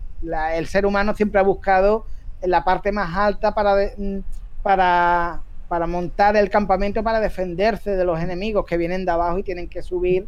el 0.54 0.66
ser 0.66 0.86
humano 0.86 1.14
siempre 1.14 1.40
ha 1.40 1.42
buscado 1.42 2.06
la 2.42 2.64
parte 2.64 2.92
más 2.92 3.16
alta 3.16 3.52
para, 3.52 3.74
mm, 3.96 4.18
para, 4.62 5.42
para 5.68 5.86
montar 5.88 6.36
el 6.36 6.50
campamento 6.50 7.02
para 7.02 7.20
defenderse 7.20 7.90
de 7.90 8.04
los 8.04 8.20
enemigos 8.20 8.64
que 8.64 8.76
vienen 8.76 9.04
de 9.04 9.10
abajo 9.10 9.38
y 9.38 9.42
tienen 9.42 9.68
que 9.68 9.82
subir 9.82 10.26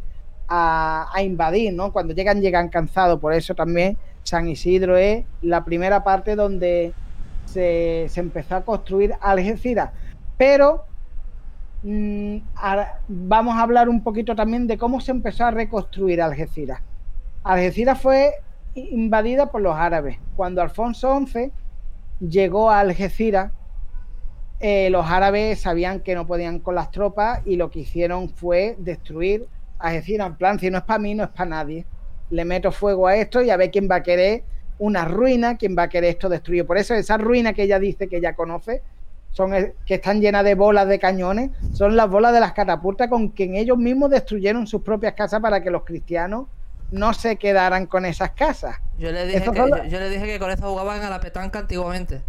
a, 0.49 1.09
a 1.13 1.23
invadir, 1.23 1.73
¿no? 1.73 1.93
Cuando 1.93 2.15
llegan, 2.15 2.41
llegan 2.41 2.69
cansados. 2.69 3.21
Por 3.21 3.33
eso 3.33 3.55
también 3.55 3.97
San 4.25 4.49
Isidro 4.49 4.97
es 4.97 5.25
la 5.41 5.65
primera 5.65 6.03
parte 6.03 6.35
donde 6.35 6.93
se, 7.45 8.11
empezó 8.17 8.57
a 8.57 8.65
construir 8.65 9.15
Algeciras. 9.21 9.91
Pero 10.37 10.85
mm, 11.83 12.37
vamos 13.09 13.57
a 13.57 13.63
hablar 13.63 13.89
un 13.89 14.03
poquito 14.03 14.35
también 14.35 14.67
de 14.67 14.79
cómo 14.79 15.01
se 15.01 15.11
empezó 15.11 15.45
a 15.45 15.51
reconstruir 15.51 16.23
Algeciras. 16.23 16.81
Algeciras 17.43 18.01
fue 18.01 18.35
invadida 18.75 19.51
por 19.51 19.63
los 19.63 19.75
árabes. 19.75 20.19
Cuando 20.37 20.63
Alfonso 20.63 21.19
XI 21.27 21.51
llegó 22.21 22.71
a 22.71 22.81
Algeciras, 22.81 23.53
eh, 24.61 24.91
los 24.91 25.07
árabes 25.07 25.61
sabían 25.61 26.01
que 26.01 26.15
no 26.15 26.27
podían 26.27 26.59
con 26.59 26.75
las 26.75 26.91
tropas 26.91 27.41
y 27.47 27.57
lo 27.57 27.71
que 27.71 27.81
hicieron 27.81 28.29
fue 28.29 28.77
destruir 28.79 29.47
Algeciras. 29.79 30.29
En 30.29 30.37
plan, 30.37 30.59
si 30.59 30.71
no 30.71 30.79
es 30.79 30.85
para 30.85 30.99
mí, 30.99 31.15
no 31.15 31.25
es 31.25 31.31
para 31.31 31.51
nadie. 31.51 31.87
Le 32.31 32.45
meto 32.45 32.71
fuego 32.71 33.07
a 33.07 33.17
esto 33.17 33.43
y 33.43 33.51
a 33.51 33.57
ver 33.57 33.71
quién 33.71 33.89
va 33.91 33.97
a 33.97 34.03
querer 34.03 34.45
una 34.81 35.05
ruina, 35.05 35.57
quien 35.57 35.77
va 35.77 35.85
a 35.85 35.89
querer 35.89 36.11
esto 36.11 36.29
destruido. 36.29 36.67
Por 36.67 36.79
eso 36.79 36.95
esa 36.95 37.19
ruina 37.19 37.53
que 37.53 37.63
ella 37.63 37.79
dice 37.79 38.09
que 38.09 38.17
ella 38.17 38.35
conoce, 38.35 38.83
son 39.31 39.53
que 39.87 39.95
están 39.95 40.21
llenas 40.21 40.43
de 40.43 40.55
bolas 40.55 40.89
de 40.89 40.99
cañones, 40.99 41.51
son 41.73 41.97
las 41.97 42.09
bolas 42.09 42.33
de 42.33 42.41
las 42.41 42.53
catapultas 42.53 43.09
con 43.09 43.29
quien 43.29 43.55
ellos 43.55 43.79
mismos 43.79 44.11
destruyeron 44.11 44.67
sus 44.67 44.83
propias 44.83 45.13
casas 45.13 45.41
para 45.41 45.63
que 45.63 45.71
los 45.71 45.85
cristianos 45.85 46.47
no 46.91 47.13
se 47.13 47.37
quedaran 47.37 47.87
con 47.87 48.07
esas 48.07 48.31
casas. 48.31 48.81
Yo 48.99 49.13
le 49.13 49.27
dije, 49.27 49.43
que, 49.43 49.89
yo, 49.89 50.01
le 50.01 50.09
dije 50.09 50.27
que 50.27 50.39
con 50.39 50.51
eso 50.51 50.69
jugaban 50.71 51.03
a 51.03 51.11
la 51.11 51.21
petanca 51.21 51.61
antiguamente. 51.61 52.23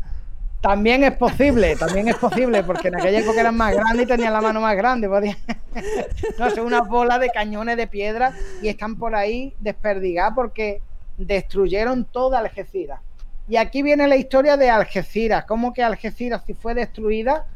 También 0.60 1.04
es 1.06 1.14
posible, 1.14 1.76
también 1.78 2.10
es 2.10 2.18
posible, 2.18 2.64
porque 2.64 2.90
en 2.90 2.96
aquella 2.96 3.20
época 3.20 3.40
eran 3.40 3.56
más 3.56 3.74
grandes 3.74 4.04
y 4.04 4.08
tenían 4.08 4.34
la 4.34 4.42
mano 4.42 4.60
más 4.60 4.76
grande. 4.76 5.08
no, 6.38 6.50
son 6.52 6.66
unas 6.66 6.88
bolas 6.88 7.20
de 7.20 7.30
cañones 7.30 7.78
de 7.78 7.88
piedra 7.88 8.34
y 8.62 8.68
están 8.68 8.98
por 8.98 9.16
ahí 9.16 9.56
desperdigadas 9.60 10.34
porque 10.36 10.82
destruyeron 11.18 12.06
toda 12.06 12.40
Algeciras. 12.40 13.02
Y 13.48 13.58
aquí 13.58 13.82
viene 13.82 14.08
la 14.08 14.16
historia 14.16 14.58
de 14.58 14.70
Algeciras. 14.70 15.46
¿Cómo 15.46 15.74
que 15.74 15.84
Algeciras, 15.84 16.44
si 16.46 16.54
fue 16.54 16.74
destruida, 16.74 17.48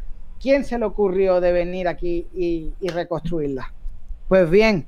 quién 0.42 0.66
se 0.66 0.78
le 0.78 0.86
ocurrió 0.86 1.40
de 1.40 1.52
venir 1.52 1.88
aquí 1.88 2.28
y, 2.34 2.74
reconstruirla? 2.90 3.72
Pues 4.28 4.50
bien, 4.50 4.88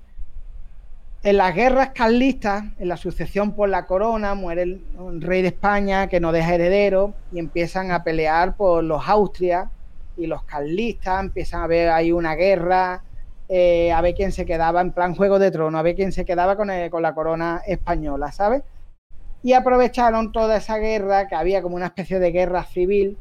en 1.24 1.38
las 1.38 1.56
guerras 1.56 1.92
carlistas, 1.94 2.64
en 2.80 2.90
la 2.90 2.98
sucesión 2.98 3.54
por 3.54 3.70
la 3.70 3.86
corona, 3.86 4.36
muere 4.36 4.64
el, 4.64 4.82
rey 5.22 5.42
de 5.42 5.50
España 5.50 6.08
que 6.08 6.20
no 6.20 6.32
deja 6.32 6.56
heredero 6.56 7.14
y 7.32 7.40
empiezan 7.40 7.92
a 7.92 8.04
pelear 8.04 8.56
por 8.56 8.84
los 8.84 9.08
Austrias 9.08 9.70
y 10.18 10.28
los 10.28 10.44
carlistas, 10.44 11.22
empiezan 11.22 11.62
a 11.62 11.68
ver 11.68 11.90
ahí 11.90 12.12
una 12.12 12.36
guerra, 12.36 13.04
eh, 13.50 13.92
a 13.92 14.02
ver 14.02 14.16
quién 14.16 14.32
se 14.32 14.46
quedaba 14.46 14.82
en 14.82 14.92
plan 14.92 15.16
Juego 15.16 15.40
de 15.40 15.52
Trono, 15.52 15.78
a 15.78 15.82
ver 15.82 15.96
quién 15.96 16.12
se 16.12 16.26
quedaba 16.26 16.56
con, 16.56 16.70
con 16.90 17.02
la 17.02 17.14
corona 17.16 17.62
española, 17.66 18.32
¿sabes? 18.32 18.64
Y 19.44 19.54
aprovecharon 19.54 20.32
toda 20.32 20.58
esa 20.58 20.78
guerra, 20.78 21.28
que 21.28 21.36
había 21.36 21.62
como 21.62 21.76
una 21.76 21.88
especie 21.88 22.20
de 22.20 22.32
guerra 22.32 22.64
civil, 22.64 23.18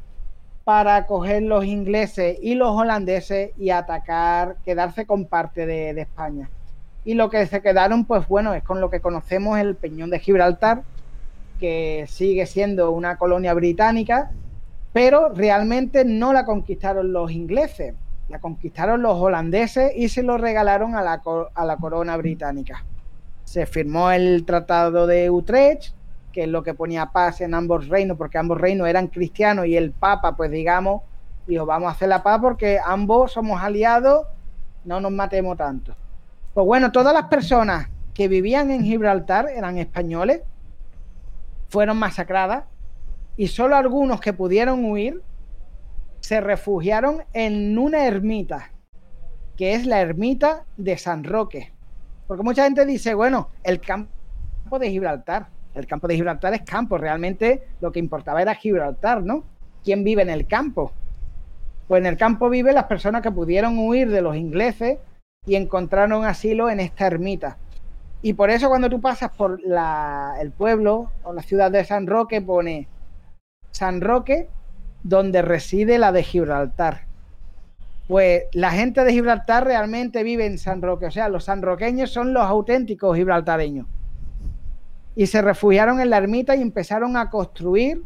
para 0.65 1.07
coger 1.07 1.43
los 1.43 1.65
ingleses 1.65 2.39
y 2.43 2.57
los 2.57 2.71
holandeses 2.71 3.51
y 3.57 3.71
atacar, 3.71 4.57
quedarse 4.65 5.07
con 5.07 5.27
parte 5.27 5.65
de, 5.65 5.95
de 5.95 6.01
España 6.03 6.51
y 7.07 7.15
lo 7.15 7.31
que 7.31 7.47
se 7.47 7.63
quedaron, 7.63 8.05
pues 8.05 8.27
bueno, 8.27 8.53
es 8.53 8.65
con 8.65 8.81
lo 8.81 8.91
que 8.91 9.01
conocemos 9.01 9.59
el 9.61 9.77
Peñón 9.77 10.11
de 10.11 10.19
Gibraltar, 10.19 10.83
que 11.61 12.05
sigue 12.09 12.47
siendo 12.47 12.91
una 12.91 13.17
colonia 13.17 13.55
británica, 13.55 14.33
pero 14.93 15.29
realmente 15.29 16.05
no 16.05 16.33
la 16.33 16.45
conquistaron 16.45 17.13
los 17.13 17.31
ingleses, 17.31 17.95
la 18.29 18.41
conquistaron 18.41 19.03
los 19.03 19.17
holandeses 19.17 19.93
y 19.97 20.09
se 20.09 20.23
lo 20.23 20.37
regalaron 20.39 20.95
a 20.95 21.03
la, 21.03 21.23
a 21.55 21.65
la 21.65 21.77
corona 21.77 22.17
británica. 22.17 22.85
Se 23.45 23.67
firmó 23.67 24.11
el 24.11 24.45
Tratado 24.45 25.07
de 25.07 25.31
Utrecht, 25.31 25.95
que 26.33 26.45
es 26.45 26.49
lo 26.49 26.63
que 26.63 26.75
ponía 26.75 27.07
paz 27.07 27.41
en 27.41 27.55
ambos 27.55 27.89
reinos, 27.89 28.19
porque 28.19 28.39
ambos 28.39 28.61
reinos 28.61 28.89
eran 28.89 29.07
cristianos 29.07 29.67
y 29.67 29.77
el 29.77 29.93
Papa, 29.93 30.37
pues 30.37 30.51
digamos, 30.51 31.03
dijo, 31.47 31.65
vamos 31.65 31.89
a 31.89 31.93
hacer 31.93 32.09
la 32.09 32.23
paz 32.23 32.41
porque 32.41 32.79
ambos 32.85 33.33
somos 33.33 33.63
aliados, 33.63 34.27
no 34.85 35.01
nos 35.01 35.13
matemos 35.13 35.57
tanto. 35.57 35.95
Pues 36.53 36.67
bueno, 36.67 36.91
todas 36.91 37.15
las 37.15 37.25
personas 37.25 37.89
que 38.13 38.29
vivían 38.29 38.71
en 38.71 38.83
Gibraltar 38.83 39.49
eran 39.49 39.79
españoles, 39.79 40.43
fueron 41.69 41.99
masacradas 41.99 42.65
y 43.37 43.49
solo 43.49 43.77
algunos 43.77 44.21
que 44.21 44.33
pudieron 44.33 44.85
huir 44.85 45.23
se 46.27 46.41
refugiaron 46.41 47.23
en 47.35 47.79
una 47.79 48.05
ermita, 48.05 48.73
que 49.57 49.75
es 49.75 49.87
la 49.87 50.01
ermita 50.01 50.65
de 50.77 50.99
San 50.99 51.23
Roque. 51.23 51.73
Porque 52.27 52.43
mucha 52.43 52.65
gente 52.65 52.85
dice, 52.85 53.15
bueno, 53.15 53.51
el 53.63 53.81
campo 53.81 54.81
de 54.81 54.91
Gibraltar. 54.91 55.47
El 55.77 55.87
campo 55.87 56.09
de 56.09 56.17
Gibraltar 56.17 56.53
es 56.53 56.63
campo, 56.63 56.99
realmente 56.99 57.69
lo 57.81 57.93
que 57.93 58.01
importaba 58.01 58.43
era 58.43 58.57
Gibraltar, 58.57 59.23
¿no? 59.23 59.45
¿Quién 59.85 60.03
vive 60.03 60.23
en 60.23 60.31
el 60.31 60.49
campo? 60.49 60.91
Pues 61.87 62.01
en 62.01 62.07
el 62.07 62.17
campo 62.17 62.51
viven 62.51 62.75
las 62.75 62.87
personas 62.87 63.23
que 63.23 63.31
pudieron 63.31 63.79
huir 63.79 64.11
de 64.11 64.21
los 64.21 64.35
ingleses 64.35 64.99
y 65.47 65.55
encontraron 65.55 66.25
asilo 66.25 66.69
en 66.71 66.81
esta 66.81 67.07
ermita. 67.07 67.57
Y 68.21 68.33
por 68.33 68.51
eso 68.51 68.69
cuando 68.69 68.91
tú 68.91 69.01
pasas 69.01 69.31
por 69.31 69.61
el 70.41 70.51
pueblo 70.51 71.13
o 71.23 71.33
la 71.33 71.43
ciudad 71.43 71.71
de 71.71 71.85
San 71.85 72.09
Roque 72.09 72.43
pone 72.43 72.89
San 73.71 74.01
Roque 74.01 74.49
donde 75.03 75.43
reside 75.43 75.99
la 75.99 76.13
de 76.13 76.23
Gibraltar. 76.23 77.07
Pues 78.09 78.45
la 78.53 78.71
gente 78.71 79.05
de 79.05 79.13
Gibraltar 79.13 79.65
realmente 79.65 80.23
vive 80.23 80.47
en 80.47 80.59
San 80.59 80.81
Roque, 80.81 81.07
o 81.07 81.11
sea, 81.11 81.29
los 81.29 81.45
sanroqueños 81.45 82.11
son 82.11 82.33
los 82.33 82.45
auténticos 82.45 83.17
gibraltareños. 83.17 83.87
Y 85.17 85.27
se 85.27 85.43
refugiaron 85.43 86.01
en 86.01 86.11
la 86.11 86.19
ermita 86.19 86.55
y 86.55 86.63
empezaron 86.63 87.17
a 87.17 87.31
construir 87.31 88.03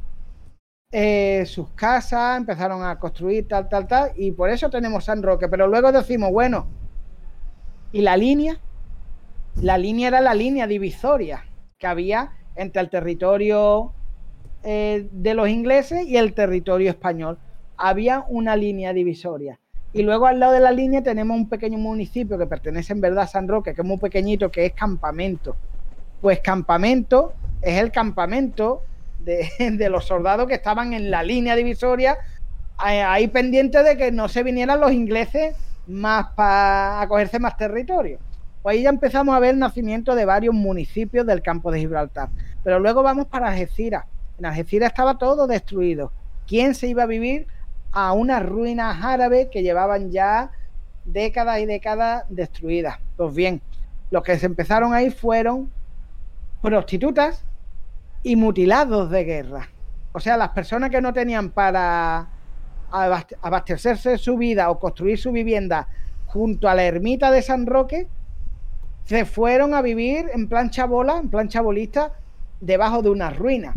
eh, 0.93 1.45
sus 1.47 1.69
casas, 1.71 2.39
empezaron 2.39 2.83
a 2.83 2.99
construir 2.99 3.47
tal, 3.47 3.69
tal, 3.69 3.87
tal, 3.87 4.13
y 4.17 4.31
por 4.33 4.49
eso 4.49 4.71
tenemos 4.71 5.05
San 5.05 5.23
Roque. 5.23 5.49
Pero 5.49 5.67
luego 5.67 5.93
decimos, 5.93 6.31
bueno, 6.33 6.67
y 7.93 8.01
la 8.03 8.17
línea, 8.17 8.59
la 9.57 9.77
línea 9.77 10.09
era 10.09 10.21
la 10.21 10.35
línea 10.35 10.67
divisoria 10.67 11.45
que 11.79 11.87
había 11.87 12.33
entre 12.55 12.81
el 12.81 12.91
territorio 12.91 13.93
eh, 14.63 15.09
de 15.11 15.35
los 15.35 15.49
ingleses 15.49 16.07
y 16.07 16.17
el 16.17 16.35
territorio 16.35 16.91
español. 16.91 17.39
Había 17.77 18.25
una 18.29 18.57
línea 18.57 18.93
divisoria. 18.93 19.59
Y 19.93 20.03
luego 20.03 20.27
al 20.27 20.39
lado 20.39 20.53
de 20.53 20.61
la 20.61 20.71
línea 20.71 21.03
tenemos 21.03 21.37
un 21.37 21.49
pequeño 21.49 21.79
municipio 21.79 22.39
que 22.39 22.47
pertenece 22.47 22.93
en 22.93 23.01
verdad 23.01 23.25
a 23.25 23.27
San 23.27 23.49
Roque, 23.49 23.75
que 23.75 23.81
es 23.81 23.87
muy 23.87 23.99
pequeñito, 23.99 24.51
que 24.51 24.67
es 24.67 24.73
Campamento. 24.73 25.57
Pues 26.21 26.41
Campamento 26.41 27.33
es 27.63 27.79
el 27.79 27.91
campamento 27.91 28.83
de, 29.19 29.49
de 29.73 29.91
los 29.91 30.07
soldados 30.07 30.47
que 30.47 30.55
estaban 30.55 30.93
en 30.93 31.11
la 31.11 31.23
línea 31.23 31.57
divisoria, 31.57 32.17
ahí 32.77 33.29
pendiente 33.29 33.83
de 33.83 33.97
que 33.97 34.13
no 34.13 34.29
se 34.29 34.43
vinieran 34.43 34.81
los 34.81 34.93
ingleses 34.93 35.55
más 35.87 36.29
para 36.35 37.03
acogerse 37.03 37.39
más 37.39 37.57
territorio. 37.57 38.19
Pues 38.63 38.77
ahí 38.77 38.83
ya 38.83 38.91
empezamos 38.91 39.35
a 39.35 39.41
ver 39.41 39.55
el 39.55 39.59
nacimiento 39.59 40.15
de 40.15 40.25
varios 40.25 40.55
municipios 40.55 41.27
del 41.27 41.43
campo 41.43 41.71
de 41.71 41.81
Gibraltar. 41.81 42.29
Pero 42.63 42.79
luego 42.79 43.03
vamos 43.03 43.27
para 43.27 43.49
Algeciras. 43.49 44.05
En 44.41 44.47
Algeciras 44.47 44.89
estaba 44.89 45.19
todo 45.19 45.47
destruido. 45.47 46.13
¿Quién 46.47 46.75
se 46.75 46.89
iba 46.89 47.03
a 47.03 47.07
vivir 47.07 47.47
a 47.93 48.15
unas 48.15 48.43
ruinas 48.43 49.05
árabes 49.05 49.49
que 49.53 49.63
llevaban 49.63 50.11
ya 50.11 50.51
décadas 51.05 51.61
y 51.61 51.67
décadas 51.67 52.25
destruidas? 52.31 52.99
Pues 53.19 53.35
bien, 53.35 53.61
los 54.11 54.23
que 54.23 54.39
se 54.39 54.47
empezaron 54.47 54.95
ahí 54.95 55.11
fueron 55.11 55.71
prostitutas 56.63 57.45
y 58.23 58.37
mutilados 58.37 59.11
de 59.11 59.25
guerra. 59.25 59.69
O 60.13 60.21
sea, 60.21 60.39
las 60.39 60.49
personas 60.49 60.89
que 60.89 61.03
no 61.03 61.13
tenían 61.13 61.51
para 61.51 62.29
abastecerse 62.91 64.17
su 64.17 64.39
vida 64.39 64.71
o 64.71 64.79
construir 64.79 65.19
su 65.19 65.33
vivienda 65.33 65.87
junto 66.25 66.67
a 66.67 66.75
la 66.75 66.85
ermita 66.85 67.31
de 67.31 67.43
San 67.43 67.67
Roque, 67.67 68.09
se 69.05 69.27
fueron 69.27 69.75
a 69.75 69.83
vivir 69.83 70.31
en 70.33 70.49
plan 70.49 70.71
chabola, 70.71 71.19
en 71.19 71.29
plan 71.29 71.49
chabolista, 71.49 72.13
debajo 72.63 73.03
de 73.03 73.11
una 73.11 73.29
ruina. 73.29 73.75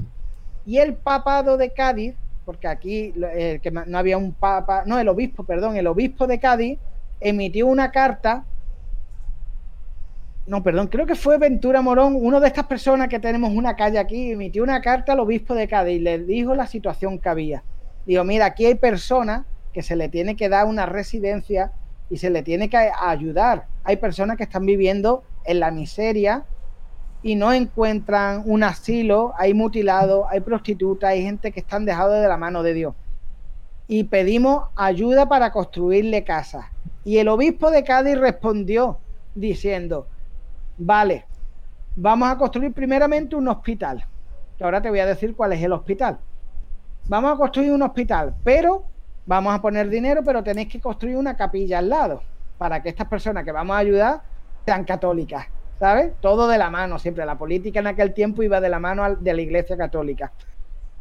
Y 0.65 0.77
el 0.77 0.93
papado 0.93 1.57
de 1.57 1.71
Cádiz, 1.71 2.15
porque 2.45 2.67
aquí 2.67 3.13
que 3.13 3.71
no 3.71 3.97
había 3.97 4.17
un 4.17 4.33
papa, 4.33 4.83
no, 4.85 4.99
el 4.99 5.07
obispo, 5.07 5.43
perdón, 5.43 5.77
el 5.77 5.87
obispo 5.87 6.27
de 6.27 6.39
Cádiz 6.39 6.79
emitió 7.19 7.67
una 7.67 7.91
carta. 7.91 8.45
No, 10.45 10.61
perdón, 10.61 10.87
creo 10.87 11.05
que 11.05 11.15
fue 11.15 11.37
Ventura 11.37 11.81
Morón, 11.81 12.17
una 12.19 12.39
de 12.41 12.47
estas 12.47 12.65
personas 12.65 13.07
que 13.07 13.19
tenemos 13.19 13.53
una 13.53 13.77
calle 13.77 13.97
aquí, 13.97 14.31
emitió 14.31 14.61
una 14.63 14.81
carta 14.81 15.13
al 15.13 15.21
obispo 15.21 15.55
de 15.55 15.69
Cádiz 15.69 15.95
y 15.95 15.99
le 15.99 16.19
dijo 16.19 16.53
la 16.53 16.67
situación 16.67 17.17
que 17.17 17.29
había. 17.29 17.63
Digo, 18.05 18.25
mira, 18.25 18.47
aquí 18.47 18.65
hay 18.65 18.75
personas 18.75 19.45
que 19.71 19.81
se 19.81 19.95
le 19.95 20.09
tiene 20.09 20.35
que 20.35 20.49
dar 20.49 20.65
una 20.65 20.85
residencia 20.85 21.71
y 22.09 22.17
se 22.17 22.29
le 22.29 22.43
tiene 22.43 22.69
que 22.69 22.77
ayudar. 22.77 23.67
Hay 23.85 23.95
personas 23.95 24.35
que 24.35 24.43
están 24.43 24.65
viviendo 24.65 25.23
en 25.45 25.61
la 25.61 25.71
miseria 25.71 26.43
y 27.23 27.35
no 27.35 27.51
encuentran 27.53 28.43
un 28.45 28.63
asilo, 28.63 29.33
hay 29.37 29.53
mutilados, 29.53 30.25
hay 30.29 30.41
prostitutas, 30.41 31.09
hay 31.09 31.23
gente 31.23 31.51
que 31.51 31.61
están 31.61 31.85
dejados 31.85 32.21
de 32.21 32.27
la 32.27 32.37
mano 32.37 32.61
de 32.61 32.73
Dios. 32.73 32.95
Y 33.87 34.05
pedimos 34.05 34.69
ayuda 34.75 35.27
para 35.27 35.51
construirle 35.51 36.23
casas. 36.23 36.65
Y 37.03 37.17
el 37.17 37.27
obispo 37.27 37.71
de 37.71 37.83
Cádiz 37.83 38.17
respondió 38.17 38.99
diciendo, 39.35 40.07
vale, 40.77 41.25
vamos 41.95 42.29
a 42.29 42.37
construir 42.37 42.73
primeramente 42.73 43.35
un 43.35 43.47
hospital. 43.47 44.05
Que 44.57 44.63
ahora 44.63 44.81
te 44.81 44.89
voy 44.89 44.99
a 44.99 45.05
decir 45.05 45.35
cuál 45.35 45.53
es 45.53 45.63
el 45.63 45.73
hospital 45.73 46.19
vamos 47.07 47.33
a 47.33 47.37
construir 47.37 47.71
un 47.71 47.81
hospital, 47.81 48.35
pero 48.43 48.85
vamos 49.25 49.53
a 49.53 49.61
poner 49.61 49.89
dinero, 49.89 50.21
pero 50.23 50.43
tenéis 50.43 50.69
que 50.69 50.79
construir 50.79 51.17
una 51.17 51.35
capilla 51.35 51.79
al 51.79 51.89
lado 51.89 52.21
para 52.57 52.81
que 52.81 52.89
estas 52.89 53.07
personas 53.07 53.43
que 53.43 53.51
vamos 53.51 53.75
a 53.75 53.79
ayudar 53.79 54.21
sean 54.65 54.83
católicas, 54.85 55.47
¿sabes? 55.79 56.13
Todo 56.21 56.47
de 56.47 56.57
la 56.57 56.69
mano, 56.69 56.99
siempre. 56.99 57.25
La 57.25 57.37
política 57.37 57.79
en 57.79 57.87
aquel 57.87 58.13
tiempo 58.13 58.43
iba 58.43 58.61
de 58.61 58.69
la 58.69 58.79
mano 58.79 59.15
de 59.15 59.33
la 59.33 59.41
Iglesia 59.41 59.77
Católica. 59.77 60.31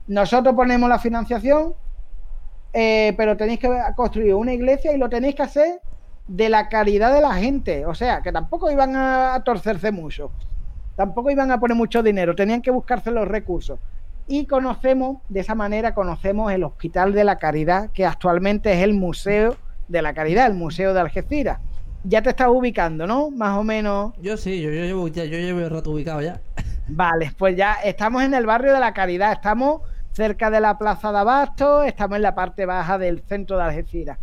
Nosotros 0.07 0.55
ponemos 0.55 0.89
la 0.89 0.99
financiación, 0.99 1.75
eh, 2.73 3.15
pero 3.17 3.37
tenéis 3.37 3.61
que 3.61 3.71
construir 3.95 4.35
una 4.35 4.53
iglesia 4.53 4.93
y 4.93 4.99
lo 4.99 5.09
tenéis 5.09 5.35
que 5.35 5.43
hacer 5.43 5.81
de 6.27 6.49
la 6.49 6.69
caridad 6.69 7.13
de 7.13 7.21
la 7.21 7.35
gente. 7.35 7.87
O 7.87 7.95
sea, 7.95 8.23
que 8.23 8.33
tampoco 8.33 8.71
iban 8.71 8.97
a 8.97 9.43
torcerse 9.45 9.93
mucho. 9.93 10.31
Tampoco 10.97 11.31
iban 11.31 11.51
a 11.51 11.61
poner 11.61 11.77
mucho 11.77 12.03
dinero, 12.03 12.35
tenían 12.35 12.61
que 12.61 12.71
buscarse 12.71 13.11
los 13.11 13.27
recursos 13.27 13.79
y 14.27 14.47
conocemos, 14.47 15.19
de 15.29 15.41
esa 15.41 15.55
manera 15.55 15.95
conocemos 15.95 16.53
el 16.53 16.65
Hospital 16.65 17.13
de 17.13 17.25
la 17.25 17.39
Caridad, 17.39 17.91
que 17.91 18.07
actualmente 18.07 18.73
es 18.73 18.83
el 18.83 18.95
Museo 18.95 19.57
de 19.89 20.03
la 20.03 20.15
Caridad, 20.15 20.47
el 20.47 20.55
Museo 20.55 20.95
de 20.95 21.01
Algeciras. 21.01 21.59
Ya 22.05 22.23
te 22.23 22.31
estás 22.31 22.49
ubicando, 22.49 23.07
¿no? 23.07 23.31
Más 23.31 23.57
o 23.59 23.63
menos. 23.63 24.13
Yo 24.21 24.37
sí, 24.37 24.61
yo, 24.61 24.71
llevo, 24.71 25.09
yo 25.09 25.25
llevo 25.25 25.61
el 25.61 25.71
rato 25.71 25.91
ubicado 25.91 26.21
ya. 26.21 26.41
Vale, 26.89 27.33
pues 27.39 27.57
ya 27.57 27.75
estamos 27.85 28.23
en 28.23 28.35
el 28.35 28.45
barrio 28.45 28.75
de 28.75 28.81
la 28.81 28.93
Caridad, 28.93 29.33
estamos 29.33 29.83
cerca 30.13 30.51
de 30.51 30.61
la 30.61 30.79
plaza 30.79 31.13
de 31.13 31.19
Abasto, 31.19 31.83
estamos 31.83 32.17
en 32.17 32.23
la 32.23 32.35
parte 32.35 32.67
baja 32.67 32.99
del 32.99 33.23
centro 33.23 33.57
de 33.57 33.63
Algeciras. 33.65 34.19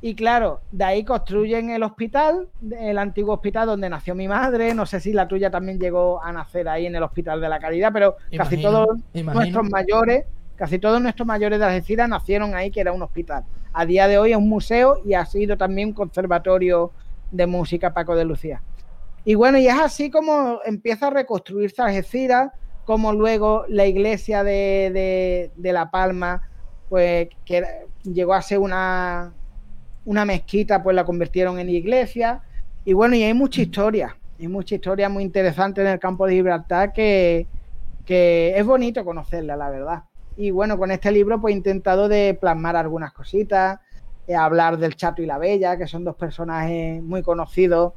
Y 0.00 0.14
claro, 0.14 0.60
de 0.72 0.84
ahí 0.84 1.04
construyen 1.04 1.70
el 1.70 1.82
hospital, 1.82 2.48
el 2.78 2.98
antiguo 2.98 3.34
hospital 3.34 3.66
donde 3.66 3.88
nació 3.88 4.14
mi 4.14 4.28
madre. 4.28 4.74
No 4.74 4.84
sé 4.84 5.00
si 5.00 5.12
la 5.12 5.26
tuya 5.26 5.50
también 5.50 5.80
llegó 5.80 6.22
a 6.22 6.32
nacer 6.32 6.68
ahí 6.68 6.86
en 6.86 6.94
el 6.94 7.02
Hospital 7.02 7.40
de 7.40 7.48
la 7.48 7.58
Caridad, 7.58 7.90
pero 7.92 8.16
casi 8.36 8.60
todos 8.60 8.88
nuestros 9.14 9.70
mayores, 9.70 10.26
casi 10.56 10.78
todos 10.78 11.00
nuestros 11.00 11.26
mayores 11.26 11.58
de 11.58 11.64
Algeciras 11.64 12.08
nacieron 12.08 12.54
ahí, 12.54 12.70
que 12.70 12.80
era 12.80 12.92
un 12.92 13.02
hospital. 13.02 13.44
A 13.72 13.86
día 13.86 14.08
de 14.08 14.18
hoy 14.18 14.32
es 14.32 14.36
un 14.36 14.48
museo 14.48 15.00
y 15.04 15.14
ha 15.14 15.24
sido 15.26 15.56
también 15.56 15.88
un 15.88 15.94
conservatorio 15.94 16.92
de 17.30 17.46
música 17.46 17.92
Paco 17.92 18.16
de 18.16 18.24
Lucía. 18.24 18.62
Y 19.24 19.34
bueno, 19.34 19.58
y 19.58 19.66
es 19.66 19.78
así 19.78 20.10
como 20.10 20.60
empieza 20.64 21.08
a 21.08 21.10
reconstruirse 21.10 21.82
Algeciras, 21.82 22.52
como 22.84 23.12
luego 23.12 23.64
la 23.68 23.86
iglesia 23.86 24.44
de, 24.44 25.50
de 25.54 25.72
La 25.72 25.90
Palma, 25.90 26.48
pues 26.88 27.28
que 27.44 27.64
llegó 28.04 28.34
a 28.34 28.42
ser 28.42 28.58
una, 28.58 29.32
una 30.06 30.24
mezquita 30.24 30.82
pues 30.82 30.96
la 30.96 31.04
convirtieron 31.04 31.58
en 31.58 31.68
iglesia. 31.68 32.42
Y 32.84 32.94
bueno, 32.94 33.16
y 33.16 33.24
hay 33.24 33.34
mucha 33.34 33.60
historia, 33.60 34.16
hay 34.38 34.48
mucha 34.48 34.76
historia 34.76 35.08
muy 35.08 35.24
interesante 35.24 35.82
en 35.82 35.88
el 35.88 35.98
campo 35.98 36.26
de 36.26 36.34
Gibraltar 36.34 36.92
que, 36.92 37.46
es 38.08 38.64
bonito 38.64 39.04
conocerla, 39.04 39.56
la 39.56 39.68
verdad. 39.68 40.04
Y 40.36 40.50
bueno, 40.50 40.76
con 40.78 40.90
este 40.90 41.10
libro 41.10 41.40
pues 41.40 41.54
he 41.54 41.56
intentado 41.56 42.08
de 42.08 42.36
plasmar 42.38 42.76
algunas 42.76 43.12
cositas, 43.12 43.80
hablar 44.34 44.78
del 44.78 44.96
Chato 44.96 45.22
y 45.22 45.26
la 45.26 45.38
Bella, 45.38 45.76
que 45.76 45.86
son 45.86 46.04
dos 46.04 46.16
personajes 46.16 47.02
muy 47.02 47.22
conocidos 47.22 47.92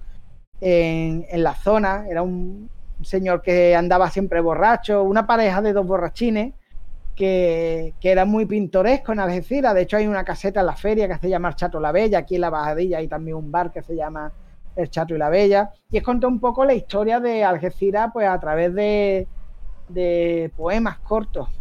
en, 0.61 1.25
la 1.43 1.55
zona. 1.55 2.05
Era 2.09 2.21
un 2.21 2.69
señor 3.01 3.41
que 3.41 3.75
andaba 3.75 4.09
siempre 4.09 4.41
borracho, 4.41 5.03
una 5.03 5.25
pareja 5.25 5.61
de 5.61 5.73
dos 5.73 5.85
borrachines 5.85 6.53
que, 7.15 7.93
era 8.01 8.25
muy 8.25 8.45
pintoresco 8.45 9.11
en 9.11 9.19
Algeciras. 9.19 9.73
De 9.73 9.81
hecho, 9.81 9.97
hay 9.97 10.07
una 10.07 10.23
caseta 10.23 10.61
en 10.61 10.67
la 10.67 10.75
feria 10.75 11.07
que 11.07 11.17
se 11.17 11.29
llama 11.29 11.49
El 11.49 11.55
Chato 11.55 11.79
la 11.79 11.91
Bella. 11.91 12.19
Aquí 12.19 12.35
en 12.35 12.41
la 12.41 12.49
Bajadilla 12.49 12.99
hay 12.99 13.07
también 13.07 13.37
un 13.37 13.51
bar 13.51 13.71
que 13.71 13.81
se 13.81 13.95
llama 13.95 14.31
El 14.75 14.89
Chato 14.89 15.15
y 15.15 15.17
la 15.17 15.29
Bella. 15.29 15.71
Y 15.91 15.97
es 15.97 16.03
contar 16.03 16.29
un 16.29 16.39
poco 16.39 16.63
la 16.63 16.73
historia 16.73 17.19
de 17.19 17.43
Algeciras 17.43 18.11
pues 18.13 18.27
a 18.27 18.39
través 18.39 18.73
de, 18.73 19.27
de 19.89 20.51
poemas 20.55 20.99
cortos. 20.99 21.58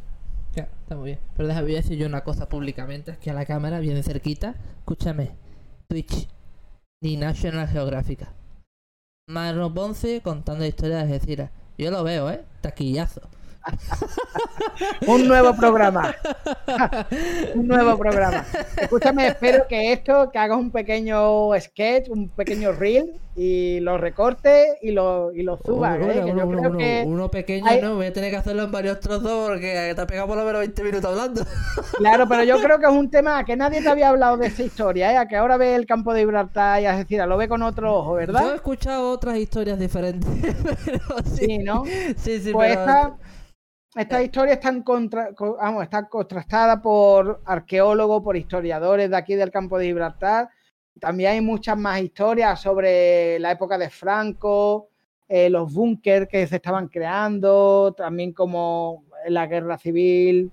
Está 0.89 0.97
muy 0.97 1.05
bien. 1.09 1.19
Pero 1.37 1.49
déjame 1.49 1.75
decir 1.75 1.99
yo 1.99 2.07
una 2.07 2.25
cosa 2.25 2.49
públicamente. 2.49 3.19
Que 3.21 3.31
a 3.31 3.35
la 3.35 3.45
cámara 3.45 3.79
viene 3.79 4.03
cerquita. 4.03 4.55
Escúchame. 4.79 5.37
Twitch. 5.87 6.27
Ni 7.03 7.19
National 7.19 7.69
Geographic. 7.69 8.27
Marno 9.29 9.75
Ponce 9.75 10.23
contando 10.23 10.61
la 10.61 10.69
historia 10.69 10.97
de 10.97 11.03
Algeciras. 11.03 11.51
Yo 11.77 11.91
lo 11.91 12.03
veo, 12.05 12.31
¿eh? 12.31 12.43
Taquillazo. 12.63 13.21
un 15.07 15.29
nuevo 15.29 15.55
programa. 15.55 16.15
un 17.55 17.67
nuevo 17.67 17.99
programa. 17.99 18.45
Escúchame, 18.77 19.29
espero 19.29 19.67
que 19.69 19.93
esto, 19.93 20.31
que 20.31 20.39
hagas 20.39 20.59
un 20.59 20.71
pequeño 20.71 21.51
sketch, 21.61 22.09
un 22.09 22.29
pequeño 22.29 22.73
reel 22.73 23.21
y 23.37 23.79
lo 23.81 23.99
recortes 23.99 24.77
y 24.83 24.91
lo, 24.91 25.33
y 25.33 25.43
lo 25.43 25.57
subas. 25.59 25.99
¿eh? 26.01 26.25
Uno, 27.07 27.31
pequeño 27.31 27.65
no, 27.81 27.95
voy 27.95 28.07
a 28.07 28.13
tener 28.13 28.31
que 28.31 28.37
hacerlo 28.37 28.65
en 28.65 28.73
varios 28.73 28.99
trozos 28.99 29.49
porque 29.49 29.93
te 29.95 30.01
ha 30.01 30.07
pegado 30.07 30.27
por 30.27 30.37
lo 30.39 30.45
menos 30.45 30.61
20 30.61 30.83
minutos 30.83 31.05
hablando. 31.05 31.45
claro, 31.99 32.27
pero 32.29 32.43
yo 32.43 32.59
creo 32.63 32.79
que 32.79 32.87
es 32.87 32.93
un 32.93 33.11
tema 33.11 33.45
que 33.45 33.57
nadie 33.57 33.81
te 33.81 33.89
había 33.89 34.09
hablado 34.09 34.37
de 34.37 34.49
esa 34.49 34.63
historia, 34.65 35.13
¿eh? 35.13 35.17
A 35.17 35.29
que 35.29 35.37
ahora 35.37 35.57
ve 35.57 35.77
el 35.77 35.87
campo 35.87 36.13
de 36.13 36.21
Gibraltar 36.21 36.83
y 36.83 36.87
es 36.87 36.97
decir, 36.97 37.25
lo 37.25 37.37
ve 37.37 37.49
con 37.49 37.63
otro 37.63 37.95
ojo, 37.95 38.15
¿verdad? 38.15 38.43
Yo 38.43 38.53
he 38.53 38.57
escuchado 38.57 39.11
otras 39.11 39.37
historias 39.37 39.79
diferentes. 39.79 40.29
sí. 41.37 41.59
¿no? 41.59 41.85
Sí, 42.17 42.41
sí, 42.41 42.53
pues 42.53 42.73
esta 42.73 43.15
historia 44.23 44.55
está, 44.55 44.85
contra, 44.85 45.31
vamos, 45.39 45.83
está 45.83 46.09
contrastada 46.09 46.81
por 46.81 47.43
arqueólogos, 47.45 48.23
por 48.23 48.37
historiadores 48.37 49.11
de 49.11 49.17
aquí 49.17 49.35
del 49.35 49.51
campo 49.51 49.79
de 49.79 49.87
Gibraltar. 49.87 50.49
También 51.01 51.33
hay 51.33 51.41
muchas 51.41 51.77
más 51.77 52.01
historias 52.01 52.61
sobre 52.61 53.39
la 53.39 53.53
época 53.53 53.79
de 53.79 53.91
Franco, 53.91 54.89
eh, 55.29 55.51
los 55.51 55.73
búnkers 55.73 56.29
que 56.29 56.47
se 56.47 56.57
estaban 56.57 56.89
creando, 56.89 57.95
también 57.97 58.33
como 58.33 59.05
la 59.27 59.47
guerra 59.47 59.79
civil. 59.79 60.51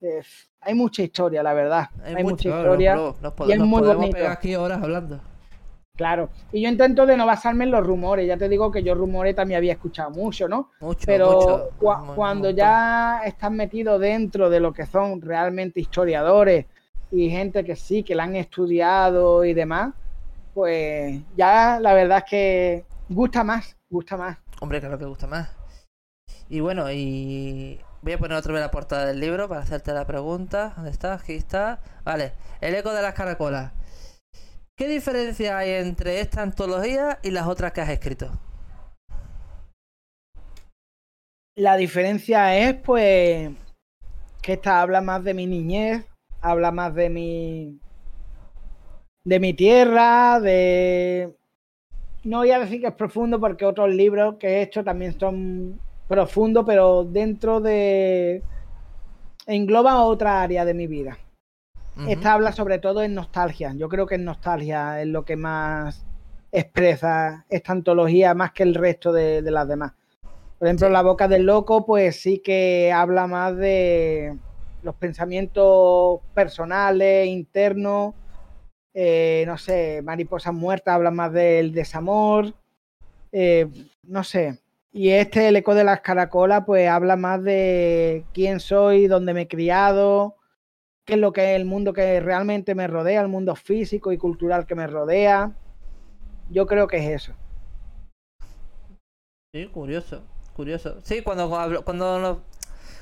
Eh, 0.00 0.22
hay 0.60 0.74
mucha 0.74 1.02
historia, 1.02 1.42
la 1.42 1.54
verdad. 1.54 1.88
Hay, 2.02 2.22
mucha 2.24 2.48
historia. 2.48 2.96
y 3.46 3.52
es 3.52 3.58
muy 3.58 3.82
bonito. 3.82 4.28
aquí 4.28 4.54
horas 4.56 4.82
hablando. 4.82 5.20
Claro, 5.96 6.28
y 6.52 6.62
yo 6.62 6.68
intento 6.68 7.06
de 7.06 7.16
no 7.16 7.24
basarme 7.24 7.64
en 7.64 7.70
los 7.70 7.86
rumores, 7.86 8.26
ya 8.26 8.36
te 8.36 8.50
digo 8.50 8.70
que 8.70 8.82
yo 8.82 8.94
rumores 8.94 9.34
también 9.34 9.56
había 9.56 9.72
escuchado 9.72 10.10
mucho, 10.10 10.46
¿no? 10.46 10.70
Mucho, 10.80 11.06
Pero 11.06 11.70
cuando 12.14 12.50
ya 12.50 13.22
estás 13.24 13.50
metido 13.50 13.98
dentro 13.98 14.50
de 14.50 14.60
lo 14.60 14.74
que 14.74 14.84
son 14.84 15.22
realmente 15.22 15.80
historiadores 15.80 16.66
y 17.10 17.30
gente 17.30 17.64
que 17.64 17.76
sí, 17.76 18.02
que 18.02 18.14
la 18.14 18.24
han 18.24 18.36
estudiado 18.36 19.42
y 19.44 19.54
demás, 19.54 19.94
pues 20.52 21.22
ya 21.34 21.80
la 21.80 21.94
verdad 21.94 22.18
es 22.18 22.24
que 22.30 22.84
gusta 23.08 23.42
más, 23.42 23.74
gusta 23.88 24.18
más. 24.18 24.36
Hombre, 24.60 24.80
claro 24.80 24.98
que 24.98 25.06
gusta 25.06 25.26
más. 25.26 25.48
Y 26.48 26.60
bueno, 26.60 26.92
y 26.92 27.80
voy 28.02 28.12
a 28.12 28.18
poner 28.18 28.36
otra 28.36 28.52
vez 28.52 28.60
la 28.60 28.70
portada 28.70 29.06
del 29.06 29.18
libro 29.18 29.48
para 29.48 29.62
hacerte 29.62 29.92
la 29.92 30.06
pregunta. 30.06 30.74
¿Dónde 30.76 30.90
está? 30.90 31.14
Aquí 31.14 31.34
está. 31.34 31.80
Vale, 32.04 32.34
el 32.60 32.74
eco 32.74 32.92
de 32.92 33.02
las 33.02 33.14
caracolas. 33.14 33.72
¿Qué 34.78 34.88
diferencia 34.88 35.56
hay 35.56 35.70
entre 35.70 36.20
esta 36.20 36.42
antología 36.42 37.18
y 37.22 37.30
las 37.30 37.46
otras 37.46 37.72
que 37.72 37.80
has 37.80 37.88
escrito? 37.88 38.30
La 41.56 41.78
diferencia 41.78 42.54
es, 42.58 42.74
pues, 42.74 43.52
que 44.42 44.52
esta 44.52 44.82
habla 44.82 45.00
más 45.00 45.24
de 45.24 45.32
mi 45.32 45.46
niñez, 45.46 46.04
habla 46.42 46.72
más 46.72 46.94
de 46.94 47.08
mi. 47.08 47.80
de 49.24 49.40
mi 49.40 49.54
tierra, 49.54 50.40
de. 50.40 51.34
No 52.24 52.38
voy 52.38 52.50
a 52.50 52.58
decir 52.58 52.82
que 52.82 52.88
es 52.88 52.94
profundo 52.94 53.40
porque 53.40 53.64
otros 53.64 53.88
libros 53.88 54.36
que 54.38 54.58
he 54.58 54.62
hecho 54.62 54.84
también 54.84 55.18
son 55.18 55.80
profundos, 56.06 56.66
pero 56.66 57.02
dentro 57.04 57.62
de. 57.62 58.42
engloban 59.46 59.96
otra 59.96 60.42
área 60.42 60.66
de 60.66 60.74
mi 60.74 60.86
vida. 60.86 61.16
Esta 62.08 62.34
habla 62.34 62.52
sobre 62.52 62.78
todo 62.78 63.02
en 63.02 63.14
nostalgia. 63.14 63.72
Yo 63.74 63.88
creo 63.88 64.06
que 64.06 64.16
en 64.16 64.24
nostalgia 64.24 65.00
es 65.00 65.08
lo 65.08 65.24
que 65.24 65.36
más 65.36 66.04
expresa 66.52 67.44
esta 67.48 67.72
antología 67.72 68.34
más 68.34 68.52
que 68.52 68.62
el 68.62 68.74
resto 68.74 69.12
de, 69.12 69.42
las 69.42 69.66
demás. 69.66 69.92
Por 70.58 70.68
ejemplo, 70.68 70.88
La 70.88 71.02
Boca 71.02 71.26
del 71.28 71.44
Loco, 71.44 71.84
pues 71.86 72.20
sí 72.20 72.38
que 72.38 72.92
habla 72.92 73.26
más 73.26 73.56
de 73.56 74.36
los 74.82 74.94
pensamientos 74.94 76.20
personales, 76.34 77.28
internos. 77.28 78.14
Eh, 78.94 79.44
no 79.46 79.58
sé, 79.58 80.00
Mariposa 80.02 80.52
Muerta 80.52 80.94
habla 80.94 81.10
más 81.10 81.32
del 81.32 81.72
desamor. 81.72 82.54
Eh, 83.32 83.68
no 84.02 84.22
sé. 84.22 84.58
Y 84.92 85.10
este, 85.10 85.48
El 85.48 85.56
Eco 85.56 85.74
de 85.74 85.84
las 85.84 86.00
Caracolas, 86.00 86.62
pues 86.64 86.88
habla 86.88 87.16
más 87.16 87.42
de 87.42 88.24
quién 88.32 88.60
soy, 88.60 89.08
dónde 89.08 89.34
me 89.34 89.42
he 89.42 89.48
criado, 89.48 90.36
qué 91.06 91.14
es 91.14 91.20
lo 91.20 91.32
que 91.32 91.52
es 91.52 91.56
el 91.56 91.64
mundo 91.64 91.92
que 91.92 92.20
realmente 92.20 92.74
me 92.74 92.88
rodea, 92.88 93.22
el 93.22 93.28
mundo 93.28 93.54
físico 93.54 94.12
y 94.12 94.18
cultural 94.18 94.66
que 94.66 94.74
me 94.74 94.86
rodea. 94.88 95.52
Yo 96.50 96.66
creo 96.66 96.88
que 96.88 96.98
es 96.98 97.22
eso. 97.22 97.32
Sí, 99.54 99.68
curioso, 99.68 100.22
curioso. 100.52 100.96
Sí, 101.04 101.22
cuando, 101.22 101.48
cuando, 101.84 102.18
nos, 102.18 102.38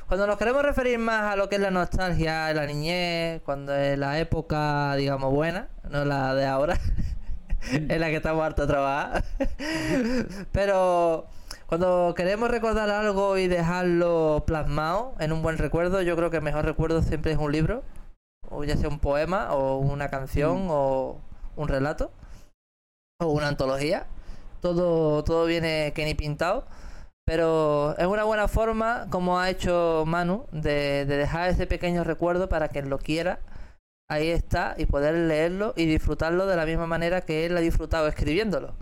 cuando 0.06 0.26
nos 0.26 0.36
queremos 0.36 0.62
referir 0.62 0.98
más 0.98 1.32
a 1.32 1.36
lo 1.36 1.48
que 1.48 1.56
es 1.56 1.62
la 1.62 1.70
nostalgia, 1.70 2.52
la 2.52 2.66
niñez, 2.66 3.40
cuando 3.42 3.74
es 3.74 3.98
la 3.98 4.18
época, 4.20 4.94
digamos, 4.96 5.32
buena, 5.32 5.68
no 5.90 6.04
la 6.04 6.34
de 6.34 6.44
ahora, 6.44 6.78
en 7.72 8.00
la 8.00 8.08
que 8.08 8.16
estamos 8.16 8.44
hartos 8.44 8.68
de 8.68 8.72
trabajar. 8.72 9.24
Pero 10.52 11.26
cuando 11.66 12.12
queremos 12.14 12.50
recordar 12.50 12.90
algo 12.90 13.38
y 13.38 13.48
dejarlo 13.48 14.44
plasmado 14.46 15.14
en 15.18 15.32
un 15.32 15.42
buen 15.42 15.56
recuerdo, 15.56 16.02
yo 16.02 16.16
creo 16.16 16.30
que 16.30 16.36
el 16.36 16.42
mejor 16.42 16.66
recuerdo 16.66 17.02
siempre 17.02 17.32
es 17.32 17.38
un 17.38 17.50
libro, 17.50 17.82
o 18.54 18.64
ya 18.64 18.76
sea 18.76 18.88
un 18.88 18.98
poema, 18.98 19.52
o 19.54 19.78
una 19.78 20.08
canción, 20.08 20.66
mm. 20.66 20.70
o 20.70 21.20
un 21.56 21.68
relato, 21.68 22.10
o 23.20 23.26
una 23.28 23.48
antología. 23.48 24.06
Todo, 24.60 25.24
todo 25.24 25.46
viene 25.46 25.92
que 25.94 26.04
ni 26.04 26.14
pintado. 26.14 26.66
Pero 27.26 27.96
es 27.98 28.06
una 28.06 28.24
buena 28.24 28.48
forma, 28.48 29.06
como 29.10 29.40
ha 29.40 29.48
hecho 29.50 30.04
Manu, 30.06 30.46
de, 30.52 31.06
de 31.06 31.16
dejar 31.16 31.48
ese 31.50 31.66
pequeño 31.66 32.04
recuerdo 32.04 32.48
para 32.48 32.68
quien 32.68 32.90
lo 32.90 32.98
quiera. 32.98 33.40
Ahí 34.08 34.28
está, 34.28 34.74
y 34.76 34.84
poder 34.86 35.14
leerlo 35.14 35.72
y 35.76 35.86
disfrutarlo 35.86 36.46
de 36.46 36.56
la 36.56 36.66
misma 36.66 36.86
manera 36.86 37.22
que 37.22 37.46
él 37.46 37.56
ha 37.56 37.60
disfrutado 37.60 38.06
escribiéndolo. 38.08 38.74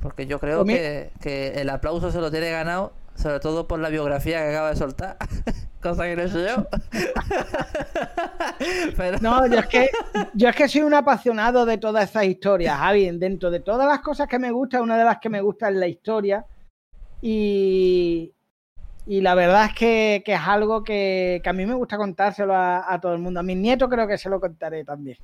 Porque 0.00 0.26
yo 0.26 0.38
creo 0.38 0.64
que, 0.64 1.52
el 1.56 1.70
aplauso 1.70 2.12
se 2.12 2.20
lo 2.20 2.30
tiene 2.30 2.50
ganado, 2.50 2.92
sobre 3.18 3.40
todo 3.40 3.66
por 3.66 3.80
la 3.80 3.88
biografía 3.88 4.38
que 4.38 4.50
acaba 4.50 4.70
de 4.70 4.76
soltar. 4.76 5.16
Cosa 5.82 6.04
que 6.04 6.16
no 6.16 6.22
he 6.22 6.28
yo. 6.28 6.66
No, 9.20 9.46
yo 9.46 9.60
es, 9.60 9.66
que, 9.66 9.90
yo 10.34 10.48
es 10.48 10.56
que 10.56 10.68
soy 10.68 10.82
un 10.82 10.94
apasionado 10.94 11.64
de 11.64 11.78
todas 11.78 12.10
esas 12.10 12.24
historias, 12.24 12.76
Javi. 12.76 13.10
Dentro 13.16 13.50
de 13.50 13.60
todas 13.60 13.86
las 13.86 14.00
cosas 14.00 14.28
que 14.28 14.38
me 14.38 14.50
gustan, 14.50 14.82
una 14.82 14.98
de 14.98 15.04
las 15.04 15.18
que 15.18 15.28
me 15.28 15.40
gusta 15.40 15.68
es 15.68 15.76
la 15.76 15.86
historia. 15.86 16.44
Y, 17.22 18.32
y 19.06 19.20
la 19.20 19.34
verdad 19.34 19.66
es 19.66 19.74
que, 19.74 20.22
es 20.26 20.40
algo 20.40 20.82
que, 20.82 21.40
a 21.44 21.52
mí 21.52 21.66
me 21.66 21.74
gusta 21.74 21.96
contárselo 21.96 22.54
a, 22.56 22.98
todo 23.00 23.12
el 23.12 23.20
mundo. 23.20 23.40
A 23.40 23.44
mis 23.44 23.56
nietos 23.56 23.88
creo 23.88 24.08
que 24.08 24.18
se 24.18 24.28
lo 24.28 24.40
contaré 24.40 24.84
también. 24.84 25.18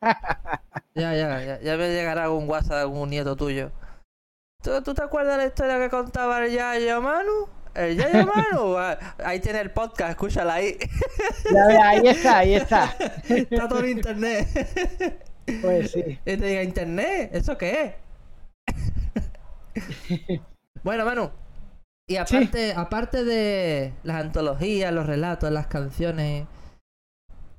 ya, 0.94 1.14
ya, 1.14 1.44
ya, 1.44 1.60
ya 1.60 1.76
me 1.76 1.88
llegará 1.88 2.24
algún 2.24 2.48
WhatsApp 2.48 2.76
de 2.76 2.82
algún 2.82 3.10
nieto 3.10 3.34
tuyo. 3.34 3.72
¿Tú, 4.84 4.94
te 4.94 5.02
acuerdas 5.02 5.36
de 5.36 5.42
la 5.44 5.48
historia 5.48 5.78
que 5.78 5.88
contaba 5.88 6.44
el 6.44 6.52
Yayo 6.52 7.00
Manu? 7.00 7.48
El 7.72 7.96
Yayo 7.96 8.26
Manu. 8.34 8.76
Ah, 8.76 8.98
ahí 9.24 9.38
tiene 9.38 9.60
el 9.60 9.70
podcast, 9.70 10.10
escúchala 10.10 10.54
ahí. 10.54 10.76
Ya 11.52 11.88
ahí 11.88 12.08
está, 12.08 12.38
ahí 12.38 12.54
está. 12.54 12.96
Está 13.28 13.68
todo 13.68 13.80
en 13.80 13.98
internet. 13.98 14.48
Pues 15.62 15.92
sí. 15.92 16.00
Y 16.04 16.36
te 16.36 16.36
diga, 16.36 16.64
¿internet? 16.64 17.30
¿Eso 17.32 17.56
qué 17.56 17.96
es? 18.66 20.40
bueno, 20.82 21.04
Manu. 21.04 21.30
Y 22.08 22.16
aparte, 22.16 22.72
aparte 22.72 23.24
de 23.24 23.92
las 24.02 24.16
antologías, 24.20 24.92
los 24.92 25.06
relatos, 25.06 25.52
las 25.52 25.68
canciones, 25.68 26.46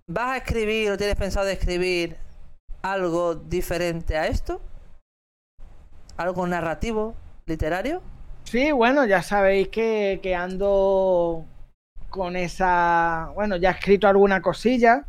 ¿vas 0.07 0.31
a 0.31 0.37
escribir 0.37 0.91
o 0.91 0.97
tienes 0.97 1.15
pensado 1.15 1.45
de 1.45 1.53
escribir 1.53 2.17
algo 2.81 3.35
diferente 3.35 4.17
a 4.17 4.27
esto? 4.27 4.61
¿Algo 6.17 6.47
narrativo, 6.47 7.13
literario? 7.45 8.01
Sí, 8.43 8.71
bueno, 8.71 9.05
ya 9.05 9.21
sabéis 9.21 9.67
que, 9.67 10.19
que 10.23 10.33
ando 10.33 11.45
con 12.09 12.35
esa... 12.35 13.29
Bueno, 13.35 13.55
ya 13.57 13.69
he 13.69 13.73
escrito 13.73 14.07
alguna 14.07 14.41
cosilla, 14.41 15.05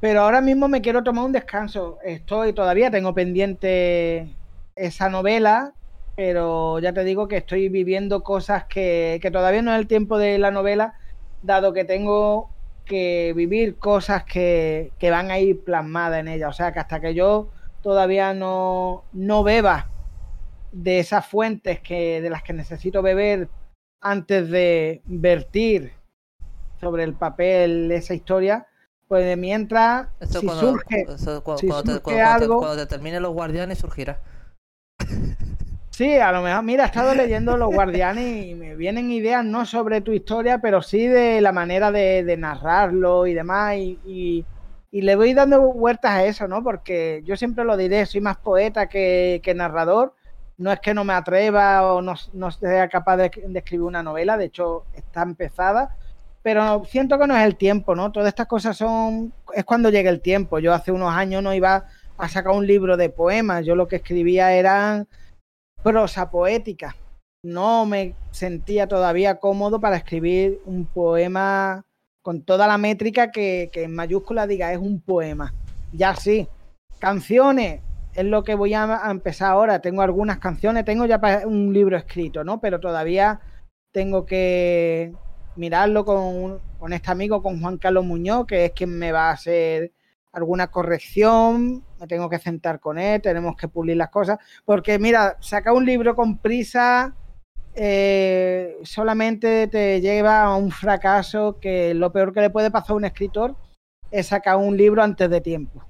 pero 0.00 0.22
ahora 0.22 0.40
mismo 0.40 0.66
me 0.66 0.80
quiero 0.80 1.04
tomar 1.04 1.24
un 1.24 1.30
descanso. 1.30 1.98
Estoy 2.02 2.52
todavía, 2.52 2.90
tengo 2.90 3.14
pendiente 3.14 4.34
esa 4.74 5.08
novela, 5.08 5.72
pero 6.16 6.80
ya 6.80 6.92
te 6.92 7.04
digo 7.04 7.28
que 7.28 7.36
estoy 7.36 7.68
viviendo 7.68 8.24
cosas 8.24 8.64
que, 8.64 9.20
que 9.22 9.30
todavía 9.30 9.62
no 9.62 9.72
es 9.72 9.78
el 9.78 9.86
tiempo 9.86 10.18
de 10.18 10.36
la 10.38 10.50
novela, 10.50 10.94
dado 11.42 11.72
que 11.72 11.84
tengo 11.84 12.50
que 12.84 13.34
vivir 13.36 13.76
cosas 13.76 14.24
que, 14.24 14.90
que 14.98 15.12
van 15.12 15.30
a 15.30 15.38
ir 15.38 15.62
plasmadas 15.62 16.18
en 16.18 16.26
ella. 16.26 16.48
O 16.48 16.52
sea 16.52 16.72
que 16.72 16.80
hasta 16.80 16.98
que 16.98 17.14
yo 17.14 17.50
todavía 17.82 18.34
no, 18.34 19.04
no 19.12 19.44
beba 19.44 19.86
de 20.72 20.98
esas 20.98 21.26
fuentes 21.26 21.80
que, 21.80 22.20
de 22.20 22.30
las 22.30 22.42
que 22.42 22.52
necesito 22.52 23.02
beber 23.02 23.48
antes 24.00 24.48
de 24.50 25.02
vertir 25.06 25.92
sobre 26.80 27.04
el 27.04 27.14
papel 27.14 27.90
esa 27.90 28.14
historia, 28.14 28.66
pues 29.08 29.24
de 29.24 29.36
mientras, 29.36 30.08
si 30.20 30.46
surge, 30.48 31.06
algo... 32.22 32.58
cuando 32.58 32.76
te 32.76 32.86
terminen 32.86 33.22
los 33.22 33.32
guardianes 33.32 33.78
surgirá. 33.78 34.20
Sí, 35.90 36.14
a 36.16 36.30
lo 36.30 36.42
mejor, 36.42 36.62
mira, 36.62 36.84
he 36.84 36.86
estado 36.86 37.12
leyendo 37.12 37.56
Los 37.56 37.74
Guardianes 37.74 38.46
y 38.46 38.54
me 38.54 38.76
vienen 38.76 39.10
ideas 39.10 39.44
no 39.44 39.66
sobre 39.66 40.00
tu 40.00 40.12
historia, 40.12 40.60
pero 40.60 40.80
sí 40.80 41.08
de 41.08 41.40
la 41.40 41.50
manera 41.50 41.90
de, 41.90 42.36
narrarlo 42.38 43.26
y 43.26 43.34
demás. 43.34 43.74
Y, 43.78 44.44
le 44.92 45.16
voy 45.16 45.34
dando 45.34 45.60
vueltas 45.60 46.12
a 46.12 46.24
eso, 46.24 46.46
¿no? 46.46 46.62
Porque 46.62 47.22
yo 47.24 47.36
siempre 47.36 47.64
lo 47.64 47.76
diré, 47.76 48.06
soy 48.06 48.20
más 48.20 48.36
poeta 48.36 48.88
que 48.88 49.52
narrador, 49.56 50.14
no 50.58 50.72
es 50.72 50.80
que 50.80 50.92
no 50.92 51.04
me 51.04 51.12
atreva 51.12 51.94
o 51.94 52.02
no, 52.02 52.16
sea 52.50 52.88
capaz 52.88 53.16
de, 53.16 53.30
escribir 53.54 53.82
una 53.82 54.02
novela, 54.02 54.36
de 54.36 54.46
hecho 54.46 54.84
está 54.92 55.22
empezada, 55.22 55.96
pero 56.42 56.84
siento 56.84 57.18
que 57.18 57.26
no 57.26 57.36
es 57.36 57.44
el 57.44 57.56
tiempo, 57.56 57.94
¿no? 57.94 58.10
Todas 58.10 58.28
estas 58.28 58.48
cosas 58.48 58.76
son, 58.76 59.32
es 59.54 59.64
cuando 59.64 59.90
llegue 59.90 60.08
el 60.08 60.20
tiempo. 60.20 60.58
Yo 60.58 60.72
hace 60.72 60.92
unos 60.92 61.12
años 61.12 61.42
no 61.42 61.54
iba 61.54 61.86
a 62.16 62.28
sacar 62.28 62.52
un 62.54 62.66
libro 62.66 62.96
de 62.96 63.10
poemas, 63.10 63.64
yo 63.64 63.74
lo 63.76 63.86
que 63.86 63.96
escribía 63.96 64.52
eran 64.52 65.06
prosa 65.82 66.30
poética. 66.30 66.96
No 67.44 67.86
me 67.86 68.14
sentía 68.32 68.88
todavía 68.88 69.38
cómodo 69.38 69.80
para 69.80 69.96
escribir 69.96 70.60
un 70.64 70.86
poema 70.86 71.84
con 72.22 72.42
toda 72.42 72.66
la 72.66 72.78
métrica 72.78 73.30
que 73.30 73.70
en 73.72 73.94
mayúscula 73.94 74.46
diga 74.48 74.72
es 74.72 74.78
un 74.78 75.00
poema. 75.00 75.54
Ya 75.92 76.16
sí. 76.16 76.48
Canciones, 76.98 77.80
es 78.18 78.24
lo 78.24 78.42
que 78.42 78.56
voy 78.56 78.74
a, 78.74 79.00
empezar 79.10 79.52
ahora. 79.52 79.80
Tengo 79.80 80.02
algunas 80.02 80.38
canciones, 80.38 80.84
tengo 80.84 81.06
ya 81.06 81.20
un 81.46 81.72
libro 81.72 81.96
escrito, 81.96 82.42
¿no? 82.42 82.60
Pero 82.60 82.80
todavía 82.80 83.40
tengo 83.92 84.26
que 84.26 85.12
mirarlo 85.54 86.04
con, 86.04 86.60
con 86.80 86.92
este 86.92 87.12
amigo, 87.12 87.42
con 87.42 87.60
Juan 87.60 87.78
Carlos 87.78 88.04
Muñoz, 88.04 88.46
que 88.46 88.64
es 88.66 88.72
quien 88.72 88.98
me 88.98 89.12
va 89.12 89.30
a 89.30 89.34
hacer 89.34 89.92
alguna 90.32 90.66
corrección, 90.68 91.84
me 92.00 92.08
tengo 92.08 92.28
que 92.28 92.40
sentar 92.40 92.80
con 92.80 92.98
él, 92.98 93.22
tenemos 93.22 93.56
que 93.56 93.68
pulir 93.68 93.96
las 93.96 94.10
cosas, 94.10 94.38
porque 94.64 94.98
mira, 94.98 95.36
sacar 95.40 95.72
un 95.74 95.86
libro 95.86 96.16
con 96.16 96.38
prisa 96.38 97.14
eh, 97.74 98.76
solamente 98.82 99.68
te 99.68 100.00
lleva 100.00 100.42
a 100.42 100.56
un 100.56 100.72
fracaso 100.72 101.58
que 101.60 101.94
lo 101.94 102.12
peor 102.12 102.32
que 102.32 102.40
le 102.40 102.50
puede 102.50 102.72
pasar 102.72 102.92
a 102.92 102.96
un 102.96 103.04
escritor 103.04 103.56
es 104.10 104.26
sacar 104.26 104.56
un 104.56 104.76
libro 104.76 105.02
antes 105.02 105.30
de 105.30 105.40
tiempo 105.40 105.84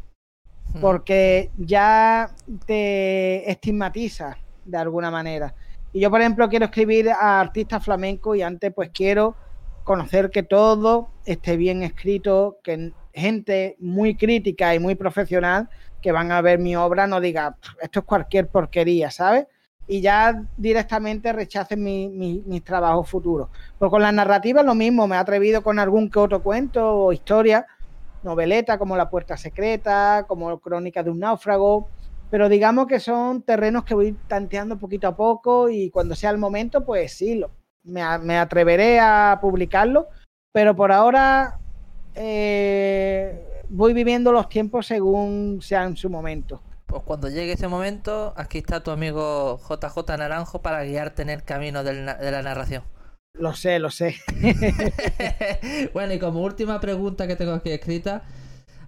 porque 0.80 1.50
ya 1.56 2.30
te 2.66 3.50
estigmatiza 3.50 4.36
de 4.64 4.76
alguna 4.76 5.10
manera. 5.10 5.54
Y 5.92 6.00
yo, 6.00 6.10
por 6.10 6.20
ejemplo, 6.20 6.48
quiero 6.48 6.66
escribir 6.66 7.10
a 7.10 7.40
artistas 7.40 7.84
flamencos 7.84 8.36
y 8.36 8.42
antes 8.42 8.72
pues 8.74 8.90
quiero 8.90 9.34
conocer 9.84 10.30
que 10.30 10.42
todo 10.42 11.08
esté 11.24 11.56
bien 11.56 11.82
escrito, 11.82 12.58
que 12.62 12.92
gente 13.14 13.76
muy 13.80 14.16
crítica 14.16 14.74
y 14.74 14.78
muy 14.78 14.94
profesional 14.94 15.68
que 16.02 16.12
van 16.12 16.30
a 16.30 16.40
ver 16.40 16.58
mi 16.58 16.76
obra 16.76 17.06
no 17.06 17.20
diga, 17.20 17.56
esto 17.80 18.00
es 18.00 18.04
cualquier 18.04 18.48
porquería, 18.48 19.10
¿sabes? 19.10 19.46
Y 19.86 20.00
ya 20.02 20.44
directamente 20.56 21.32
rechacen 21.32 21.82
mis 21.82 22.64
trabajos 22.64 23.08
futuros. 23.08 23.48
Pues 23.78 23.90
con 23.90 24.02
la 24.02 24.12
narrativa 24.12 24.62
lo 24.62 24.74
mismo, 24.74 25.06
me 25.06 25.16
he 25.16 25.18
atrevido 25.18 25.62
con 25.62 25.78
algún 25.78 26.10
que 26.10 26.18
otro 26.18 26.42
cuento 26.42 26.94
o 26.94 27.12
historia, 27.12 27.66
noveleta 28.22 28.78
como 28.78 28.96
La 28.96 29.10
Puerta 29.10 29.36
Secreta, 29.36 30.24
como 30.28 30.58
Crónica 30.60 31.02
de 31.02 31.10
un 31.10 31.20
Náufrago, 31.20 31.88
pero 32.30 32.48
digamos 32.48 32.86
que 32.86 33.00
son 33.00 33.42
terrenos 33.42 33.84
que 33.84 33.94
voy 33.94 34.16
tanteando 34.26 34.78
poquito 34.78 35.08
a 35.08 35.16
poco 35.16 35.68
y 35.68 35.90
cuando 35.90 36.14
sea 36.14 36.30
el 36.30 36.38
momento, 36.38 36.84
pues 36.84 37.12
sí, 37.12 37.42
me, 37.84 38.02
atreveré 38.02 39.00
a 39.00 39.38
publicarlo, 39.40 40.08
pero 40.52 40.76
por 40.76 40.92
ahora 40.92 41.58
eh, 42.14 43.62
voy 43.68 43.94
viviendo 43.94 44.32
los 44.32 44.48
tiempos 44.48 44.86
según 44.86 45.60
sean 45.62 45.96
su 45.96 46.10
momento. 46.10 46.60
Pues 46.86 47.02
cuando 47.02 47.28
llegue 47.28 47.52
ese 47.52 47.68
momento, 47.68 48.32
aquí 48.36 48.58
está 48.58 48.82
tu 48.82 48.90
amigo 48.90 49.58
JJ 49.68 50.16
Naranjo 50.16 50.62
para 50.62 50.84
guiarte 50.84 51.22
en 51.22 51.30
el 51.30 51.42
camino 51.42 51.84
de 51.84 52.02
la 52.02 52.42
narración. 52.42 52.82
Lo 53.38 53.54
sé, 53.54 53.78
lo 53.78 53.90
sé. 53.90 54.16
bueno, 55.94 56.12
y 56.12 56.18
como 56.18 56.42
última 56.42 56.80
pregunta 56.80 57.26
que 57.28 57.36
tengo 57.36 57.52
aquí 57.52 57.70
escrita, 57.70 58.22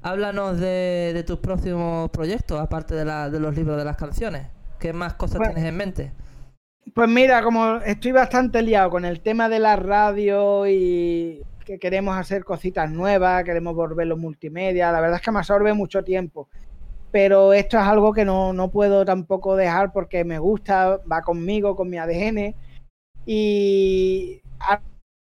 háblanos 0.02 0.58
de, 0.58 1.22
tus 1.26 1.38
próximos 1.38 2.10
proyectos, 2.10 2.60
aparte 2.60 2.94
de, 2.94 3.04
la, 3.04 3.30
de, 3.30 3.38
los 3.38 3.54
libros 3.54 3.78
de 3.78 3.84
las 3.84 3.96
canciones. 3.96 4.48
¿Qué 4.80 4.92
más 4.92 5.14
cosas 5.14 5.40
tienes 5.42 5.64
en 5.64 5.76
mente? 5.76 6.12
Pues 6.94 7.08
mira, 7.08 7.42
como 7.42 7.76
estoy 7.76 8.10
bastante 8.10 8.62
liado 8.62 8.90
con 8.90 9.04
el 9.04 9.20
tema 9.20 9.48
de 9.48 9.60
la 9.60 9.76
radio 9.76 10.66
y 10.66 11.42
que 11.64 11.78
queremos 11.78 12.16
hacer 12.16 12.44
cositas 12.44 12.90
nuevas, 12.90 13.44
queremos 13.44 13.76
volverlo 13.76 14.16
multimedia, 14.16 14.90
la 14.90 15.00
verdad 15.00 15.16
es 15.18 15.22
que 15.22 15.30
me 15.30 15.38
absorbe 15.38 15.72
mucho 15.74 16.02
tiempo. 16.02 16.48
Pero 17.12 17.52
esto 17.52 17.78
es 17.78 17.84
algo 17.84 18.12
que 18.12 18.24
no, 18.24 18.52
no 18.52 18.70
puedo 18.70 19.04
tampoco 19.04 19.54
dejar 19.54 19.92
porque 19.92 20.24
me 20.24 20.38
gusta, 20.38 20.98
va 21.10 21.22
conmigo, 21.22 21.76
con 21.76 21.88
mi 21.88 21.98
ADN 21.98 22.54
y 23.32 24.42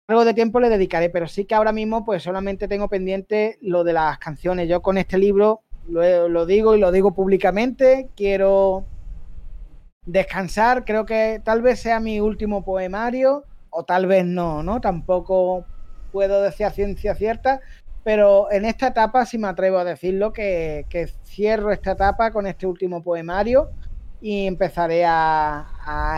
algo 0.09 0.25
de 0.25 0.33
tiempo 0.33 0.59
le 0.59 0.71
dedicaré, 0.71 1.11
pero 1.11 1.29
sí 1.29 1.45
que 1.45 1.55
ahora 1.55 1.71
mismo 1.71 2.03
pues 2.07 2.23
solamente 2.23 2.67
tengo 2.67 2.89
pendiente 2.89 3.59
lo 3.61 3.85
de 3.85 3.93
las 3.93 4.19
canciones. 4.19 4.71
Yo 4.71 4.81
con 4.81 4.97
este 4.97 5.19
libro 5.19 5.61
lo, 5.87 6.47
digo 6.47 6.75
y 6.75 6.81
lo 6.81 6.93
digo 6.93 7.13
públicamente, 7.13 8.09
quiero 8.17 8.87
descansar, 10.07 10.87
creo 10.87 11.05
que 11.05 11.43
tal 11.45 11.61
vez 11.61 11.81
sea 11.81 12.01
mi 12.01 12.21
último 12.21 12.65
poemario 12.65 13.45
o 13.69 13.85
tal 13.85 14.07
vez 14.07 14.25
no, 14.25 14.63
¿no? 14.63 14.81
Tampoco 14.81 15.67
puedo 16.11 16.41
decir 16.41 16.65
a 16.65 16.71
ciencia 16.71 17.15
cierta, 17.15 17.61
pero 18.03 18.51
en 18.51 18.65
esta 18.65 18.87
etapa 18.87 19.27
sí 19.27 19.37
me 19.37 19.49
atrevo 19.49 19.77
a 19.77 19.85
decirlo 19.85 20.33
que, 20.33 20.87
que 20.89 21.09
cierro 21.25 21.71
esta 21.71 21.93
etapa 21.93 22.31
con 22.31 22.47
este 22.47 22.67
último 22.67 23.03
poemario 23.03 23.69
y 24.21 24.47
empezaré 24.47 25.05
a, 25.05 25.67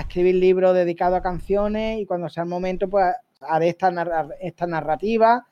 escribir 0.00 0.36
libros 0.36 0.74
dedicados 0.74 1.18
a 1.18 1.22
canciones 1.22 2.00
y 2.00 2.06
cuando 2.06 2.28
sea 2.28 2.44
el 2.44 2.48
momento 2.48 2.88
pues 2.88 3.14
haré 3.40 3.68
esta, 3.68 4.28
esta 4.40 4.66
narrativa 4.66 5.46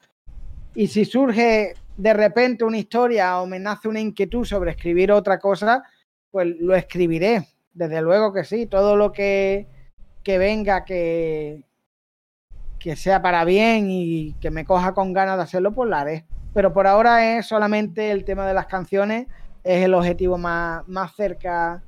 y 0.75 0.87
si 0.87 1.05
surge 1.05 1.75
de 1.97 2.14
repente 2.14 2.64
una 2.64 2.79
historia 2.79 3.41
o 3.41 3.47
me 3.47 3.59
nace 3.59 3.89
una 3.89 4.01
inquietud 4.01 4.45
sobre 4.45 4.71
escribir 4.71 5.12
otra 5.12 5.39
cosa, 5.39 5.83
pues 6.31 6.47
lo 6.61 6.75
escribiré, 6.75 7.49
desde 7.75 8.01
luego 8.01 8.33
que 8.33 8.45
sí, 8.45 8.66
todo 8.66 8.97
lo 8.97 9.12
que, 9.12 9.66
que 10.23 10.39
venga 10.39 10.85
que, 10.85 11.64
que 12.79 12.97
sea 12.97 13.21
para 13.21 13.45
bien 13.45 13.89
y 13.91 14.35
que 14.41 14.51
me 14.51 14.64
coja 14.64 14.95
con 14.95 15.12
ganas 15.12 15.37
de 15.37 15.43
hacerlo, 15.43 15.73
pues 15.73 15.91
lo 15.91 15.97
haré. 15.97 16.25
Pero 16.55 16.73
por 16.73 16.87
ahora 16.87 17.37
es 17.37 17.47
solamente 17.47 18.11
el 18.11 18.25
tema 18.25 18.47
de 18.47 18.55
las 18.55 18.66
canciones, 18.66 19.27
es 19.62 19.85
el 19.85 19.95
objetivo 19.95 20.39
más, 20.39 20.87
más 20.89 21.14
cerca 21.14 21.83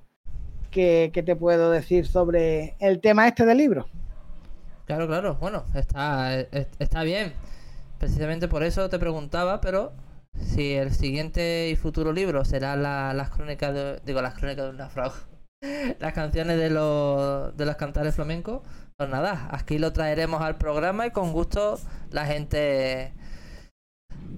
que, 0.72 1.22
te 1.24 1.36
puedo 1.36 1.70
decir 1.70 2.06
sobre 2.06 2.74
el 2.80 3.00
tema 3.00 3.28
este 3.28 3.46
del 3.46 3.58
libro. 3.58 3.86
Claro, 4.86 5.06
claro, 5.06 5.36
bueno, 5.40 5.64
está, 5.74 6.40
está 6.40 7.04
bien. 7.04 7.32
Precisamente 7.98 8.48
por 8.48 8.64
eso 8.64 8.90
te 8.90 8.98
preguntaba, 8.98 9.60
pero 9.60 9.92
si 10.34 10.72
el 10.72 10.92
siguiente 10.92 11.68
y 11.70 11.76
futuro 11.76 12.12
libro 12.12 12.44
será 12.44 12.74
las 12.76 13.30
crónicas 13.30 13.72
de, 13.72 14.00
digo, 14.04 14.20
las 14.20 14.34
crónicas 14.34 14.64
de 14.64 14.70
un 14.70 14.76
naufrago, 14.78 15.14
las 16.00 16.12
canciones 16.12 16.58
de 16.58 16.70
los, 16.70 17.56
de 17.56 17.64
los 17.64 17.76
cantares 17.76 18.16
flamencos, 18.16 18.62
pues 18.96 19.08
nada, 19.08 19.48
aquí 19.52 19.78
lo 19.78 19.92
traeremos 19.92 20.42
al 20.42 20.56
programa 20.56 21.06
y 21.06 21.10
con 21.10 21.32
gusto 21.32 21.78
la 22.10 22.26
gente 22.26 23.12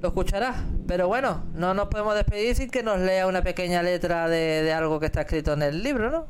lo 0.04 0.08
escuchará. 0.08 0.54
Pero 0.86 1.08
bueno, 1.08 1.44
no 1.54 1.72
nos 1.72 1.88
podemos 1.88 2.14
despedir 2.14 2.54
sin 2.54 2.70
que 2.70 2.82
nos 2.82 3.00
lea 3.00 3.26
una 3.26 3.42
pequeña 3.42 3.82
letra 3.82 4.28
de, 4.28 4.62
de 4.62 4.72
algo 4.72 5.00
que 5.00 5.06
está 5.06 5.22
escrito 5.22 5.54
en 5.54 5.62
el 5.62 5.82
libro, 5.82 6.10
¿no? 6.10 6.26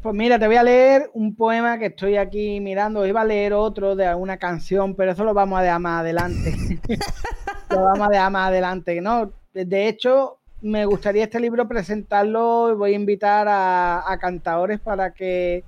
Pues 0.00 0.14
mira, 0.14 0.38
te 0.38 0.46
voy 0.46 0.56
a 0.56 0.62
leer 0.62 1.10
un 1.12 1.34
poema 1.34 1.78
que 1.78 1.86
estoy 1.86 2.16
aquí 2.16 2.60
mirando. 2.60 3.04
Iba 3.04 3.22
a 3.22 3.24
leer 3.24 3.52
otro 3.52 3.96
de 3.96 4.14
una 4.14 4.36
canción, 4.36 4.94
pero 4.94 5.10
eso 5.10 5.24
lo 5.24 5.34
vamos 5.34 5.58
a 5.58 5.62
dejar 5.62 5.80
más 5.80 6.00
adelante. 6.00 6.54
lo 7.70 7.82
vamos 7.82 8.06
a 8.06 8.10
dejar 8.10 8.30
más 8.30 8.48
adelante. 8.48 9.00
No, 9.00 9.32
de 9.52 9.88
hecho, 9.88 10.38
me 10.62 10.84
gustaría 10.84 11.24
este 11.24 11.40
libro 11.40 11.66
presentarlo 11.66 12.70
y 12.70 12.74
voy 12.76 12.92
a 12.92 12.96
invitar 12.96 13.48
a, 13.48 14.10
a 14.10 14.18
cantadores 14.18 14.78
para 14.78 15.12
que 15.12 15.64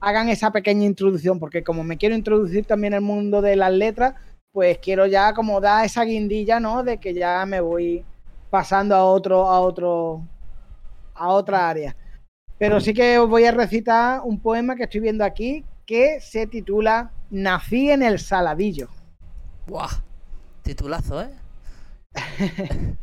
hagan 0.00 0.30
esa 0.30 0.50
pequeña 0.50 0.86
introducción, 0.86 1.38
porque 1.38 1.62
como 1.62 1.84
me 1.84 1.98
quiero 1.98 2.14
introducir 2.14 2.64
también 2.64 2.94
el 2.94 3.02
mundo 3.02 3.42
de 3.42 3.56
las 3.56 3.72
letras, 3.72 4.14
pues 4.56 4.78
quiero 4.78 5.04
ya 5.04 5.34
como 5.34 5.60
dar 5.60 5.84
esa 5.84 6.02
guindilla, 6.02 6.58
¿no? 6.58 6.82
De 6.82 6.96
que 6.96 7.12
ya 7.12 7.44
me 7.44 7.60
voy 7.60 8.02
pasando 8.48 8.96
a 8.96 9.04
otro, 9.04 9.46
a 9.50 9.60
otro, 9.60 10.26
a 11.14 11.28
otra 11.28 11.68
área. 11.68 11.94
Pero 12.56 12.80
sí 12.80 12.94
que 12.94 13.18
os 13.18 13.28
voy 13.28 13.44
a 13.44 13.52
recitar 13.52 14.22
un 14.24 14.40
poema 14.40 14.74
que 14.74 14.84
estoy 14.84 15.00
viendo 15.00 15.24
aquí 15.24 15.62
que 15.84 16.22
se 16.22 16.46
titula 16.46 17.12
Nací 17.28 17.90
en 17.90 18.02
el 18.02 18.18
Saladillo. 18.18 18.88
¡Buah! 19.66 19.90
Titulazo, 20.62 21.20
¿eh? 21.20 21.30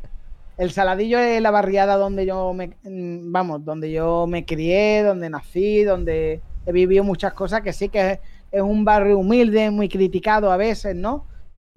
el 0.57 0.71
Saladillo 0.71 1.19
es 1.19 1.39
la 1.39 1.51
barriada 1.51 1.97
donde 1.97 2.25
yo 2.25 2.51
me 2.55 2.71
vamos, 2.83 3.63
donde 3.63 3.91
yo 3.91 4.25
me 4.25 4.43
crié, 4.43 5.03
donde 5.03 5.29
nací, 5.29 5.83
donde 5.83 6.41
he 6.65 6.71
vivido 6.71 7.03
muchas 7.03 7.33
cosas 7.33 7.61
que 7.61 7.73
sí 7.73 7.89
que 7.89 8.19
es, 8.51 8.61
un 8.63 8.83
barrio 8.83 9.19
humilde, 9.19 9.69
muy 9.69 9.87
criticado 9.87 10.51
a 10.51 10.57
veces, 10.57 10.95
¿no? 10.95 11.31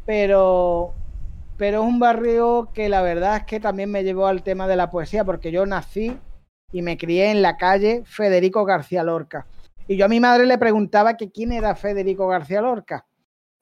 Pero 0.06 0.94
pero 1.56 1.82
es 1.82 1.88
un 1.88 1.98
barrio 1.98 2.68
que 2.74 2.88
la 2.88 3.00
verdad 3.00 3.38
es 3.38 3.44
que 3.44 3.60
también 3.60 3.90
me 3.90 4.04
llevó 4.04 4.26
al 4.26 4.42
tema 4.42 4.68
de 4.68 4.76
la 4.76 4.90
poesía 4.90 5.24
porque 5.24 5.50
yo 5.50 5.64
nací 5.64 6.18
y 6.70 6.82
me 6.82 6.98
crié 6.98 7.30
en 7.30 7.40
la 7.40 7.56
calle 7.56 8.02
Federico 8.04 8.64
García 8.64 9.02
Lorca. 9.02 9.46
Y 9.88 9.96
yo 9.96 10.04
a 10.04 10.08
mi 10.08 10.20
madre 10.20 10.44
le 10.44 10.58
preguntaba 10.58 11.16
que 11.16 11.30
quién 11.30 11.52
era 11.52 11.74
Federico 11.74 12.28
García 12.28 12.60
Lorca. 12.60 13.06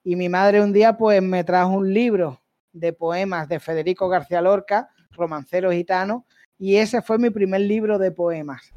Y 0.03 0.16
mi 0.16 0.28
madre 0.28 0.61
un 0.61 0.72
día 0.72 0.97
pues 0.97 1.22
me 1.22 1.45
trajo 1.45 1.70
un 1.72 1.95
libro 1.95 2.40
de 2.72 2.92
poemas 2.92 3.49
de 3.49 3.61
Federico 3.61 4.09
García 4.09 4.40
Lorca, 4.40 4.88
Romancero 5.12 5.70
Gitano, 5.70 6.26
y 6.59 6.76
ese 6.76 7.01
fue 7.01 7.18
mi 7.18 7.30
primer 7.30 7.61
libro 7.61 7.99
de 7.99 8.11
poemas. 8.11 8.72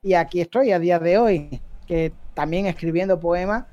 Y 0.00 0.14
aquí 0.14 0.40
estoy 0.40 0.72
a 0.72 0.78
día 0.78 0.98
de 0.98 1.18
hoy, 1.18 1.60
que 1.86 2.12
también 2.34 2.66
escribiendo 2.66 3.20
poemas, 3.20 3.66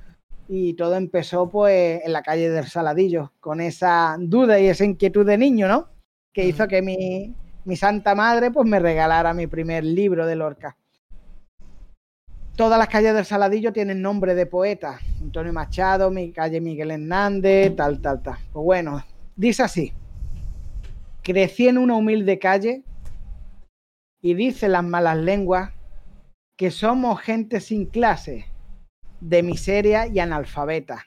y 0.51 0.73
todo 0.73 0.95
empezó 0.95 1.47
pues 1.47 2.01
en 2.03 2.11
la 2.11 2.23
calle 2.23 2.49
del 2.49 2.65
Saladillo, 2.65 3.33
con 3.39 3.61
esa 3.61 4.17
duda 4.19 4.59
y 4.59 4.65
esa 4.65 4.83
inquietud 4.83 5.23
de 5.23 5.37
niño, 5.37 5.67
¿no? 5.67 5.89
Que 6.33 6.47
hizo 6.47 6.67
que 6.67 6.81
mi, 6.81 7.35
mi 7.65 7.75
santa 7.75 8.15
madre 8.15 8.49
pues 8.49 8.67
me 8.67 8.79
regalara 8.79 9.31
mi 9.35 9.45
primer 9.45 9.83
libro 9.83 10.25
de 10.25 10.35
Lorca. 10.35 10.75
Todas 12.55 12.79
las 12.79 12.87
calles 12.87 13.13
del 13.13 13.25
Saladillo 13.25 13.71
tienen 13.71 14.01
nombre 14.01 14.33
de 14.33 14.47
poeta. 14.47 14.99
Antonio 15.21 15.53
Machado, 15.53 16.09
mi 16.09 16.31
calle 16.31 16.59
Miguel 16.59 16.91
Hernández, 16.91 17.75
tal, 17.75 18.01
tal, 18.01 18.23
tal. 18.23 18.37
Pues 18.51 18.65
bueno, 18.65 19.05
dice 19.35 19.61
así. 19.61 19.93
Crecí 21.21 21.67
en 21.67 21.77
una 21.77 21.93
humilde 21.93 22.39
calle 22.39 22.83
y 24.19 24.33
dice 24.33 24.67
las 24.67 24.83
malas 24.83 25.17
lenguas 25.17 25.73
que 26.57 26.71
somos 26.71 27.21
gente 27.21 27.61
sin 27.61 27.85
clase, 27.85 28.47
de 29.19 29.43
miseria 29.43 30.07
y 30.07 30.19
analfabeta. 30.19 31.05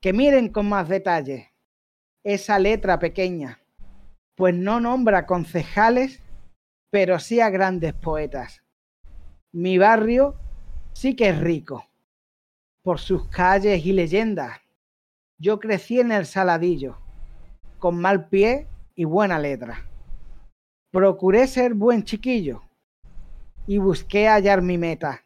Que 0.00 0.12
miren 0.12 0.48
con 0.48 0.68
más 0.68 0.88
detalle 0.88 1.52
esa 2.24 2.58
letra 2.58 2.98
pequeña 2.98 3.62
pues 4.34 4.54
no 4.54 4.80
nombra 4.80 5.26
concejales, 5.26 6.20
pero 6.90 7.18
sí 7.18 7.40
a 7.40 7.50
grandes 7.50 7.92
poetas. 7.94 8.62
Mi 9.52 9.78
barrio 9.78 10.34
sí 10.94 11.14
que 11.14 11.28
es 11.28 11.38
rico, 11.38 11.86
por 12.82 12.98
sus 12.98 13.28
calles 13.28 13.84
y 13.84 13.92
leyendas. 13.92 14.58
Yo 15.38 15.60
crecí 15.60 16.00
en 16.00 16.12
el 16.12 16.26
Saladillo, 16.26 16.98
con 17.78 18.00
mal 18.00 18.28
pie 18.28 18.66
y 18.94 19.04
buena 19.04 19.38
letra. 19.38 19.88
Procuré 20.90 21.46
ser 21.46 21.74
buen 21.74 22.04
chiquillo 22.04 22.62
y 23.66 23.78
busqué 23.78 24.28
hallar 24.28 24.62
mi 24.62 24.78
meta. 24.78 25.24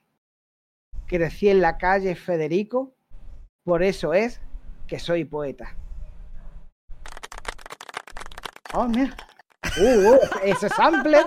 Crecí 1.06 1.48
en 1.48 1.60
la 1.60 1.78
calle 1.78 2.14
Federico, 2.14 2.94
por 3.64 3.82
eso 3.82 4.12
es 4.14 4.40
que 4.86 4.98
soy 4.98 5.24
poeta. 5.24 5.76
Oh, 8.74 8.88
mira. 8.88 9.16
Uh, 9.78 10.12
uh, 10.12 10.18
ese 10.42 10.68
sample, 10.68 11.18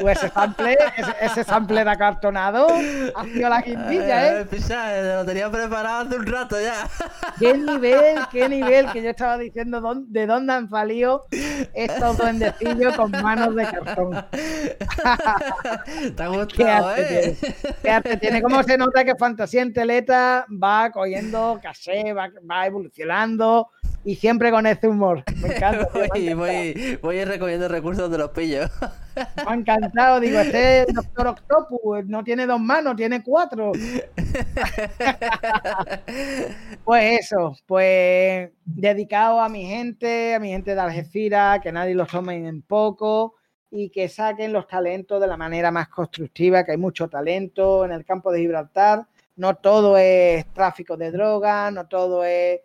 uh, 0.00 0.08
ese 0.08 0.28
sample, 0.28 0.76
ese, 0.96 1.14
ese 1.20 1.44
sampler 1.44 1.88
acartonado 1.88 2.66
ha 3.14 3.24
sido 3.24 3.48
la 3.48 3.62
quintilla, 3.62 4.40
¿eh? 4.40 4.46
¿eh? 4.50 5.12
lo 5.16 5.24
tenía 5.24 5.50
preparado 5.50 6.06
hace 6.06 6.16
un 6.16 6.26
rato 6.26 6.60
ya. 6.60 6.88
¿Qué 7.38 7.56
nivel, 7.56 8.18
qué 8.30 8.48
nivel? 8.48 8.90
Que 8.92 9.02
yo 9.02 9.10
estaba 9.10 9.38
diciendo 9.38 9.80
de 10.08 10.26
dónde 10.26 10.52
han 10.52 10.68
salido 10.68 11.26
estos 11.74 12.18
duendecillos 12.18 12.96
con 12.96 13.10
manos 13.10 13.54
de 13.54 13.64
cartón. 13.64 14.26
Te 16.16 16.22
ha 16.22 16.28
gustado, 16.28 16.96
¿eh? 16.96 17.36
Tiene. 17.82 18.16
tiene. 18.16 18.42
como 18.42 18.62
se 18.62 18.76
nota 18.76 19.04
que 19.04 19.14
Fantasía 19.16 19.62
en 19.62 19.72
Teleta 19.72 20.46
va 20.50 20.90
cogiendo 20.90 21.58
caché, 21.62 22.12
va, 22.12 22.30
va 22.48 22.66
evolucionando 22.66 23.70
y 24.06 24.14
siempre 24.14 24.50
con 24.52 24.64
ese 24.66 24.86
humor. 24.86 25.24
Me 25.42 25.48
encanta. 25.48 25.88
voy, 25.92 26.34
voy, 26.34 26.98
voy, 27.02 27.24
recogiendo 27.24 27.66
recursos 27.66 28.08
de 28.08 28.18
los 28.18 28.30
pillos. 28.30 28.70
Me 29.16 29.26
ha 29.44 29.54
encantado, 29.54 30.20
digo, 30.20 30.38
este 30.38 30.86
Doctor 30.94 31.26
Octopus 31.26 32.06
no 32.06 32.22
tiene 32.22 32.46
dos 32.46 32.60
manos, 32.60 32.94
tiene 32.94 33.24
cuatro. 33.24 33.72
pues 36.84 37.20
eso, 37.20 37.56
pues 37.66 38.52
dedicado 38.64 39.40
a 39.40 39.48
mi 39.48 39.66
gente, 39.66 40.36
a 40.36 40.38
mi 40.38 40.50
gente 40.50 40.76
de 40.76 40.80
Algeciras, 40.80 41.58
que 41.60 41.72
nadie 41.72 41.96
los 41.96 42.06
tome 42.06 42.46
en 42.46 42.62
poco 42.62 43.34
y 43.72 43.90
que 43.90 44.08
saquen 44.08 44.52
los 44.52 44.68
talentos 44.68 45.20
de 45.20 45.26
la 45.26 45.36
manera 45.36 45.72
más 45.72 45.88
constructiva, 45.88 46.64
que 46.64 46.70
hay 46.70 46.78
mucho 46.78 47.08
talento 47.08 47.84
en 47.84 47.90
el 47.90 48.04
campo 48.04 48.30
de 48.30 48.38
Gibraltar. 48.38 49.04
No 49.34 49.56
todo 49.56 49.98
es 49.98 50.46
tráfico 50.52 50.96
de 50.96 51.10
drogas, 51.10 51.72
no 51.72 51.88
todo 51.88 52.24
es 52.24 52.60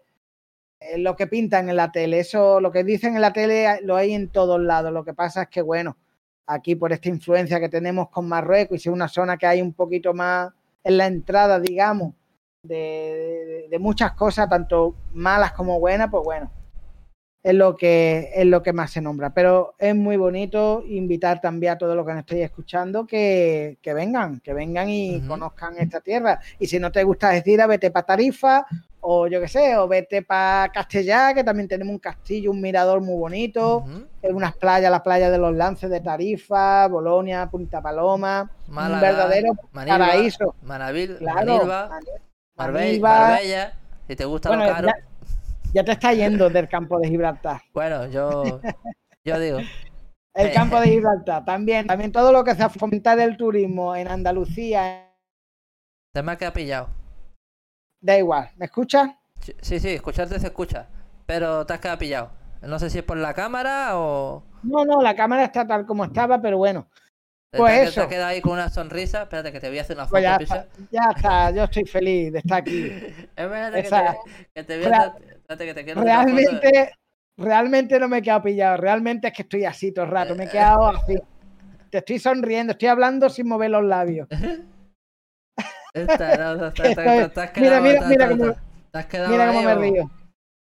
lo 0.97 1.15
que 1.15 1.27
pintan 1.27 1.69
en 1.69 1.75
la 1.75 1.91
tele. 1.91 2.19
Eso, 2.19 2.59
lo 2.59 2.71
que 2.71 2.84
dicen 2.84 3.15
en 3.15 3.21
la 3.21 3.34
tele 3.34 3.67
ah, 3.67 3.79
lo 3.84 3.95
hay 3.95 4.13
en 4.13 4.29
todos 4.29 4.59
lados. 4.59 4.91
Lo 4.91 5.03
que 5.03 5.13
pasa 5.13 5.43
es 5.43 5.49
que, 5.49 5.61
bueno, 5.61 5.97
aquí 6.47 6.75
por 6.75 6.91
esta 6.91 7.09
influencia 7.09 7.59
que 7.59 7.69
tenemos 7.69 8.09
con 8.09 8.27
Marruecos 8.27 8.77
y 8.77 8.79
si 8.79 8.89
es 8.89 8.93
una 8.93 9.07
zona 9.07 9.38
que 9.38 9.47
hay 9.47 9.61
un 9.61 9.73
poquito 9.73 10.13
más 10.13 10.51
en 10.84 10.97
la 10.97 11.07
entrada, 11.07 11.59
digamos, 11.59 12.13
de, 12.63 13.67
de 13.69 13.79
muchas 13.79 14.13
cosas, 14.13 14.49
tanto 14.49 14.95
malas 15.13 15.53
como 15.53 15.79
buenas, 15.79 16.09
pues 16.09 16.23
bueno, 16.23 16.51
es 17.43 17.55
lo 17.55 17.75
que 17.75 18.29
es 18.36 18.45
lo 18.45 18.61
que 18.61 18.73
más 18.73 18.91
se 18.91 19.01
nombra. 19.01 19.34
Pero 19.34 19.75
es 19.77 19.95
muy 19.95 20.17
bonito 20.17 20.84
invitar 20.88 21.41
también 21.41 21.73
a 21.73 21.77
todos 21.77 21.95
los 21.95 22.05
que 22.05 22.13
nos 22.13 22.19
estéis 22.21 22.45
escuchando 22.45 23.05
que, 23.05 23.77
que 23.82 23.93
vengan, 23.93 24.39
que 24.39 24.53
vengan 24.53 24.89
y 24.89 25.21
conozcan 25.21 25.77
esta 25.77 26.01
tierra. 26.01 26.39
Y 26.59 26.67
si 26.67 26.79
no 26.79 26.91
te 26.91 27.03
gusta 27.03 27.29
decir, 27.29 27.59
vete 27.67 27.91
para 27.91 28.05
Tarifa, 28.05 28.65
o 29.02 29.28
yo 29.28 29.41
qué 29.41 29.47
sé, 29.47 29.78
o 29.78 29.88
vete 29.88 30.22
para 30.22 30.72
Castellá, 30.72 31.34
que 31.34 31.43
también 31.43 31.68
tenemos 31.68 31.91
un 31.91 31.99
castillo, 31.99 32.52
un 32.52 32.62
mirador 32.62 33.02
muy 33.02 33.18
bonito, 33.18 33.86
unas 34.24 34.56
playas, 34.56 34.91
las 34.91 35.02
playas 35.02 35.32
de 35.32 35.38
los 35.38 35.56
lances 35.56 35.89
de 35.89 35.99
Tarifa, 35.99 36.88
Bolonia, 36.88 37.49
Punta 37.49 37.82
Paloma, 37.82 38.49
un 38.68 39.02
verdadero 39.02 39.54
paraíso. 39.74 40.56
Manavil, 40.62 41.18
claro, 41.18 41.89
Marbella, 42.56 43.74
si 44.08 44.16
te 44.16 44.26
gusta 44.26 44.56
lo 44.56 44.72
caro 44.72 44.89
ya 45.74 45.84
te 45.84 45.91
está 45.91 46.14
yendo 46.14 46.49
del 46.49 46.68
campo 46.68 46.99
de 46.99 47.10
Gibraltar. 47.10 47.62
Bueno, 47.74 48.08
yo, 48.08 48.62
yo 49.24 49.39
digo. 49.39 49.60
El 50.34 50.47
eh, 50.47 50.54
campo 50.54 50.80
de 50.80 50.88
Gibraltar, 50.88 51.43
también, 51.45 51.88
también 51.88 52.12
todo 52.12 52.32
lo 52.32 52.43
que 52.43 52.56
sea 52.56 52.70
fomentar 52.70 53.20
el 53.20 53.38
turismo 53.38 53.95
en 53.95 54.08
Andalucía. 54.08 55.10
Te 56.14 56.24
me 56.24 56.34
ha 56.34 56.38
quedado 56.38 56.54
pillado. 56.54 57.01
Da 58.02 58.18
igual, 58.18 58.49
¿me 58.58 58.66
escuchas? 58.66 59.10
Sí, 59.62 59.80
sí, 59.80 59.89
escucharte 59.89 60.39
se 60.39 60.47
escucha, 60.47 60.88
pero 61.26 61.66
te 61.66 61.74
has 61.74 61.80
quedado 61.80 61.97
pillado. 61.99 62.32
No 62.62 62.78
sé 62.80 62.89
si 62.89 62.97
es 62.99 63.04
por 63.04 63.18
la 63.18 63.34
cámara 63.34 63.97
o... 63.97 64.43
No, 64.64 64.86
no, 64.86 65.02
la 65.02 65.16
cámara 65.16 65.43
está 65.45 65.66
tal 65.66 65.86
como 65.86 66.04
estaba, 66.06 66.41
pero 66.41 66.58
bueno. 66.58 66.88
Pues 67.52 67.82
te, 67.82 67.84
eso. 67.88 68.02
Te 68.04 68.08
quedas 68.08 68.28
ahí 68.28 68.41
con 68.41 68.54
una 68.54 68.70
sonrisa. 68.70 69.24
Espérate 69.24 69.52
que 69.52 69.60
te 69.60 69.68
voy 69.68 69.80
a 69.80 69.82
hacer 69.82 69.97
una 69.97 70.06
foto, 70.06 70.12
Pues 70.14 70.24
ya 70.24 70.36
está, 70.38 70.68
ya 70.91 71.02
está, 71.16 71.52
yo 71.52 71.64
estoy 71.64 71.86
feliz 71.86 72.32
de 72.34 72.39
estar 72.39 72.60
aquí. 72.60 72.88
Espérate 73.36 73.84
que 73.84 73.89
te, 73.89 74.18
que 74.54 74.64
te 74.64 74.76
voy 74.78 74.86
a 74.86 74.89
Real- 74.89 75.10
hacer- 75.10 75.34
espérate 75.34 75.66
que 75.66 75.74
te 75.74 75.84
quiero 75.84 76.02
foto. 76.02 76.06
Realmente, 76.06 76.91
realmente 77.38 77.99
no 77.99 78.08
me 78.08 78.18
he 78.20 78.22
quedado 78.22 78.43
pillado. 78.43 78.78
Realmente 78.78 79.28
es 79.28 79.34
que 79.34 79.41
estoy 79.41 79.66
así 79.66 79.91
todo 79.91 80.06
el 80.06 80.12
rato. 80.12 80.36
Me 80.36 80.45
he 80.45 80.49
quedado 80.49 80.88
así. 80.88 81.16
Te 81.89 81.97
estoy 81.97 82.20
sonriendo, 82.20 82.72
estoy 82.72 82.88
hablando 82.88 83.30
sin 83.30 83.47
mover 83.47 83.72
los 83.72 83.84
labios. 83.84 84.28
mira, 87.62 87.82
mira, 87.82 88.08
mira 88.08 88.30
cómo- 88.30 88.56
Mira 89.30 89.48
cómo 89.48 89.62
me 89.62 89.76
río. 89.76 90.12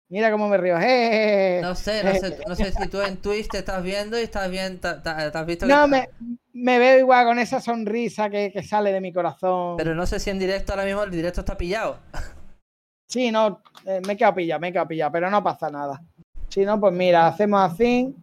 Mira 0.10 0.32
cómo 0.32 0.50
me 0.50 0.58
río. 0.58 0.78
¡Eh! 0.80 1.60
No 1.62 1.74
sé, 1.74 2.04
no 2.04 2.14
sé, 2.16 2.38
no 2.46 2.56
sé 2.56 2.72
si 2.74 2.88
tú 2.90 3.02
en 3.02 3.18
Twitch 3.18 3.48
te 3.48 3.60
estás 3.60 3.82
viendo 3.82 4.20
y 4.20 4.24
estás 4.24 4.52
bien, 4.52 4.80
has 4.84 5.46
visto 5.46 5.66
No, 5.66 5.88
me, 5.88 6.10
me 6.54 6.80
veo 6.80 7.00
igual 7.00 7.26
con 7.26 7.40
esa 7.40 7.62
sonrisa 7.62 8.30
que, 8.30 8.52
que 8.52 8.62
sale 8.62 8.92
de 8.92 9.00
mi 9.00 9.14
corazón. 9.14 9.78
Pero 9.78 9.96
no 9.96 10.06
sé 10.06 10.20
si 10.20 10.30
en 10.30 10.38
directo 10.40 10.74
ahora 10.74 10.84
mismo 10.86 11.04
el 11.04 11.12
directo 11.12 11.40
está 11.40 11.56
pillado. 11.58 12.00
Sí, 13.08 13.32
no, 13.32 13.62
eh, 13.86 14.02
me 14.06 14.14
he 14.14 14.18
quedado 14.18 14.36
pillado, 14.36 14.60
me 14.60 14.68
he 14.70 14.72
quedado 14.72 14.88
pillado, 14.88 15.12
pero 15.14 15.30
no 15.30 15.42
pasa 15.44 15.70
nada. 15.70 16.02
Si 16.50 16.66
no, 16.66 16.80
pues 16.80 16.94
mira, 16.94 17.28
hacemos 17.28 17.72
así, 17.72 18.14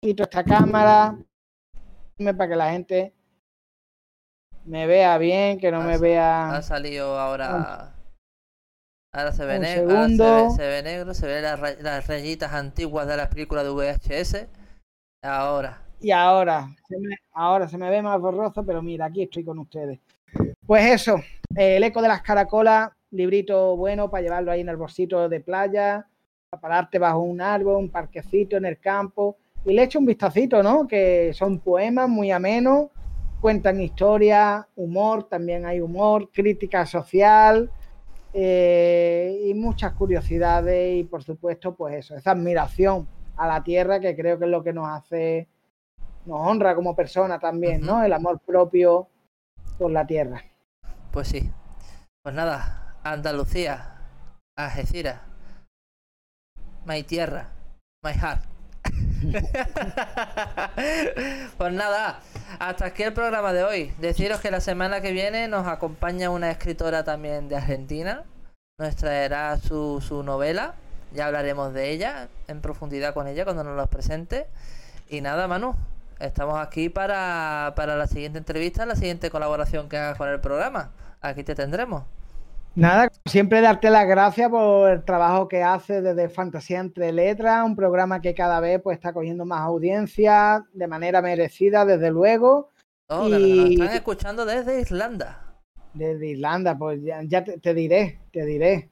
quito 0.00 0.24
esta 0.24 0.42
cámara, 0.42 1.16
para 2.18 2.48
que 2.48 2.56
la 2.56 2.70
gente 2.72 3.12
me 4.64 4.86
vea 4.86 5.18
bien, 5.18 5.58
que 5.58 5.70
no 5.70 5.80
me 5.82 5.98
vea. 5.98 6.56
Ha 6.56 6.62
salido 6.62 7.18
ahora. 7.18 7.90
Ahora 9.12 9.32
se 9.32 9.44
ve 9.44 9.58
negro, 9.60 9.90
ahora 9.90 10.08
se 10.08 10.22
ve, 10.22 10.50
se 10.50 10.66
ve 10.66 10.82
negro, 10.82 11.14
se 11.14 11.26
ve 11.26 11.40
las, 11.40 11.60
ra- 11.60 11.76
las 11.80 12.06
rayitas 12.08 12.52
antiguas 12.52 13.06
de 13.06 13.16
las 13.16 13.28
películas 13.28 13.64
de 13.64 13.70
VHS. 13.70 14.48
Ahora. 15.22 15.80
Y 16.00 16.10
ahora, 16.10 16.68
se 16.88 16.98
me, 16.98 17.16
ahora 17.32 17.68
se 17.68 17.78
me 17.78 17.88
ve 17.90 18.02
más 18.02 18.20
borroso, 18.20 18.64
pero 18.64 18.82
mira, 18.82 19.06
aquí 19.06 19.22
estoy 19.22 19.44
con 19.44 19.58
ustedes. 19.60 20.00
Pues 20.66 20.84
eso, 20.86 21.20
el 21.54 21.84
eco 21.84 22.02
de 22.02 22.08
las 22.08 22.22
caracolas, 22.22 22.90
librito 23.12 23.76
bueno 23.76 24.10
para 24.10 24.22
llevarlo 24.22 24.50
ahí 24.50 24.60
en 24.62 24.68
el 24.68 24.76
bolsito 24.76 25.28
de 25.28 25.40
playa, 25.40 26.06
para 26.50 26.60
pararte 26.60 26.98
bajo 26.98 27.20
un 27.20 27.40
árbol, 27.40 27.76
un 27.76 27.90
parquecito 27.90 28.56
en 28.56 28.64
el 28.64 28.80
campo. 28.80 29.36
Y 29.64 29.72
le 29.72 29.84
echo 29.84 30.00
un 30.00 30.06
vistacito, 30.06 30.62
¿no? 30.62 30.86
Que 30.88 31.32
son 31.34 31.60
poemas 31.60 32.08
muy 32.08 32.32
amenos, 32.32 32.88
cuentan 33.44 33.78
historia, 33.78 34.66
humor, 34.74 35.28
también 35.28 35.66
hay 35.66 35.78
humor, 35.78 36.30
crítica 36.32 36.86
social 36.86 37.70
eh, 38.32 39.38
y 39.44 39.52
muchas 39.52 39.92
curiosidades 39.92 40.96
y 40.96 41.04
por 41.04 41.22
supuesto, 41.22 41.74
pues 41.74 41.96
eso, 41.96 42.16
esa 42.16 42.30
admiración 42.30 43.06
a 43.36 43.46
la 43.46 43.62
tierra 43.62 44.00
que 44.00 44.16
creo 44.16 44.38
que 44.38 44.46
es 44.46 44.50
lo 44.50 44.64
que 44.64 44.72
nos 44.72 44.88
hace, 44.88 45.46
nos 46.24 46.40
honra 46.40 46.74
como 46.74 46.96
persona 46.96 47.38
también, 47.38 47.82
¿no? 47.82 48.02
El 48.02 48.14
amor 48.14 48.40
propio 48.40 49.08
por 49.76 49.90
la 49.90 50.06
tierra. 50.06 50.42
Pues 51.10 51.28
sí. 51.28 51.52
Pues 52.22 52.34
nada, 52.34 52.96
Andalucía, 53.02 53.98
Algeciras, 54.56 55.20
my 56.86 57.02
tierra, 57.02 57.50
my 58.02 58.14
heart. 58.14 58.53
pues 61.58 61.72
nada, 61.72 62.20
hasta 62.58 62.86
aquí 62.86 63.02
el 63.02 63.12
programa 63.12 63.52
de 63.52 63.64
hoy. 63.64 63.92
Deciros 63.98 64.40
que 64.40 64.50
la 64.50 64.60
semana 64.60 65.00
que 65.00 65.12
viene 65.12 65.48
nos 65.48 65.66
acompaña 65.66 66.30
una 66.30 66.50
escritora 66.50 67.04
también 67.04 67.48
de 67.48 67.56
Argentina. 67.56 68.24
Nos 68.78 68.96
traerá 68.96 69.56
su, 69.58 70.00
su 70.00 70.22
novela. 70.22 70.74
Ya 71.12 71.26
hablaremos 71.26 71.72
de 71.72 71.90
ella 71.90 72.28
en 72.48 72.60
profundidad 72.60 73.14
con 73.14 73.28
ella 73.28 73.44
cuando 73.44 73.64
nos 73.64 73.76
los 73.76 73.88
presente. 73.88 74.46
Y 75.08 75.20
nada, 75.20 75.46
Manu, 75.46 75.76
estamos 76.18 76.58
aquí 76.58 76.88
para, 76.88 77.72
para 77.76 77.96
la 77.96 78.06
siguiente 78.06 78.38
entrevista, 78.38 78.86
la 78.86 78.96
siguiente 78.96 79.30
colaboración 79.30 79.88
que 79.88 79.96
hagas 79.96 80.18
con 80.18 80.28
el 80.28 80.40
programa. 80.40 80.90
Aquí 81.20 81.44
te 81.44 81.54
tendremos. 81.54 82.04
Nada, 82.76 83.08
siempre 83.24 83.60
darte 83.60 83.88
las 83.88 84.06
gracias 84.06 84.50
por 84.50 84.90
el 84.90 85.04
trabajo 85.04 85.46
que 85.46 85.62
haces 85.62 86.02
desde 86.02 86.28
Fantasía 86.28 86.80
entre 86.80 87.12
Letras, 87.12 87.64
un 87.64 87.76
programa 87.76 88.20
que 88.20 88.34
cada 88.34 88.58
vez 88.58 88.80
pues 88.82 88.96
está 88.96 89.12
cogiendo 89.12 89.44
más 89.44 89.60
audiencia 89.60 90.64
de 90.72 90.88
manera 90.88 91.22
merecida, 91.22 91.84
desde 91.84 92.10
luego. 92.10 92.70
Oh, 93.08 93.26
que 93.26 93.30
nos- 93.30 93.40
Y- 93.40 93.74
están 93.74 93.94
escuchando 93.94 94.44
desde 94.44 94.80
Irlanda. 94.80 95.40
Desde 95.92 96.26
Irlanda, 96.30 96.76
pues 96.76 97.00
ya, 97.04 97.20
ya 97.22 97.44
te, 97.44 97.58
te 97.60 97.72
diré, 97.72 98.18
te 98.32 98.44
diré. 98.44 98.90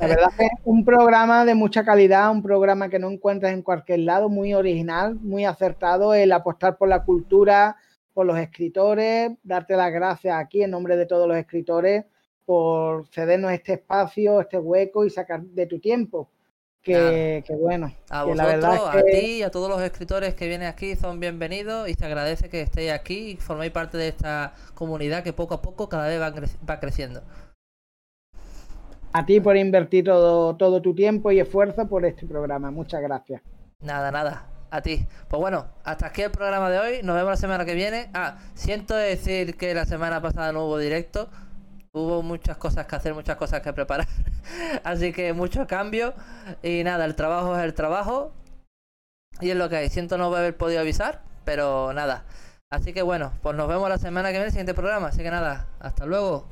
La 0.00 0.06
verdad 0.06 0.28
es 0.30 0.36
que 0.36 0.48
un 0.62 0.84
programa 0.84 1.44
de 1.44 1.56
mucha 1.56 1.84
calidad, 1.84 2.30
un 2.30 2.44
programa 2.44 2.88
que 2.88 3.00
no 3.00 3.10
encuentras 3.10 3.52
en 3.52 3.62
cualquier 3.62 4.00
lado, 4.00 4.28
muy 4.28 4.54
original, 4.54 5.16
muy 5.16 5.44
acertado, 5.44 6.14
el 6.14 6.30
apostar 6.30 6.76
por 6.78 6.88
la 6.88 7.02
cultura, 7.02 7.74
por 8.14 8.26
los 8.26 8.38
escritores, 8.38 9.32
darte 9.42 9.74
las 9.76 9.92
gracias 9.92 10.36
aquí 10.38 10.62
en 10.62 10.70
nombre 10.70 10.96
de 10.96 11.06
todos 11.06 11.26
los 11.26 11.36
escritores 11.36 12.04
por 12.48 13.06
cedernos 13.08 13.52
este 13.52 13.74
espacio, 13.74 14.40
este 14.40 14.56
hueco 14.56 15.04
y 15.04 15.10
sacar 15.10 15.42
de 15.42 15.66
tu 15.66 15.78
tiempo. 15.78 16.30
Que, 16.80 17.44
que 17.46 17.54
bueno, 17.54 17.92
A 18.08 18.24
que 18.24 18.34
la 18.34 18.44
vosotros, 18.46 18.46
verdad 18.46 18.88
a 18.88 18.98
es 19.00 19.04
que 19.04 19.10
ti 19.20 19.26
y 19.26 19.42
a 19.42 19.50
todos 19.50 19.68
los 19.68 19.82
escritores 19.82 20.34
que 20.34 20.48
vienen 20.48 20.66
aquí 20.68 20.96
son 20.96 21.20
bienvenidos 21.20 21.86
y 21.90 21.92
se 21.92 22.06
agradece 22.06 22.48
que 22.48 22.62
estéis 22.62 22.92
aquí 22.92 23.32
y 23.32 23.36
forméis 23.36 23.72
parte 23.72 23.98
de 23.98 24.08
esta 24.08 24.54
comunidad 24.74 25.22
que 25.22 25.34
poco 25.34 25.52
a 25.52 25.60
poco 25.60 25.90
cada 25.90 26.06
vez 26.08 26.18
va, 26.18 26.32
cre- 26.34 26.56
va 26.66 26.80
creciendo. 26.80 27.20
a 29.12 29.26
ti 29.26 29.40
por 29.40 29.56
invertir 29.58 30.04
todo, 30.06 30.56
todo 30.56 30.80
tu 30.80 30.94
tiempo 30.94 31.30
y 31.30 31.40
esfuerzo 31.40 31.86
por 31.86 32.06
este 32.06 32.24
programa. 32.24 32.70
Muchas 32.70 33.02
gracias. 33.02 33.42
Nada, 33.80 34.10
nada. 34.10 34.46
A 34.70 34.80
ti. 34.82 35.06
Pues 35.28 35.40
bueno, 35.40 35.66
hasta 35.84 36.06
aquí 36.06 36.22
el 36.22 36.30
programa 36.30 36.70
de 36.70 36.78
hoy. 36.78 37.02
Nos 37.02 37.16
vemos 37.16 37.30
la 37.30 37.36
semana 37.36 37.64
que 37.66 37.74
viene. 37.74 38.10
Ah, 38.14 38.38
siento 38.54 38.94
decir 38.94 39.56
que 39.58 39.74
la 39.74 39.84
semana 39.84 40.22
pasada 40.22 40.52
no 40.52 40.64
hubo 40.66 40.78
directo. 40.78 41.28
Hubo 41.98 42.22
muchas 42.22 42.56
cosas 42.56 42.86
que 42.86 42.94
hacer, 42.94 43.12
muchas 43.12 43.36
cosas 43.36 43.60
que 43.60 43.72
preparar. 43.72 44.06
Así 44.84 45.12
que 45.12 45.32
mucho 45.32 45.66
cambio. 45.66 46.14
Y 46.62 46.84
nada, 46.84 47.04
el 47.04 47.16
trabajo 47.16 47.56
es 47.56 47.64
el 47.64 47.74
trabajo. 47.74 48.32
Y 49.40 49.50
es 49.50 49.56
lo 49.56 49.68
que 49.68 49.76
hay. 49.76 49.88
Siento 49.90 50.16
no 50.16 50.26
haber 50.26 50.56
podido 50.56 50.80
avisar, 50.80 51.22
pero 51.44 51.92
nada. 51.92 52.24
Así 52.70 52.92
que 52.92 53.02
bueno, 53.02 53.32
pues 53.42 53.56
nos 53.56 53.66
vemos 53.68 53.88
la 53.88 53.98
semana 53.98 54.28
que 54.28 54.34
viene, 54.34 54.44
en 54.44 54.46
el 54.46 54.52
siguiente 54.52 54.74
programa. 54.74 55.08
Así 55.08 55.22
que 55.22 55.30
nada, 55.30 55.66
hasta 55.80 56.06
luego. 56.06 56.46